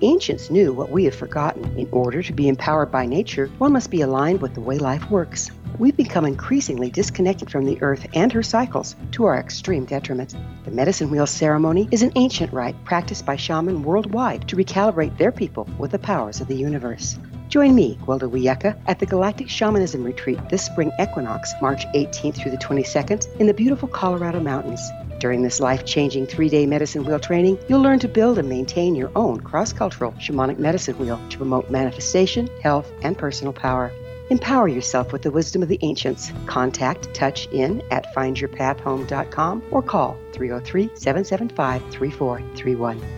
Ancients 0.00 0.48
knew 0.48 0.72
what 0.72 0.90
we 0.90 1.06
have 1.06 1.14
forgotten. 1.14 1.76
In 1.76 1.88
order 1.90 2.22
to 2.22 2.32
be 2.32 2.46
empowered 2.46 2.92
by 2.92 3.04
nature, 3.04 3.50
one 3.58 3.72
must 3.72 3.90
be 3.90 4.02
aligned 4.02 4.40
with 4.40 4.54
the 4.54 4.60
way 4.60 4.78
life 4.78 5.10
works. 5.10 5.50
We've 5.76 5.96
become 5.96 6.24
increasingly 6.24 6.88
disconnected 6.88 7.50
from 7.50 7.64
the 7.64 7.82
earth 7.82 8.06
and 8.14 8.32
her 8.32 8.44
cycles 8.44 8.94
to 9.12 9.24
our 9.24 9.36
extreme 9.36 9.86
detriment. 9.86 10.36
The 10.64 10.70
medicine 10.70 11.10
wheel 11.10 11.26
ceremony 11.26 11.88
is 11.90 12.02
an 12.02 12.12
ancient 12.14 12.52
rite 12.52 12.84
practiced 12.84 13.26
by 13.26 13.34
shamans 13.34 13.84
worldwide 13.84 14.46
to 14.48 14.56
recalibrate 14.56 15.18
their 15.18 15.32
people 15.32 15.68
with 15.78 15.90
the 15.90 15.98
powers 15.98 16.40
of 16.40 16.46
the 16.46 16.56
universe. 16.56 17.18
Join 17.48 17.74
me, 17.74 17.98
Gwilda 18.04 18.30
Wiyaka, 18.30 18.80
at 18.86 19.00
the 19.00 19.06
Galactic 19.06 19.48
Shamanism 19.48 20.04
Retreat 20.04 20.38
this 20.48 20.64
spring 20.64 20.92
equinox, 21.00 21.52
March 21.60 21.84
18th 21.96 22.36
through 22.36 22.52
the 22.52 22.58
22nd, 22.58 23.26
in 23.40 23.48
the 23.48 23.54
beautiful 23.54 23.88
Colorado 23.88 24.38
Mountains. 24.38 24.80
During 25.18 25.42
this 25.42 25.60
life 25.60 25.84
changing 25.84 26.26
three 26.26 26.48
day 26.48 26.66
medicine 26.66 27.04
wheel 27.04 27.18
training, 27.18 27.58
you'll 27.68 27.82
learn 27.82 27.98
to 28.00 28.08
build 28.08 28.38
and 28.38 28.48
maintain 28.48 28.94
your 28.94 29.10
own 29.16 29.40
cross 29.40 29.72
cultural 29.72 30.12
shamanic 30.12 30.58
medicine 30.58 30.96
wheel 30.98 31.20
to 31.30 31.36
promote 31.36 31.70
manifestation, 31.70 32.48
health, 32.62 32.90
and 33.02 33.18
personal 33.18 33.52
power. 33.52 33.92
Empower 34.30 34.68
yourself 34.68 35.12
with 35.12 35.22
the 35.22 35.30
wisdom 35.30 35.62
of 35.62 35.68
the 35.68 35.78
ancients. 35.82 36.32
Contact 36.46 37.12
Touch 37.14 37.46
In 37.50 37.82
at 37.90 38.14
findyourpathhome.com 38.14 39.62
or 39.70 39.82
call 39.82 40.18
303 40.32 40.90
775 40.94 41.82
3431. 41.90 43.17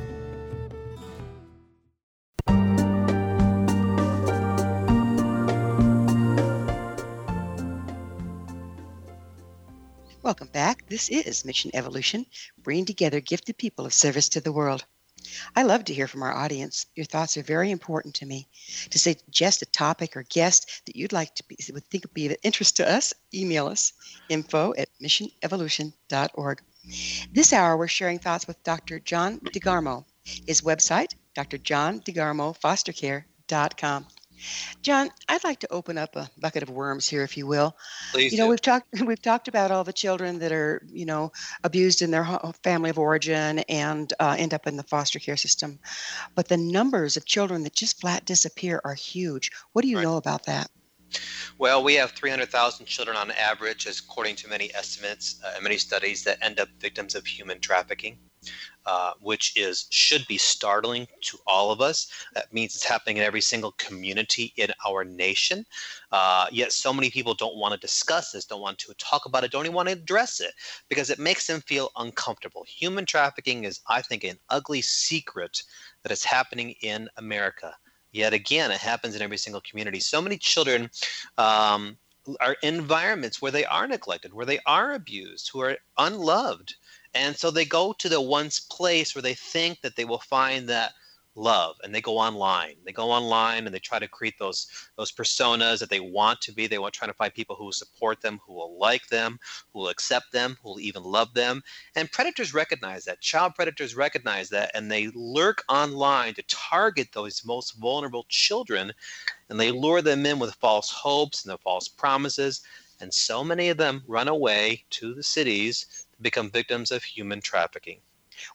Welcome 10.31 10.53
back. 10.53 10.87
This 10.89 11.09
is 11.09 11.45
Mission 11.45 11.72
Evolution, 11.74 12.24
bringing 12.57 12.85
together 12.85 13.18
gifted 13.18 13.59
people 13.59 13.85
of 13.85 13.93
service 13.93 14.28
to 14.28 14.41
the 14.41 14.53
world. 14.53 14.85
I 15.57 15.64
love 15.64 15.85
to 15.87 15.93
hear 15.93 16.07
from 16.07 16.22
our 16.22 16.33
audience. 16.33 16.87
Your 16.95 17.05
thoughts 17.05 17.37
are 17.37 17.43
very 17.43 17.72
important 17.72 18.14
to 18.14 18.26
me. 18.26 18.47
To 18.91 18.99
suggest 19.01 19.62
a 19.62 19.66
topic 19.66 20.16
or 20.16 20.22
guest 20.22 20.83
that 20.87 20.95
you'd 20.95 21.12
like 21.12 21.35
to 21.35 21.43
be, 21.49 21.57
would 21.72 21.85
think 21.87 22.05
would 22.05 22.14
be 22.14 22.26
of 22.26 22.37
interest 22.45 22.76
to 22.76 22.89
us, 22.89 23.12
email 23.35 23.66
us 23.66 23.93
info 24.28 24.72
at 24.78 24.89
missionevolution.org. 25.03 26.62
This 27.33 27.53
hour, 27.53 27.76
we're 27.76 27.89
sharing 27.89 28.20
thoughts 28.20 28.47
with 28.47 28.62
Dr. 28.62 29.01
John 29.01 29.41
DeGarmo. 29.41 30.05
His 30.47 30.61
website, 30.61 31.12
drjohndegarmofostercare.com. 31.37 34.07
John, 34.82 35.11
I'd 35.28 35.45
like 35.45 35.61
to 35.61 35.72
open 35.72 35.99
up 35.99 36.16
a 36.16 36.30
bucket 36.38 36.62
of 36.62 36.70
worms 36.70 37.09
here, 37.09 37.22
if 37.24 37.36
you 37.36 37.47
will. 37.47 37.76
Please 38.12 38.34
you 38.34 38.38
know, 38.38 38.47
do. 38.47 38.49
we've 38.49 38.61
talked 38.61 38.86
we've 39.07 39.22
talked 39.22 39.49
about 39.49 39.70
all 39.70 39.84
the 39.84 39.93
children 39.93 40.38
that 40.41 40.53
are 40.53 40.82
you 40.88 41.07
know 41.07 41.32
abused 41.64 42.03
in 42.03 42.11
their 42.11 42.26
family 42.64 42.91
of 42.91 42.99
origin 42.99 43.61
and 43.68 44.12
uh, 44.20 44.36
end 44.38 44.55
up 44.55 44.66
in 44.66 44.76
the 44.76 44.84
foster 44.84 45.18
care 45.20 45.36
system, 45.38 45.78
but 46.36 46.49
the 46.49 46.57
numbers 46.59 47.16
of 47.16 47.26
children 47.26 47.64
that 47.64 47.74
just 47.76 48.01
flat 48.01 48.24
disappear 48.26 48.80
are 48.84 48.95
huge. 48.95 49.51
What 49.72 49.82
do 49.82 49.88
you 49.88 49.97
Right. 49.97 50.01
know 50.01 50.16
about 50.16 50.47
that? 50.47 50.68
Well, 51.58 51.82
we 51.82 51.94
have 51.94 52.12
300,000 52.12 52.86
children 52.86 53.16
on 53.16 53.30
average, 53.32 53.86
according 53.86 54.36
to 54.36 54.48
many 54.48 54.72
estimates 54.74 55.40
uh, 55.44 55.52
and 55.54 55.62
many 55.64 55.76
studies, 55.76 56.24
that 56.24 56.38
end 56.42 56.61
up 56.61 56.68
victims 56.78 57.14
of 57.14 57.26
human 57.26 57.61
trafficking, 57.61 58.16
uh, 58.86 59.12
which 59.20 59.56
is 59.56 59.86
should 59.90 60.26
be 60.26 60.38
startling 60.38 61.06
to 61.22 61.38
all 61.46 61.70
of 61.70 61.80
us. 61.80 62.11
That 62.34 62.52
means 62.52 62.74
it's 62.74 62.84
happening 62.84 63.18
in 63.18 63.24
every 63.24 63.40
single 63.40 63.72
community 63.72 64.54
in 64.56 64.70
our 64.86 65.04
nation. 65.04 65.66
Uh, 66.12 66.46
yet, 66.50 66.72
so 66.72 66.92
many 66.92 67.11
people 67.11 67.34
don't 67.34 67.56
want 67.56 67.74
to 67.74 67.80
discuss 67.80 68.32
this, 68.32 68.46
don't 68.46 68.62
want 68.62 68.78
to 68.78 68.94
talk 68.94 69.26
about 69.26 69.44
it, 69.44 69.50
don't 69.50 69.66
even 69.66 69.74
want 69.74 69.88
to 69.88 69.94
address 69.94 70.40
it 70.40 70.52
because 70.88 71.11
it 71.11 71.18
makes 71.18 71.46
them 71.46 71.61
feel 71.61 71.90
uncomfortable. 71.96 72.64
Human 72.66 73.04
trafficking 73.04 73.64
is, 73.64 73.80
I 73.88 74.00
think, 74.00 74.24
an 74.24 74.38
ugly 74.48 74.80
secret 74.80 75.62
that 76.02 76.12
is 76.12 76.24
happening 76.24 76.74
in 76.80 77.08
America. 77.16 77.76
Yet 78.12 78.32
again, 78.32 78.70
it 78.70 78.78
happens 78.78 79.14
in 79.14 79.22
every 79.22 79.38
single 79.38 79.61
community. 79.61 80.00
So 80.00 80.20
many 80.20 80.36
children 80.36 80.90
um, 81.38 81.96
are 82.40 82.56
environments 82.62 83.40
where 83.40 83.52
they 83.52 83.64
are 83.64 83.86
neglected, 83.86 84.32
where 84.32 84.46
they 84.46 84.58
are 84.66 84.92
abused, 84.92 85.50
who 85.52 85.61
are 85.61 85.76
unloved. 85.96 86.74
And 87.14 87.36
so 87.36 87.50
they 87.50 87.64
go 87.64 87.92
to 87.94 88.08
the 88.08 88.20
one 88.20 88.50
place 88.70 89.14
where 89.14 89.22
they 89.22 89.34
think 89.34 89.80
that 89.80 89.96
they 89.96 90.04
will 90.04 90.20
find 90.20 90.68
that 90.68 90.92
love 91.41 91.76
and 91.82 91.95
they 91.95 92.01
go 92.01 92.18
online. 92.18 92.76
They 92.84 92.93
go 92.93 93.11
online 93.11 93.66
and 93.66 93.74
they 93.74 93.78
try 93.78 93.99
to 93.99 94.09
create 94.09 94.38
those 94.38 94.66
those 94.97 95.11
personas 95.11 95.78
that 95.80 95.91
they 95.91 96.01
want 96.01 96.41
to 96.43 96.53
be. 96.53 96.66
They 96.66 96.78
want 96.78 96.95
trying 96.95 97.11
to 97.11 97.16
find 97.16 97.32
people 97.32 97.57
who 97.57 97.64
will 97.64 97.72
support 97.72 98.20
them 98.20 98.41
who 98.47 98.55
will 98.55 98.78
like 98.78 99.09
them 99.09 99.38
who 99.72 99.80
will 99.80 99.88
accept 99.88 100.32
them 100.32 100.57
who 100.62 100.70
will 100.70 100.80
even 100.80 101.03
love 101.03 101.34
them. 101.34 101.62
And 101.97 102.12
predators 102.12 102.55
recognize 102.55 103.05
that 103.05 103.20
child 103.20 103.55
predators 103.55 103.97
recognize 103.97 104.51
that 104.51 104.70
and 104.74 104.91
they 104.91 105.09
lurk 105.14 105.64
online 105.68 106.34
to 106.34 106.43
target 106.43 107.09
those 107.12 107.45
most 107.45 107.72
vulnerable 107.72 108.26
children 108.28 108.93
and 109.49 109.59
they 109.59 109.70
lure 109.70 110.03
them 110.03 110.26
in 110.26 110.38
with 110.38 110.55
false 110.55 110.91
hopes 110.91 111.45
and 111.45 111.53
the 111.53 111.59
false 111.59 111.88
promises. 111.88 112.62
And 113.01 113.12
so 113.12 113.43
many 113.43 113.70
of 113.70 113.78
them 113.78 114.05
run 114.07 114.28
away 114.28 114.84
to 114.91 115.14
the 115.14 115.22
cities 115.22 116.07
to 116.14 116.22
become 116.22 116.51
victims 116.51 116.91
of 116.91 117.03
human 117.03 117.41
trafficking 117.41 118.01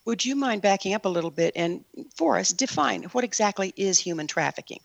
Would 0.05 0.25
you 0.25 0.35
mind 0.35 0.61
backing 0.61 0.93
up 0.93 1.05
a 1.05 1.09
little 1.09 1.31
bit 1.31 1.53
and 1.55 1.83
for 2.15 2.37
us 2.37 2.51
define 2.51 3.03
what 3.03 3.23
exactly 3.23 3.73
is 3.75 3.99
human 3.99 4.27
trafficking? 4.27 4.79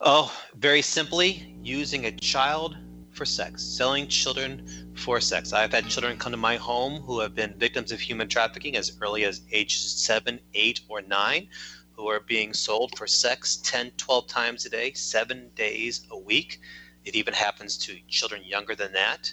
Oh, 0.00 0.34
very 0.54 0.82
simply, 0.82 1.54
using 1.62 2.06
a 2.06 2.12
child 2.12 2.76
for 3.12 3.26
sex, 3.26 3.62
selling 3.62 4.08
children 4.08 4.94
for 4.96 5.20
sex. 5.20 5.52
I've 5.52 5.72
had 5.72 5.88
children 5.88 6.16
come 6.16 6.32
to 6.32 6.38
my 6.38 6.56
home 6.56 7.02
who 7.02 7.20
have 7.20 7.34
been 7.34 7.58
victims 7.58 7.92
of 7.92 8.00
human 8.00 8.28
trafficking 8.28 8.76
as 8.76 8.96
early 9.00 9.24
as 9.24 9.42
age 9.52 9.78
seven, 9.78 10.40
eight, 10.54 10.80
or 10.88 11.02
nine, 11.02 11.48
who 11.92 12.08
are 12.08 12.20
being 12.20 12.54
sold 12.54 12.96
for 12.96 13.06
sex 13.06 13.56
10, 13.62 13.92
12 13.98 14.26
times 14.26 14.64
a 14.64 14.70
day, 14.70 14.92
seven 14.94 15.50
days 15.54 16.06
a 16.10 16.18
week. 16.18 16.60
It 17.04 17.14
even 17.14 17.34
happens 17.34 17.76
to 17.78 17.98
children 18.08 18.42
younger 18.42 18.74
than 18.74 18.92
that. 18.94 19.30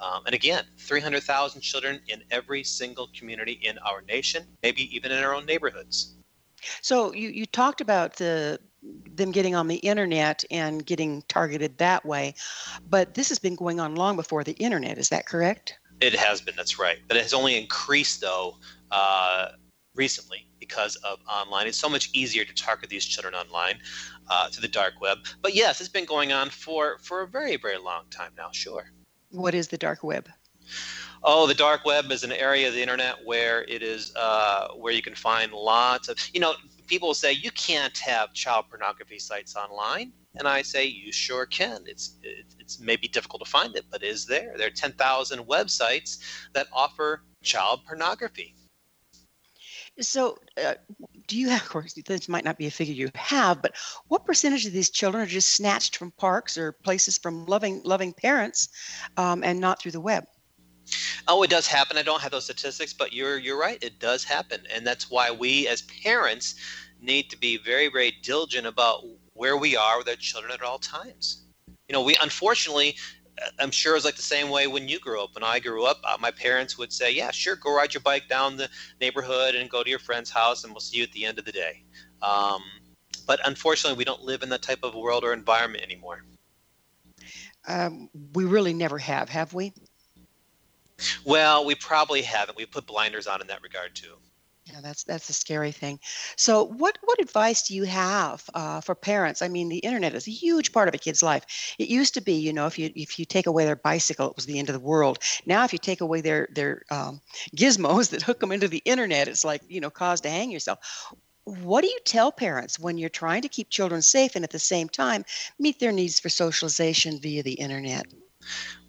Um, 0.00 0.22
and 0.26 0.34
again, 0.34 0.64
300,000 0.78 1.60
children 1.60 2.00
in 2.08 2.22
every 2.30 2.62
single 2.62 3.08
community 3.16 3.58
in 3.62 3.78
our 3.78 4.02
nation, 4.02 4.44
maybe 4.62 4.94
even 4.94 5.10
in 5.12 5.22
our 5.22 5.34
own 5.34 5.46
neighborhoods. 5.46 6.16
So 6.82 7.12
you, 7.12 7.28
you 7.28 7.46
talked 7.46 7.80
about 7.80 8.16
the 8.16 8.58
them 9.14 9.32
getting 9.32 9.54
on 9.54 9.66
the 9.66 9.76
internet 9.76 10.44
and 10.50 10.84
getting 10.86 11.22
targeted 11.28 11.78
that 11.78 12.04
way, 12.04 12.34
but 12.88 13.14
this 13.14 13.28
has 13.28 13.38
been 13.38 13.56
going 13.56 13.80
on 13.80 13.96
long 13.96 14.14
before 14.14 14.44
the 14.44 14.52
internet. 14.52 14.96
Is 14.98 15.08
that 15.08 15.26
correct? 15.26 15.76
It 16.00 16.14
has 16.14 16.40
been, 16.40 16.54
that's 16.56 16.78
right. 16.78 16.98
But 17.08 17.16
it 17.16 17.22
has 17.22 17.34
only 17.34 17.58
increased, 17.58 18.20
though, 18.20 18.58
uh, 18.90 19.48
recently 19.94 20.46
because 20.60 20.96
of 20.96 21.18
online. 21.28 21.66
It's 21.66 21.78
so 21.78 21.88
much 21.88 22.10
easier 22.12 22.44
to 22.44 22.54
target 22.54 22.90
these 22.90 23.04
children 23.04 23.34
online 23.34 23.78
uh, 24.28 24.48
to 24.50 24.60
the 24.60 24.68
dark 24.68 25.00
web. 25.00 25.18
But 25.42 25.54
yes, 25.54 25.80
it's 25.80 25.88
been 25.88 26.04
going 26.04 26.32
on 26.32 26.50
for, 26.50 26.98
for 26.98 27.22
a 27.22 27.26
very, 27.26 27.56
very 27.56 27.78
long 27.78 28.04
time 28.10 28.32
now, 28.36 28.50
sure. 28.52 28.92
What 29.30 29.54
is 29.54 29.68
the 29.68 29.78
dark 29.78 30.02
web? 30.02 30.28
Oh, 31.22 31.46
the 31.46 31.54
dark 31.54 31.84
web 31.84 32.10
is 32.12 32.22
an 32.22 32.32
area 32.32 32.68
of 32.68 32.74
the 32.74 32.82
internet 32.82 33.16
where 33.24 33.64
it 33.64 33.82
is 33.82 34.14
uh, 34.16 34.68
where 34.76 34.92
you 34.92 35.02
can 35.02 35.14
find 35.14 35.52
lots 35.52 36.08
of 36.08 36.16
you 36.32 36.40
know 36.40 36.54
people 36.86 37.14
say 37.14 37.32
you 37.32 37.50
can't 37.50 37.96
have 37.98 38.32
child 38.32 38.66
pornography 38.70 39.18
sites 39.18 39.56
online, 39.56 40.12
and 40.36 40.46
I 40.46 40.62
say 40.62 40.84
you 40.84 41.12
sure 41.12 41.46
can. 41.46 41.84
It's 41.86 42.16
it, 42.22 42.46
it's 42.60 42.78
maybe 42.78 43.08
difficult 43.08 43.44
to 43.44 43.50
find 43.50 43.74
it, 43.76 43.86
but 43.90 44.02
it 44.02 44.08
is 44.08 44.26
there. 44.26 44.54
There 44.56 44.68
are 44.68 44.70
ten 44.70 44.92
thousand 44.92 45.40
websites 45.46 46.18
that 46.52 46.68
offer 46.72 47.22
child 47.42 47.80
pornography. 47.86 48.54
So, 50.00 50.38
uh, 50.62 50.74
do 51.26 51.38
you 51.38 51.48
have, 51.48 51.62
of 51.62 51.68
course, 51.68 51.94
this 51.94 52.28
might 52.28 52.44
not 52.44 52.58
be 52.58 52.66
a 52.66 52.70
figure 52.70 52.94
you 52.94 53.10
have, 53.14 53.62
but 53.62 53.74
what 54.08 54.24
percentage 54.24 54.66
of 54.66 54.72
these 54.72 54.90
children 54.90 55.22
are 55.22 55.26
just 55.26 55.52
snatched 55.52 55.96
from 55.96 56.12
parks 56.12 56.56
or 56.56 56.72
places 56.72 57.18
from 57.18 57.46
loving, 57.46 57.82
loving 57.84 58.12
parents 58.12 58.68
um, 59.16 59.42
and 59.42 59.60
not 59.60 59.80
through 59.80 59.92
the 59.92 60.00
web? 60.00 60.24
Oh, 61.28 61.42
it 61.42 61.50
does 61.50 61.66
happen. 61.66 61.98
I 61.98 62.02
don't 62.02 62.22
have 62.22 62.30
those 62.30 62.44
statistics, 62.44 62.92
but 62.92 63.12
you're 63.12 63.38
you're 63.38 63.58
right. 63.58 63.82
It 63.82 63.98
does 63.98 64.22
happen, 64.22 64.60
and 64.72 64.86
that's 64.86 65.10
why 65.10 65.30
we 65.30 65.66
as 65.66 65.82
parents 65.82 66.54
need 67.00 67.28
to 67.30 67.36
be 67.36 67.56
very 67.58 67.88
very 67.88 68.12
diligent 68.22 68.66
about 68.66 69.02
where 69.32 69.56
we 69.56 69.76
are 69.76 69.98
with 69.98 70.08
our 70.08 70.14
children 70.16 70.52
at 70.52 70.62
all 70.62 70.78
times. 70.78 71.46
You 71.88 71.92
know, 71.92 72.02
we 72.02 72.16
unfortunately, 72.22 72.96
I'm 73.58 73.70
sure 73.70 73.92
it 73.92 73.96
was 73.96 74.04
like 74.04 74.16
the 74.16 74.22
same 74.22 74.48
way 74.48 74.66
when 74.66 74.88
you 74.88 74.98
grew 74.98 75.22
up. 75.22 75.34
When 75.34 75.44
I 75.44 75.58
grew 75.58 75.84
up, 75.84 75.98
uh, 76.04 76.16
my 76.18 76.30
parents 76.30 76.78
would 76.78 76.92
say, 76.92 77.12
"Yeah, 77.12 77.30
sure, 77.30 77.56
go 77.56 77.74
ride 77.74 77.92
your 77.92 78.00
bike 78.00 78.28
down 78.28 78.56
the 78.56 78.68
neighborhood 79.00 79.54
and 79.54 79.68
go 79.68 79.82
to 79.82 79.90
your 79.90 79.98
friend's 79.98 80.30
house, 80.30 80.64
and 80.64 80.72
we'll 80.72 80.80
see 80.80 80.98
you 80.98 81.02
at 81.02 81.12
the 81.12 81.24
end 81.24 81.38
of 81.38 81.44
the 81.44 81.52
day." 81.52 81.82
Um, 82.22 82.62
but 83.26 83.40
unfortunately, 83.44 83.98
we 83.98 84.04
don't 84.04 84.22
live 84.22 84.42
in 84.42 84.48
that 84.50 84.62
type 84.62 84.80
of 84.82 84.94
world 84.94 85.24
or 85.24 85.32
environment 85.32 85.84
anymore. 85.84 86.24
Um, 87.68 88.08
we 88.32 88.44
really 88.44 88.72
never 88.72 88.98
have, 88.98 89.28
have 89.28 89.52
we? 89.52 89.72
Well, 91.24 91.64
we 91.64 91.74
probably 91.74 92.22
haven't. 92.22 92.56
We 92.56 92.64
put 92.64 92.86
blinders 92.86 93.26
on 93.26 93.40
in 93.40 93.46
that 93.48 93.62
regard 93.62 93.94
too. 93.94 94.14
Yeah, 94.72 94.80
that's 94.80 95.04
that's 95.04 95.28
a 95.30 95.32
scary 95.32 95.70
thing. 95.70 96.00
So, 96.36 96.64
what 96.64 96.98
what 97.04 97.20
advice 97.20 97.62
do 97.68 97.74
you 97.74 97.84
have 97.84 98.42
uh, 98.52 98.80
for 98.80 98.96
parents? 98.96 99.40
I 99.40 99.46
mean, 99.46 99.68
the 99.68 99.78
internet 99.78 100.14
is 100.14 100.26
a 100.26 100.32
huge 100.32 100.72
part 100.72 100.88
of 100.88 100.94
a 100.94 100.98
kid's 100.98 101.22
life. 101.22 101.44
It 101.78 101.88
used 101.88 102.14
to 102.14 102.20
be, 102.20 102.32
you 102.34 102.52
know, 102.52 102.66
if 102.66 102.76
you 102.76 102.90
if 102.96 103.16
you 103.20 103.24
take 103.26 103.46
away 103.46 103.64
their 103.64 103.76
bicycle, 103.76 104.28
it 104.28 104.34
was 104.34 104.44
the 104.46 104.58
end 104.58 104.68
of 104.68 104.72
the 104.72 104.80
world. 104.80 105.18
Now, 105.46 105.62
if 105.64 105.72
you 105.72 105.78
take 105.78 106.00
away 106.00 106.20
their 106.20 106.48
their 106.52 106.82
um, 106.90 107.20
gizmos 107.54 108.10
that 108.10 108.22
hook 108.22 108.40
them 108.40 108.50
into 108.50 108.66
the 108.66 108.82
internet, 108.84 109.28
it's 109.28 109.44
like 109.44 109.62
you 109.68 109.80
know, 109.80 109.90
cause 109.90 110.20
to 110.22 110.30
hang 110.30 110.50
yourself. 110.50 110.80
what 111.44 111.82
do 111.82 111.88
you 111.88 112.00
tell 112.04 112.32
parents 112.32 112.78
when 112.78 112.98
you're 112.98 113.10
trying 113.10 113.42
to 113.42 113.48
keep 113.48 113.70
children 113.70 114.02
safe 114.02 114.36
and 114.36 114.44
at 114.44 114.50
the 114.52 114.58
same 114.60 114.88
time 114.88 115.24
meet 115.58 115.80
their 115.80 115.92
needs 115.92 116.20
for 116.20 116.28
socialization 116.30 117.20
via 117.20 117.42
the 117.42 117.54
internet? 117.54 118.06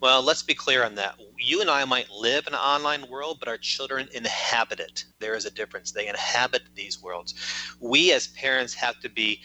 Well, 0.00 0.22
let's 0.22 0.42
be 0.42 0.54
clear 0.54 0.84
on 0.84 0.94
that. 0.96 1.18
You 1.38 1.60
and 1.60 1.70
I 1.70 1.84
might 1.84 2.10
live 2.10 2.46
in 2.46 2.54
an 2.54 2.60
online 2.60 3.08
world, 3.08 3.38
but 3.40 3.48
our 3.48 3.58
children 3.58 4.08
inhabit 4.12 4.80
it. 4.80 5.04
There 5.18 5.34
is 5.34 5.44
a 5.44 5.50
difference. 5.50 5.92
They 5.92 6.08
inhabit 6.08 6.62
these 6.74 7.02
worlds. 7.02 7.34
We 7.80 8.12
as 8.12 8.28
parents 8.28 8.74
have 8.74 9.00
to 9.00 9.08
be 9.08 9.40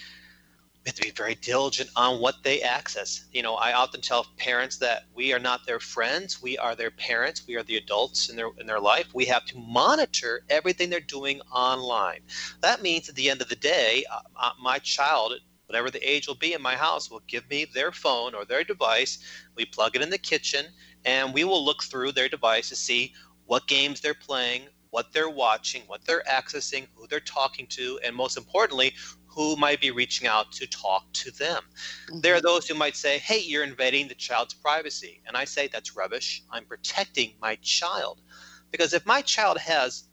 we 0.83 0.89
have 0.89 0.95
to 0.95 1.01
be 1.01 1.11
very 1.11 1.35
diligent 1.35 1.89
on 1.95 2.19
what 2.19 2.43
they 2.43 2.61
access. 2.61 3.25
You 3.31 3.41
know, 3.41 3.55
I 3.55 3.71
often 3.71 4.01
tell 4.01 4.27
parents 4.35 4.75
that 4.77 5.05
we 5.15 5.31
are 5.31 5.39
not 5.39 5.65
their 5.65 5.79
friends, 5.79 6.41
we 6.41 6.57
are 6.57 6.75
their 6.75 6.91
parents, 6.91 7.47
we 7.47 7.55
are 7.55 7.63
the 7.63 7.77
adults 7.77 8.27
in 8.27 8.35
their 8.35 8.49
in 8.59 8.67
their 8.67 8.81
life. 8.81 9.07
We 9.13 9.23
have 9.25 9.45
to 9.45 9.57
monitor 9.57 10.43
everything 10.49 10.89
they're 10.89 10.99
doing 10.99 11.39
online. 11.53 12.19
That 12.59 12.81
means 12.81 13.07
at 13.07 13.15
the 13.15 13.29
end 13.29 13.41
of 13.41 13.47
the 13.47 13.55
day, 13.55 14.03
uh, 14.11 14.19
uh 14.35 14.51
my 14.61 14.77
child 14.79 15.35
whatever 15.73 15.89
the 15.89 16.07
age 16.07 16.27
will 16.27 16.35
be 16.35 16.53
in 16.53 16.61
my 16.61 16.75
house 16.75 17.09
will 17.09 17.23
give 17.27 17.49
me 17.49 17.65
their 17.65 17.91
phone 17.91 18.35
or 18.35 18.45
their 18.45 18.63
device. 18.63 19.17
We 19.55 19.65
plug 19.65 19.95
it 19.95 20.03
in 20.03 20.11
the 20.11 20.19
kitchen 20.19 20.67
and 21.03 21.33
we 21.33 21.45
will 21.45 21.65
look 21.65 21.81
through 21.81 22.11
their 22.11 22.29
device 22.29 22.69
to 22.69 22.75
see 22.75 23.11
what 23.47 23.65
games 23.65 23.99
they're 23.99 24.13
playing, 24.13 24.67
what 24.91 25.11
they're 25.11 25.31
watching, 25.31 25.81
what 25.87 26.05
they're 26.05 26.21
accessing, 26.29 26.85
who 26.93 27.07
they're 27.07 27.19
talking 27.19 27.65
to, 27.71 27.99
and 28.05 28.15
most 28.15 28.37
importantly, 28.37 28.93
who 29.25 29.55
might 29.55 29.81
be 29.81 29.89
reaching 29.89 30.27
out 30.27 30.51
to 30.51 30.67
talk 30.67 31.11
to 31.13 31.31
them. 31.31 31.63
Mm-hmm. 32.05 32.19
There 32.19 32.35
are 32.35 32.37
mm-hmm. 32.37 32.45
those 32.45 32.67
who 32.67 32.75
might 32.75 32.95
say, 32.95 33.17
hey, 33.17 33.39
you're 33.39 33.63
invading 33.63 34.07
the 34.07 34.13
child's 34.13 34.53
privacy. 34.53 35.23
And 35.25 35.35
I 35.35 35.43
say, 35.43 35.67
that's 35.67 35.95
rubbish. 35.95 36.43
I'm 36.51 36.65
protecting 36.65 37.33
my 37.41 37.55
child. 37.63 38.21
Because 38.69 38.93
if 38.93 39.07
my 39.07 39.23
child 39.23 39.57
has 39.57 40.03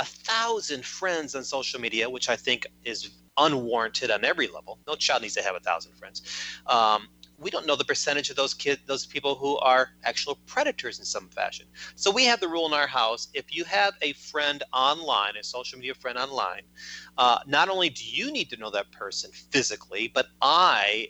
a 0.00 0.04
thousand 0.04 0.84
friends 0.84 1.36
on 1.36 1.44
social 1.44 1.80
media, 1.80 2.10
which 2.10 2.28
I 2.28 2.34
think 2.34 2.66
is 2.82 3.10
unwarranted 3.38 4.10
on 4.10 4.24
every 4.24 4.48
level, 4.48 4.78
no 4.86 4.94
child 4.94 5.22
needs 5.22 5.34
to 5.34 5.42
have 5.42 5.54
a 5.54 5.60
thousand 5.60 5.92
friends. 5.94 6.22
Um, 6.66 7.08
we 7.38 7.50
don't 7.50 7.66
know 7.66 7.76
the 7.76 7.84
percentage 7.84 8.30
of 8.30 8.36
those 8.36 8.54
kids, 8.54 8.80
those 8.86 9.06
people 9.06 9.34
who 9.34 9.58
are 9.58 9.90
actual 10.04 10.36
predators 10.46 10.98
in 10.98 11.04
some 11.04 11.28
fashion. 11.28 11.66
So 11.96 12.10
we 12.10 12.24
have 12.24 12.40
the 12.40 12.48
rule 12.48 12.66
in 12.66 12.72
our 12.72 12.86
house: 12.86 13.28
if 13.34 13.54
you 13.54 13.64
have 13.64 13.94
a 14.02 14.12
friend 14.14 14.62
online, 14.72 15.36
a 15.36 15.42
social 15.42 15.78
media 15.78 15.94
friend 15.94 16.16
online, 16.16 16.62
uh, 17.18 17.40
not 17.46 17.68
only 17.68 17.90
do 17.90 18.04
you 18.04 18.32
need 18.32 18.50
to 18.50 18.56
know 18.56 18.70
that 18.70 18.92
person 18.92 19.30
physically, 19.50 20.10
but 20.12 20.26
I, 20.40 21.08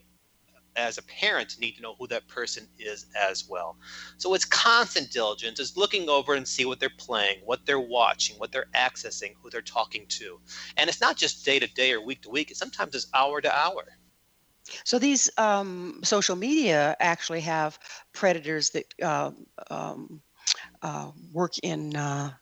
as 0.77 0.99
a 0.99 1.03
parent, 1.03 1.59
need 1.59 1.77
to 1.77 1.83
know 1.83 1.95
who 1.99 2.07
that 2.09 2.27
person 2.29 2.69
is 2.79 3.07
as 3.15 3.49
well. 3.49 3.77
So 4.17 4.35
it's 4.35 4.45
constant 4.45 5.11
diligence, 5.11 5.61
is 5.61 5.77
looking 5.77 6.09
over 6.09 6.35
and 6.35 6.47
see 6.47 6.65
what 6.65 6.81
they're 6.81 6.91
playing, 6.99 7.39
what 7.45 7.67
they're 7.67 7.81
watching, 7.81 8.37
what 8.39 8.53
they're 8.53 8.67
accessing, 8.75 9.35
who 9.41 9.51
they're 9.51 9.63
talking 9.63 10.07
to, 10.09 10.41
and 10.77 10.89
it's 10.89 11.01
not 11.01 11.17
just 11.17 11.45
day 11.45 11.59
to 11.59 11.67
day 11.67 11.93
or 11.93 12.05
week 12.05 12.23
to 12.23 12.31
week. 12.31 12.51
Sometimes 12.55 12.95
it's 12.95 13.07
hour 13.15 13.41
to 13.41 13.57
hour. 13.57 13.85
So 14.85 14.99
these 14.99 15.31
um, 15.37 16.01
social 16.03 16.37
media 16.37 16.97
actually 16.99 17.41
have 17.41 17.79
predators 18.13 18.71
that 18.71 18.87
uh, 19.03 19.31
um, 19.71 20.23
uh, 20.83 21.11
work 21.33 21.53
in 21.63 21.97
uh, 21.97 22.33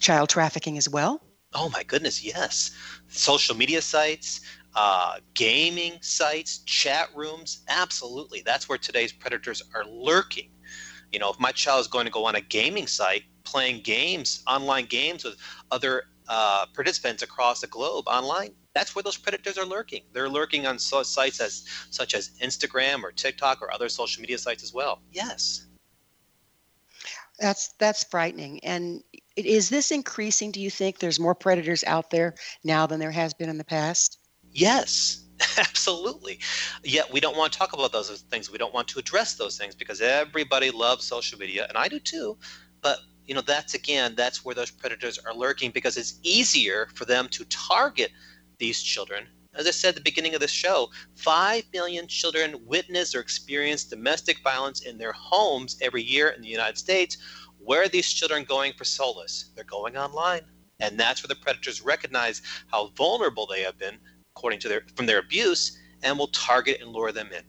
child 0.00 0.28
trafficking 0.28 0.78
as 0.78 0.88
well. 0.88 1.20
Oh 1.52 1.68
my 1.70 1.82
goodness, 1.84 2.24
yes. 2.24 2.72
Social 3.08 3.56
media 3.56 3.80
sites, 3.80 4.40
uh, 4.74 5.16
gaming 5.34 5.98
sites, 6.00 6.58
chat 6.58 7.08
rooms, 7.14 7.64
absolutely. 7.68 8.42
That's 8.44 8.68
where 8.68 8.78
today's 8.78 9.12
predators 9.12 9.62
are 9.74 9.84
lurking. 9.84 10.50
You 11.12 11.20
know, 11.20 11.30
if 11.30 11.38
my 11.38 11.52
child 11.52 11.80
is 11.80 11.86
going 11.86 12.06
to 12.06 12.10
go 12.10 12.24
on 12.24 12.34
a 12.34 12.40
gaming 12.40 12.86
site 12.86 13.22
playing 13.44 13.82
games, 13.82 14.42
online 14.46 14.86
games 14.86 15.24
with 15.24 15.36
other 15.70 16.04
uh, 16.28 16.66
participants 16.74 17.22
across 17.22 17.60
the 17.60 17.66
globe 17.68 18.08
online, 18.08 18.50
that's 18.74 18.96
where 18.96 19.02
those 19.02 19.16
predators 19.16 19.56
are 19.56 19.66
lurking. 19.66 20.02
They're 20.12 20.28
lurking 20.28 20.66
on 20.66 20.78
so- 20.78 21.04
sites 21.04 21.40
as 21.40 21.64
such 21.90 22.14
as 22.14 22.30
Instagram 22.42 23.04
or 23.04 23.12
TikTok 23.12 23.62
or 23.62 23.72
other 23.72 23.88
social 23.88 24.20
media 24.20 24.38
sites 24.38 24.64
as 24.64 24.72
well. 24.72 25.00
Yes. 25.12 25.66
That's 27.38 27.74
that's 27.78 28.04
frightening. 28.04 28.62
And 28.64 29.02
is 29.36 29.68
this 29.68 29.90
increasing? 29.90 30.52
Do 30.52 30.60
you 30.60 30.70
think 30.70 30.98
there's 30.98 31.18
more 31.18 31.34
predators 31.34 31.82
out 31.84 32.10
there 32.10 32.34
now 32.62 32.86
than 32.86 33.00
there 33.00 33.10
has 33.10 33.34
been 33.34 33.48
in 33.48 33.58
the 33.58 33.64
past? 33.64 34.18
Yes, 34.54 35.24
absolutely. 35.58 36.38
Yet 36.84 37.12
we 37.12 37.20
don't 37.20 37.36
want 37.36 37.52
to 37.52 37.58
talk 37.58 37.72
about 37.72 37.92
those 37.92 38.08
things. 38.30 38.50
We 38.50 38.58
don't 38.58 38.72
want 38.72 38.88
to 38.88 39.00
address 39.00 39.34
those 39.34 39.58
things 39.58 39.74
because 39.74 40.00
everybody 40.00 40.70
loves 40.70 41.04
social 41.04 41.38
media, 41.38 41.66
and 41.68 41.76
I 41.76 41.88
do 41.88 41.98
too. 41.98 42.38
But 42.80 42.98
you 43.26 43.34
know, 43.34 43.40
that's 43.42 43.74
again, 43.74 44.14
that's 44.16 44.44
where 44.44 44.54
those 44.54 44.70
predators 44.70 45.18
are 45.18 45.34
lurking 45.34 45.72
because 45.72 45.96
it's 45.96 46.20
easier 46.22 46.88
for 46.94 47.04
them 47.04 47.28
to 47.30 47.44
target 47.46 48.12
these 48.58 48.80
children. 48.80 49.26
As 49.54 49.66
I 49.66 49.70
said 49.72 49.90
at 49.90 49.94
the 49.96 50.02
beginning 50.02 50.34
of 50.34 50.40
the 50.40 50.48
show, 50.48 50.90
5 51.16 51.64
million 51.72 52.06
children 52.08 52.56
witness 52.66 53.14
or 53.14 53.20
experience 53.20 53.84
domestic 53.84 54.42
violence 54.42 54.82
in 54.82 54.98
their 54.98 55.12
homes 55.12 55.76
every 55.80 56.02
year 56.02 56.28
in 56.30 56.42
the 56.42 56.48
United 56.48 56.78
States. 56.78 57.18
Where 57.58 57.82
are 57.82 57.88
these 57.88 58.12
children 58.12 58.44
going 58.44 58.74
for 58.74 58.84
solace? 58.84 59.50
They're 59.54 59.64
going 59.64 59.96
online. 59.96 60.42
And 60.80 60.98
that's 60.98 61.22
where 61.22 61.28
the 61.28 61.40
predators 61.40 61.82
recognize 61.82 62.42
how 62.66 62.88
vulnerable 62.96 63.46
they 63.46 63.62
have 63.62 63.78
been 63.78 63.98
according 64.36 64.60
to 64.60 64.68
their 64.68 64.82
from 64.96 65.06
their 65.06 65.18
abuse 65.18 65.78
and 66.02 66.18
will 66.18 66.28
target 66.28 66.80
and 66.80 66.90
lure 66.90 67.12
them 67.12 67.30
in. 67.32 67.42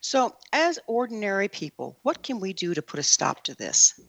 So, 0.00 0.34
as 0.52 0.78
ordinary 0.86 1.48
people, 1.48 1.98
what 2.02 2.22
can 2.22 2.40
we 2.40 2.52
do 2.52 2.74
to 2.74 2.82
put 2.82 2.98
a 2.98 3.02
stop 3.02 3.44
to 3.44 3.54
this? 3.54 4.00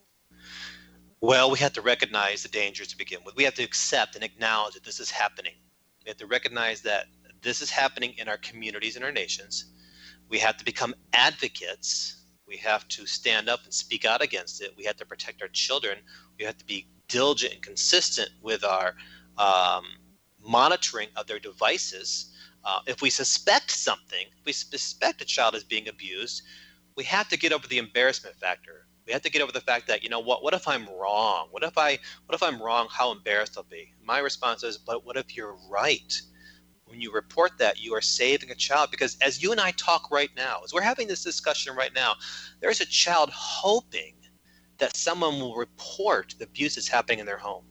Well, 1.21 1.51
we 1.51 1.59
have 1.59 1.73
to 1.73 1.81
recognize 1.81 2.43
the 2.43 2.49
dangers 2.49 2.87
to 2.89 2.97
begin 2.97 3.19
with. 3.25 3.35
We 3.35 3.43
have 3.43 3.55
to 3.55 3.63
accept 3.63 4.15
and 4.15 4.23
acknowledge 4.23 4.75
that 4.75 4.85
this 4.85 4.99
is 5.01 5.11
happening. 5.11 5.53
We 6.05 6.09
have 6.09 6.17
to 6.17 6.27
recognize 6.27 6.81
that 6.83 7.07
this 7.41 7.61
is 7.61 7.69
happening 7.69 8.13
in 8.17 8.29
our 8.29 8.37
communities 8.37 8.95
and 8.95 9.03
our 9.03 9.11
nations. 9.11 9.65
We 10.29 10.39
have 10.39 10.55
to 10.57 10.65
become 10.65 10.95
advocates. 11.11 12.23
We 12.47 12.55
have 12.57 12.87
to 12.89 13.05
stand 13.05 13.49
up 13.49 13.63
and 13.65 13.73
speak 13.73 14.05
out 14.05 14.21
against 14.21 14.61
it. 14.61 14.71
We 14.77 14.85
have 14.85 14.95
to 14.97 15.05
protect 15.05 15.41
our 15.41 15.49
children. 15.49 15.97
We 16.37 16.45
have 16.45 16.57
to 16.57 16.65
be 16.65 16.87
diligent 17.09 17.53
and 17.53 17.61
consistent 17.61 18.29
with 18.41 18.63
our 18.63 18.95
um, 19.37 19.83
monitoring 20.49 21.09
of 21.15 21.27
their 21.27 21.39
devices. 21.39 22.33
Uh, 22.65 22.79
if 22.87 23.01
we 23.01 23.09
suspect 23.09 23.71
something, 23.71 24.25
if 24.39 24.45
we 24.45 24.51
suspect 24.51 25.21
a 25.21 25.25
child 25.25 25.55
is 25.55 25.63
being 25.63 25.87
abused, 25.87 26.41
we 26.97 27.03
have 27.03 27.29
to 27.29 27.37
get 27.37 27.53
over 27.53 27.67
the 27.67 27.77
embarrassment 27.77 28.35
factor. 28.35 28.87
We 29.05 29.13
have 29.13 29.21
to 29.21 29.31
get 29.31 29.41
over 29.41 29.51
the 29.51 29.61
fact 29.61 29.87
that 29.87 30.03
you 30.03 30.09
know 30.09 30.19
what? 30.19 30.43
What 30.43 30.53
if 30.53 30.67
I'm 30.67 30.87
wrong? 30.87 31.47
What 31.51 31.63
if 31.63 31.77
I? 31.77 31.97
What 32.25 32.35
if 32.35 32.43
I'm 32.43 32.61
wrong? 32.61 32.87
How 32.91 33.11
embarrassed 33.11 33.57
I'll 33.57 33.63
be. 33.63 33.93
My 34.03 34.19
response 34.19 34.63
is, 34.63 34.77
but 34.77 35.05
what 35.05 35.17
if 35.17 35.35
you're 35.35 35.57
right? 35.69 36.21
When 36.85 36.99
you 36.99 37.11
report 37.11 37.51
that, 37.59 37.79
you 37.79 37.93
are 37.93 38.01
saving 38.01 38.49
a 38.49 38.55
child 38.55 38.89
because 38.91 39.17
as 39.21 39.41
you 39.41 39.51
and 39.51 39.61
I 39.61 39.71
talk 39.71 40.11
right 40.11 40.31
now, 40.35 40.61
as 40.63 40.73
we're 40.73 40.81
having 40.81 41.07
this 41.07 41.23
discussion 41.23 41.75
right 41.75 41.93
now, 41.93 42.15
there's 42.59 42.81
a 42.81 42.85
child 42.85 43.29
hoping 43.31 44.15
that 44.79 44.95
someone 44.95 45.39
will 45.39 45.55
report 45.55 46.33
the 46.39 46.45
abuse 46.45 46.75
that's 46.75 46.87
happening 46.87 47.19
in 47.19 47.25
their 47.25 47.37
home. 47.37 47.63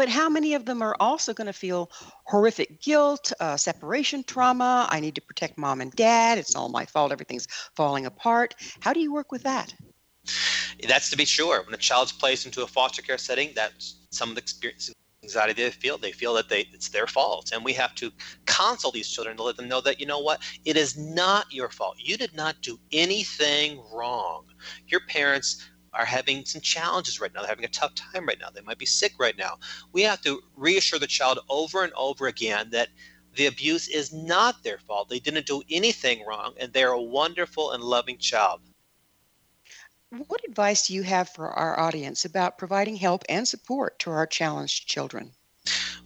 But 0.00 0.08
how 0.08 0.30
many 0.30 0.54
of 0.54 0.64
them 0.64 0.80
are 0.80 0.96
also 0.98 1.34
going 1.34 1.46
to 1.46 1.52
feel 1.52 1.90
horrific 2.24 2.80
guilt, 2.80 3.34
uh, 3.38 3.58
separation 3.58 4.24
trauma? 4.24 4.88
I 4.90 4.98
need 4.98 5.14
to 5.16 5.20
protect 5.20 5.58
mom 5.58 5.82
and 5.82 5.92
dad. 5.92 6.38
It's 6.38 6.56
all 6.56 6.70
my 6.70 6.86
fault. 6.86 7.12
Everything's 7.12 7.46
falling 7.76 8.06
apart. 8.06 8.54
How 8.80 8.94
do 8.94 9.00
you 9.00 9.12
work 9.12 9.30
with 9.30 9.42
that? 9.42 9.74
That's 10.88 11.10
to 11.10 11.18
be 11.18 11.26
sure. 11.26 11.62
When 11.64 11.74
a 11.74 11.76
child's 11.76 12.12
placed 12.12 12.46
into 12.46 12.62
a 12.62 12.66
foster 12.66 13.02
care 13.02 13.18
setting, 13.18 13.52
that's 13.54 13.96
some 14.10 14.30
of 14.30 14.36
the 14.36 14.40
experience 14.40 14.90
anxiety 15.22 15.52
they 15.52 15.70
feel. 15.70 15.98
They 15.98 16.12
feel 16.12 16.32
that 16.32 16.48
they 16.48 16.60
it's 16.72 16.88
their 16.88 17.06
fault, 17.06 17.50
and 17.52 17.62
we 17.62 17.74
have 17.74 17.94
to 17.96 18.10
counsel 18.46 18.90
these 18.90 19.10
children 19.10 19.36
to 19.36 19.42
let 19.42 19.58
them 19.58 19.68
know 19.68 19.82
that 19.82 20.00
you 20.00 20.06
know 20.06 20.20
what, 20.20 20.40
it 20.64 20.78
is 20.78 20.96
not 20.96 21.52
your 21.52 21.68
fault. 21.68 21.96
You 21.98 22.16
did 22.16 22.34
not 22.34 22.62
do 22.62 22.80
anything 22.90 23.82
wrong. 23.92 24.46
Your 24.86 25.00
parents 25.08 25.68
are 25.92 26.04
having 26.04 26.44
some 26.44 26.60
challenges 26.60 27.20
right 27.20 27.32
now. 27.32 27.40
They're 27.40 27.48
having 27.48 27.64
a 27.64 27.68
tough 27.68 27.94
time 27.94 28.26
right 28.26 28.38
now. 28.40 28.50
They 28.50 28.60
might 28.60 28.78
be 28.78 28.86
sick 28.86 29.12
right 29.18 29.36
now. 29.36 29.58
We 29.92 30.02
have 30.02 30.20
to 30.22 30.40
reassure 30.56 30.98
the 30.98 31.06
child 31.06 31.40
over 31.48 31.82
and 31.84 31.92
over 31.94 32.26
again 32.26 32.70
that 32.70 32.88
the 33.36 33.46
abuse 33.46 33.88
is 33.88 34.12
not 34.12 34.62
their 34.62 34.78
fault. 34.78 35.08
They 35.08 35.20
didn't 35.20 35.46
do 35.46 35.62
anything 35.70 36.24
wrong, 36.26 36.54
and 36.58 36.72
they're 36.72 36.92
a 36.92 37.02
wonderful 37.02 37.72
and 37.72 37.82
loving 37.82 38.18
child. 38.18 38.60
What 40.10 40.44
advice 40.48 40.88
do 40.88 40.94
you 40.94 41.02
have 41.02 41.28
for 41.28 41.50
our 41.50 41.78
audience 41.78 42.24
about 42.24 42.58
providing 42.58 42.96
help 42.96 43.24
and 43.28 43.46
support 43.46 43.98
to 44.00 44.10
our 44.10 44.26
challenged 44.26 44.88
children? 44.88 45.32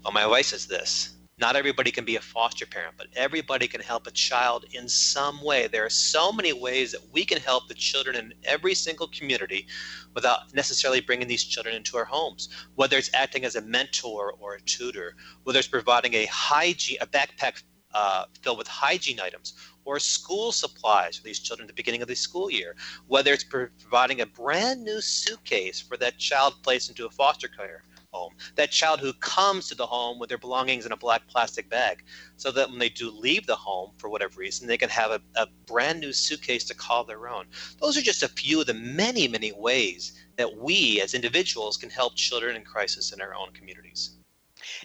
Well, 0.03 0.13
my 0.13 0.25
advice 0.25 0.53
is 0.53 0.67
this 0.67 1.15
not 1.39 1.57
everybody 1.57 1.91
can 1.91 2.05
be 2.05 2.15
a 2.17 2.21
foster 2.21 2.65
parent, 2.65 2.95
but 2.97 3.09
everybody 3.17 3.67
can 3.67 3.81
help 3.81 4.07
a 4.07 4.13
child 4.13 4.67
in 4.73 4.89
some 4.89 5.43
way. 5.43 5.67
There 5.67 5.85
are 5.85 5.91
so 5.91 6.31
many 6.31 6.53
ways 6.53 6.93
that 6.93 7.13
we 7.13 7.25
can 7.25 7.39
help 7.39 7.67
the 7.67 7.75
children 7.75 8.15
in 8.15 8.35
every 8.45 8.75
single 8.75 9.09
community 9.09 9.67
without 10.15 10.55
necessarily 10.55 11.01
bringing 11.01 11.27
these 11.27 11.43
children 11.43 11.75
into 11.75 11.97
our 11.97 12.05
homes. 12.05 12.51
Whether 12.77 12.99
it's 12.99 13.11
acting 13.15 13.45
as 13.45 13.57
a 13.57 13.63
mentor 13.63 14.35
or 14.39 14.55
a 14.55 14.61
tutor, 14.61 15.17
whether 15.43 15.59
it's 15.59 15.67
providing 15.67 16.15
a 16.15 16.27
hygiene, 16.27 16.99
a 17.01 17.07
backpack 17.07 17.63
uh, 17.93 18.27
filled 18.43 18.59
with 18.59 18.69
hygiene 18.69 19.19
items, 19.21 19.55
or 19.85 19.99
school 19.99 20.53
supplies 20.53 21.17
for 21.17 21.25
these 21.25 21.41
children 21.41 21.65
at 21.65 21.69
the 21.69 21.75
beginning 21.75 22.03
of 22.03 22.09
the 22.09 22.15
school 22.15 22.51
year, 22.51 22.77
whether 23.09 23.33
it's 23.33 23.45
providing 23.45 24.21
a 24.21 24.27
brand 24.27 24.85
new 24.85 25.01
suitcase 25.01 25.81
for 25.81 25.97
that 25.97 26.17
child 26.19 26.55
placed 26.63 26.89
into 26.89 27.07
a 27.07 27.11
foster 27.11 27.49
care 27.49 27.83
home, 28.15 28.33
that 28.55 28.71
child 28.71 29.01
who 29.01 29.13
comes 29.15 29.69
to 29.69 29.75
the 29.75 29.87
home 29.87 30.19
with 30.19 30.29
their 30.29 30.39
belongings 30.47 30.87
in 30.87 30.93
a 30.93 30.97
black 30.97 31.27
plastic 31.29 31.69
bag, 31.69 32.05
so 32.37 32.51
that 32.53 32.69
when 32.71 32.79
they 32.79 32.89
do 32.89 33.11
leave 33.11 33.47
the 33.47 33.57
home 33.57 33.91
for 33.99 34.09
whatever 34.09 34.39
reason, 34.39 34.67
they 34.67 34.79
can 34.79 34.89
have 34.89 35.11
a, 35.11 35.21
a 35.37 35.47
brand 35.67 36.01
new 36.01 36.13
suitcase 36.13 36.65
to 36.65 36.75
call 36.75 37.05
their 37.05 37.29
own. 37.29 37.47
Those 37.81 37.97
are 37.99 38.03
just 38.03 38.23
a 38.23 38.29
few 38.29 38.61
of 38.61 38.67
the 38.67 38.75
many, 38.75 39.27
many 39.29 39.53
ways 39.53 40.13
that 40.37 40.57
we 40.57 41.01
as 41.01 41.15
individuals 41.15 41.77
can 41.77 41.91
help 41.91 42.15
children 42.15 42.57
in 42.57 42.63
crisis 42.63 43.13
in 43.13 43.21
our 43.21 43.35
own 43.35 43.53
communities. 43.53 44.17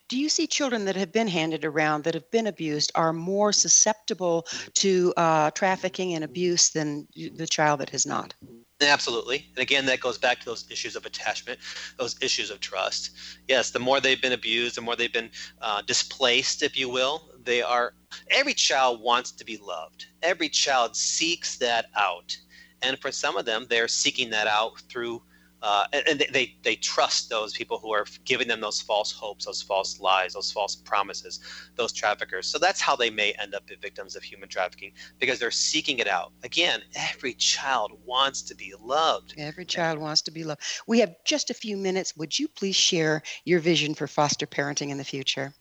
Do 0.09 0.17
you 0.17 0.29
see 0.29 0.47
children 0.47 0.85
that 0.85 0.95
have 0.97 1.11
been 1.11 1.27
handed 1.27 1.63
around, 1.63 2.03
that 2.03 2.13
have 2.13 2.29
been 2.31 2.47
abused, 2.47 2.91
are 2.95 3.13
more 3.13 3.53
susceptible 3.53 4.45
to 4.75 5.13
uh, 5.15 5.51
trafficking 5.51 6.15
and 6.15 6.23
abuse 6.23 6.69
than 6.69 7.07
the 7.15 7.47
child 7.47 7.79
that 7.79 7.89
has 7.91 8.05
not? 8.05 8.33
Absolutely. 8.81 9.45
And 9.55 9.61
again, 9.61 9.85
that 9.87 9.99
goes 9.99 10.17
back 10.17 10.39
to 10.39 10.45
those 10.45 10.65
issues 10.69 10.95
of 10.95 11.05
attachment, 11.05 11.59
those 11.97 12.15
issues 12.21 12.49
of 12.49 12.61
trust. 12.61 13.11
Yes, 13.47 13.71
the 13.71 13.79
more 13.79 13.99
they've 13.99 14.21
been 14.21 14.31
abused, 14.31 14.75
the 14.77 14.81
more 14.81 14.95
they've 14.95 15.11
been 15.11 15.31
uh, 15.61 15.81
displaced, 15.81 16.63
if 16.63 16.77
you 16.77 16.87
will, 16.87 17.29
they 17.43 17.61
are. 17.61 17.93
Every 18.29 18.53
child 18.53 19.01
wants 19.01 19.31
to 19.31 19.43
be 19.45 19.57
loved, 19.57 20.05
every 20.23 20.47
child 20.47 20.95
seeks 20.95 21.57
that 21.57 21.87
out. 21.95 22.37
And 22.81 22.97
for 22.99 23.11
some 23.11 23.35
of 23.35 23.43
them, 23.45 23.67
they're 23.69 23.89
seeking 23.89 24.29
that 24.29 24.47
out 24.47 24.79
through 24.89 25.21
uh, 25.61 25.85
and 25.93 26.25
they, 26.31 26.55
they 26.63 26.75
trust 26.75 27.29
those 27.29 27.53
people 27.53 27.79
who 27.79 27.91
are 27.91 28.05
giving 28.25 28.47
them 28.47 28.61
those 28.61 28.81
false 28.81 29.11
hopes, 29.11 29.45
those 29.45 29.61
false 29.61 29.99
lies, 29.99 30.33
those 30.33 30.51
false 30.51 30.75
promises, 30.75 31.39
those 31.75 31.91
traffickers. 31.91 32.47
So 32.47 32.57
that's 32.57 32.81
how 32.81 32.95
they 32.95 33.09
may 33.09 33.33
end 33.33 33.53
up 33.53 33.63
victims 33.81 34.15
of 34.15 34.23
human 34.23 34.49
trafficking 34.49 34.91
because 35.19 35.39
they're 35.39 35.51
seeking 35.51 35.99
it 35.99 36.07
out. 36.07 36.31
Again, 36.43 36.81
every 36.95 37.33
child 37.33 37.91
wants 38.05 38.41
to 38.43 38.55
be 38.55 38.73
loved. 38.79 39.35
Every 39.37 39.65
child 39.65 39.99
wants 39.99 40.21
to 40.23 40.31
be 40.31 40.43
loved. 40.43 40.61
We 40.87 40.99
have 40.99 41.15
just 41.25 41.49
a 41.49 41.53
few 41.53 41.77
minutes. 41.77 42.15
Would 42.15 42.37
you 42.37 42.47
please 42.47 42.75
share 42.75 43.21
your 43.45 43.59
vision 43.59 43.93
for 43.93 44.07
foster 44.07 44.47
parenting 44.47 44.89
in 44.89 44.97
the 44.97 45.03
future? 45.03 45.53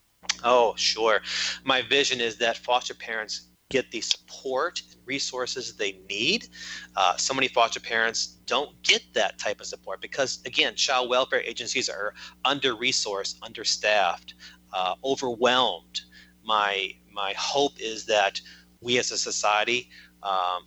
Oh, 0.45 0.75
sure. 0.77 1.21
My 1.65 1.83
vision 1.83 2.21
is 2.21 2.39
that 2.39 2.57
foster 2.57 2.95
parents 2.95 3.49
get 3.71 3.91
the 3.91 4.01
support 4.01 4.81
and 4.91 5.01
resources 5.05 5.75
they 5.75 6.01
need. 6.09 6.49
Uh, 6.97 7.17
so 7.17 7.35
many 7.35 7.49
foster 7.49 7.81
parents 7.81 8.39
don't 8.47 8.81
get 8.83 9.03
that 9.13 9.39
type 9.39 9.61
of 9.61 9.67
support 9.67 10.01
because, 10.01 10.41
again, 10.47 10.75
child 10.75 11.11
welfare 11.11 11.41
agencies 11.41 11.89
are 11.89 12.15
under 12.45 12.75
resourced, 12.75 13.37
understaffed, 13.43 14.35
uh, 14.73 14.95
overwhelmed. 15.05 16.01
My, 16.43 16.93
my 17.13 17.35
hope 17.37 17.73
is 17.79 18.07
that 18.07 18.41
we 18.81 18.99
as 18.99 19.11
a 19.11 19.19
society 19.19 19.91
um, 20.23 20.67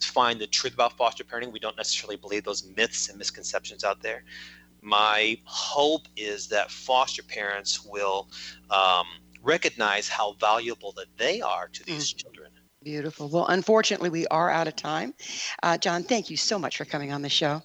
find 0.00 0.40
the 0.40 0.46
truth 0.46 0.74
about 0.74 0.96
foster 0.96 1.22
parenting. 1.22 1.52
We 1.52 1.60
don't 1.60 1.76
necessarily 1.76 2.16
believe 2.16 2.44
those 2.44 2.66
myths 2.76 3.08
and 3.08 3.18
misconceptions 3.18 3.84
out 3.84 4.02
there. 4.02 4.24
My 4.82 5.38
hope 5.44 6.08
is 6.16 6.48
that 6.48 6.70
foster 6.70 7.22
parents 7.22 7.84
will 7.84 8.28
um, 8.70 9.06
recognize 9.44 10.08
how 10.08 10.32
valuable 10.40 10.92
that 10.92 11.06
they 11.16 11.40
are 11.40 11.68
to 11.68 11.84
these 11.84 12.12
mm. 12.12 12.16
children. 12.16 12.50
Beautiful. 12.82 13.28
Well, 13.28 13.46
unfortunately, 13.46 14.10
we 14.10 14.26
are 14.26 14.50
out 14.50 14.68
of 14.68 14.76
time. 14.76 15.14
Uh, 15.62 15.78
John, 15.78 16.02
thank 16.02 16.28
you 16.28 16.36
so 16.36 16.58
much 16.58 16.76
for 16.76 16.84
coming 16.84 17.12
on 17.12 17.22
the 17.22 17.30
show. 17.30 17.62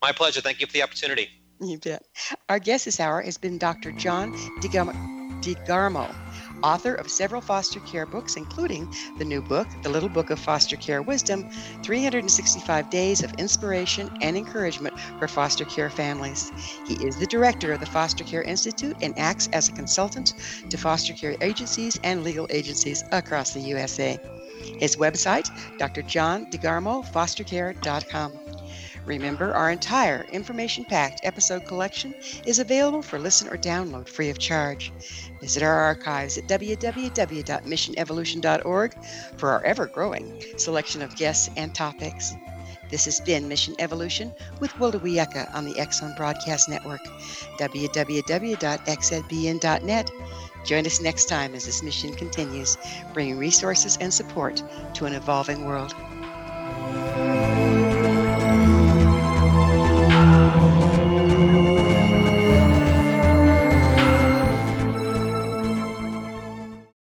My 0.00 0.12
pleasure. 0.12 0.40
Thank 0.40 0.60
you 0.60 0.66
for 0.66 0.72
the 0.72 0.82
opportunity. 0.82 1.28
You 1.60 1.78
bet. 1.78 2.04
Our 2.48 2.58
guest 2.58 2.84
this 2.84 3.00
hour 3.00 3.20
has 3.20 3.36
been 3.36 3.58
Dr. 3.58 3.92
John 3.92 4.32
DeGarmo 4.60 6.14
author 6.62 6.94
of 6.94 7.10
several 7.10 7.40
foster 7.40 7.80
care 7.80 8.06
books, 8.06 8.36
including 8.36 8.88
the 9.18 9.24
new 9.24 9.42
book, 9.42 9.66
The 9.82 9.88
Little 9.88 10.08
Book 10.08 10.30
of 10.30 10.38
Foster 10.38 10.76
Care 10.76 11.02
Wisdom 11.02 11.48
365 11.82 12.90
Days 12.90 13.22
of 13.22 13.32
Inspiration 13.34 14.10
and 14.20 14.36
Encouragement 14.36 14.98
for 15.18 15.28
Foster 15.28 15.64
Care 15.64 15.90
Families. 15.90 16.50
He 16.86 16.94
is 17.06 17.16
the 17.16 17.26
director 17.26 17.72
of 17.72 17.80
the 17.80 17.86
Foster 17.86 18.24
Care 18.24 18.42
Institute 18.42 18.96
and 19.02 19.18
acts 19.18 19.48
as 19.52 19.68
a 19.68 19.72
consultant 19.72 20.34
to 20.68 20.76
foster 20.76 21.12
care 21.12 21.36
agencies 21.40 21.98
and 22.04 22.24
legal 22.24 22.46
agencies 22.50 23.02
across 23.12 23.52
the 23.52 23.60
USA. 23.60 24.18
His 24.78 24.96
website, 24.96 25.48
drjohndegarmofostercare.com. 25.78 28.39
Remember, 29.10 29.52
our 29.52 29.70
entire 29.72 30.24
information 30.30 30.84
packed 30.84 31.22
episode 31.24 31.66
collection 31.66 32.14
is 32.46 32.60
available 32.60 33.02
for 33.02 33.18
listen 33.18 33.48
or 33.48 33.56
download 33.56 34.08
free 34.08 34.30
of 34.30 34.38
charge. 34.38 34.92
Visit 35.40 35.64
our 35.64 35.74
archives 35.74 36.38
at 36.38 36.46
www.missionevolution.org 36.46 38.94
for 39.36 39.50
our 39.50 39.64
ever 39.64 39.88
growing 39.88 40.40
selection 40.56 41.02
of 41.02 41.16
guests 41.16 41.50
and 41.56 41.74
topics. 41.74 42.36
This 42.88 43.04
has 43.06 43.18
been 43.18 43.48
Mission 43.48 43.74
Evolution 43.80 44.32
with 44.60 44.70
Gwilda 44.74 45.00
Wiyaka 45.00 45.52
on 45.56 45.64
the 45.64 45.76
X-Zone 45.76 46.14
Broadcast 46.16 46.68
Network, 46.68 47.02
www.xzbn.net. 47.58 50.10
Join 50.64 50.86
us 50.86 51.00
next 51.00 51.24
time 51.24 51.56
as 51.56 51.66
this 51.66 51.82
mission 51.82 52.14
continues, 52.14 52.78
bringing 53.12 53.38
resources 53.38 53.98
and 54.00 54.14
support 54.14 54.62
to 54.94 55.06
an 55.06 55.14
evolving 55.14 55.64
world. 55.64 55.96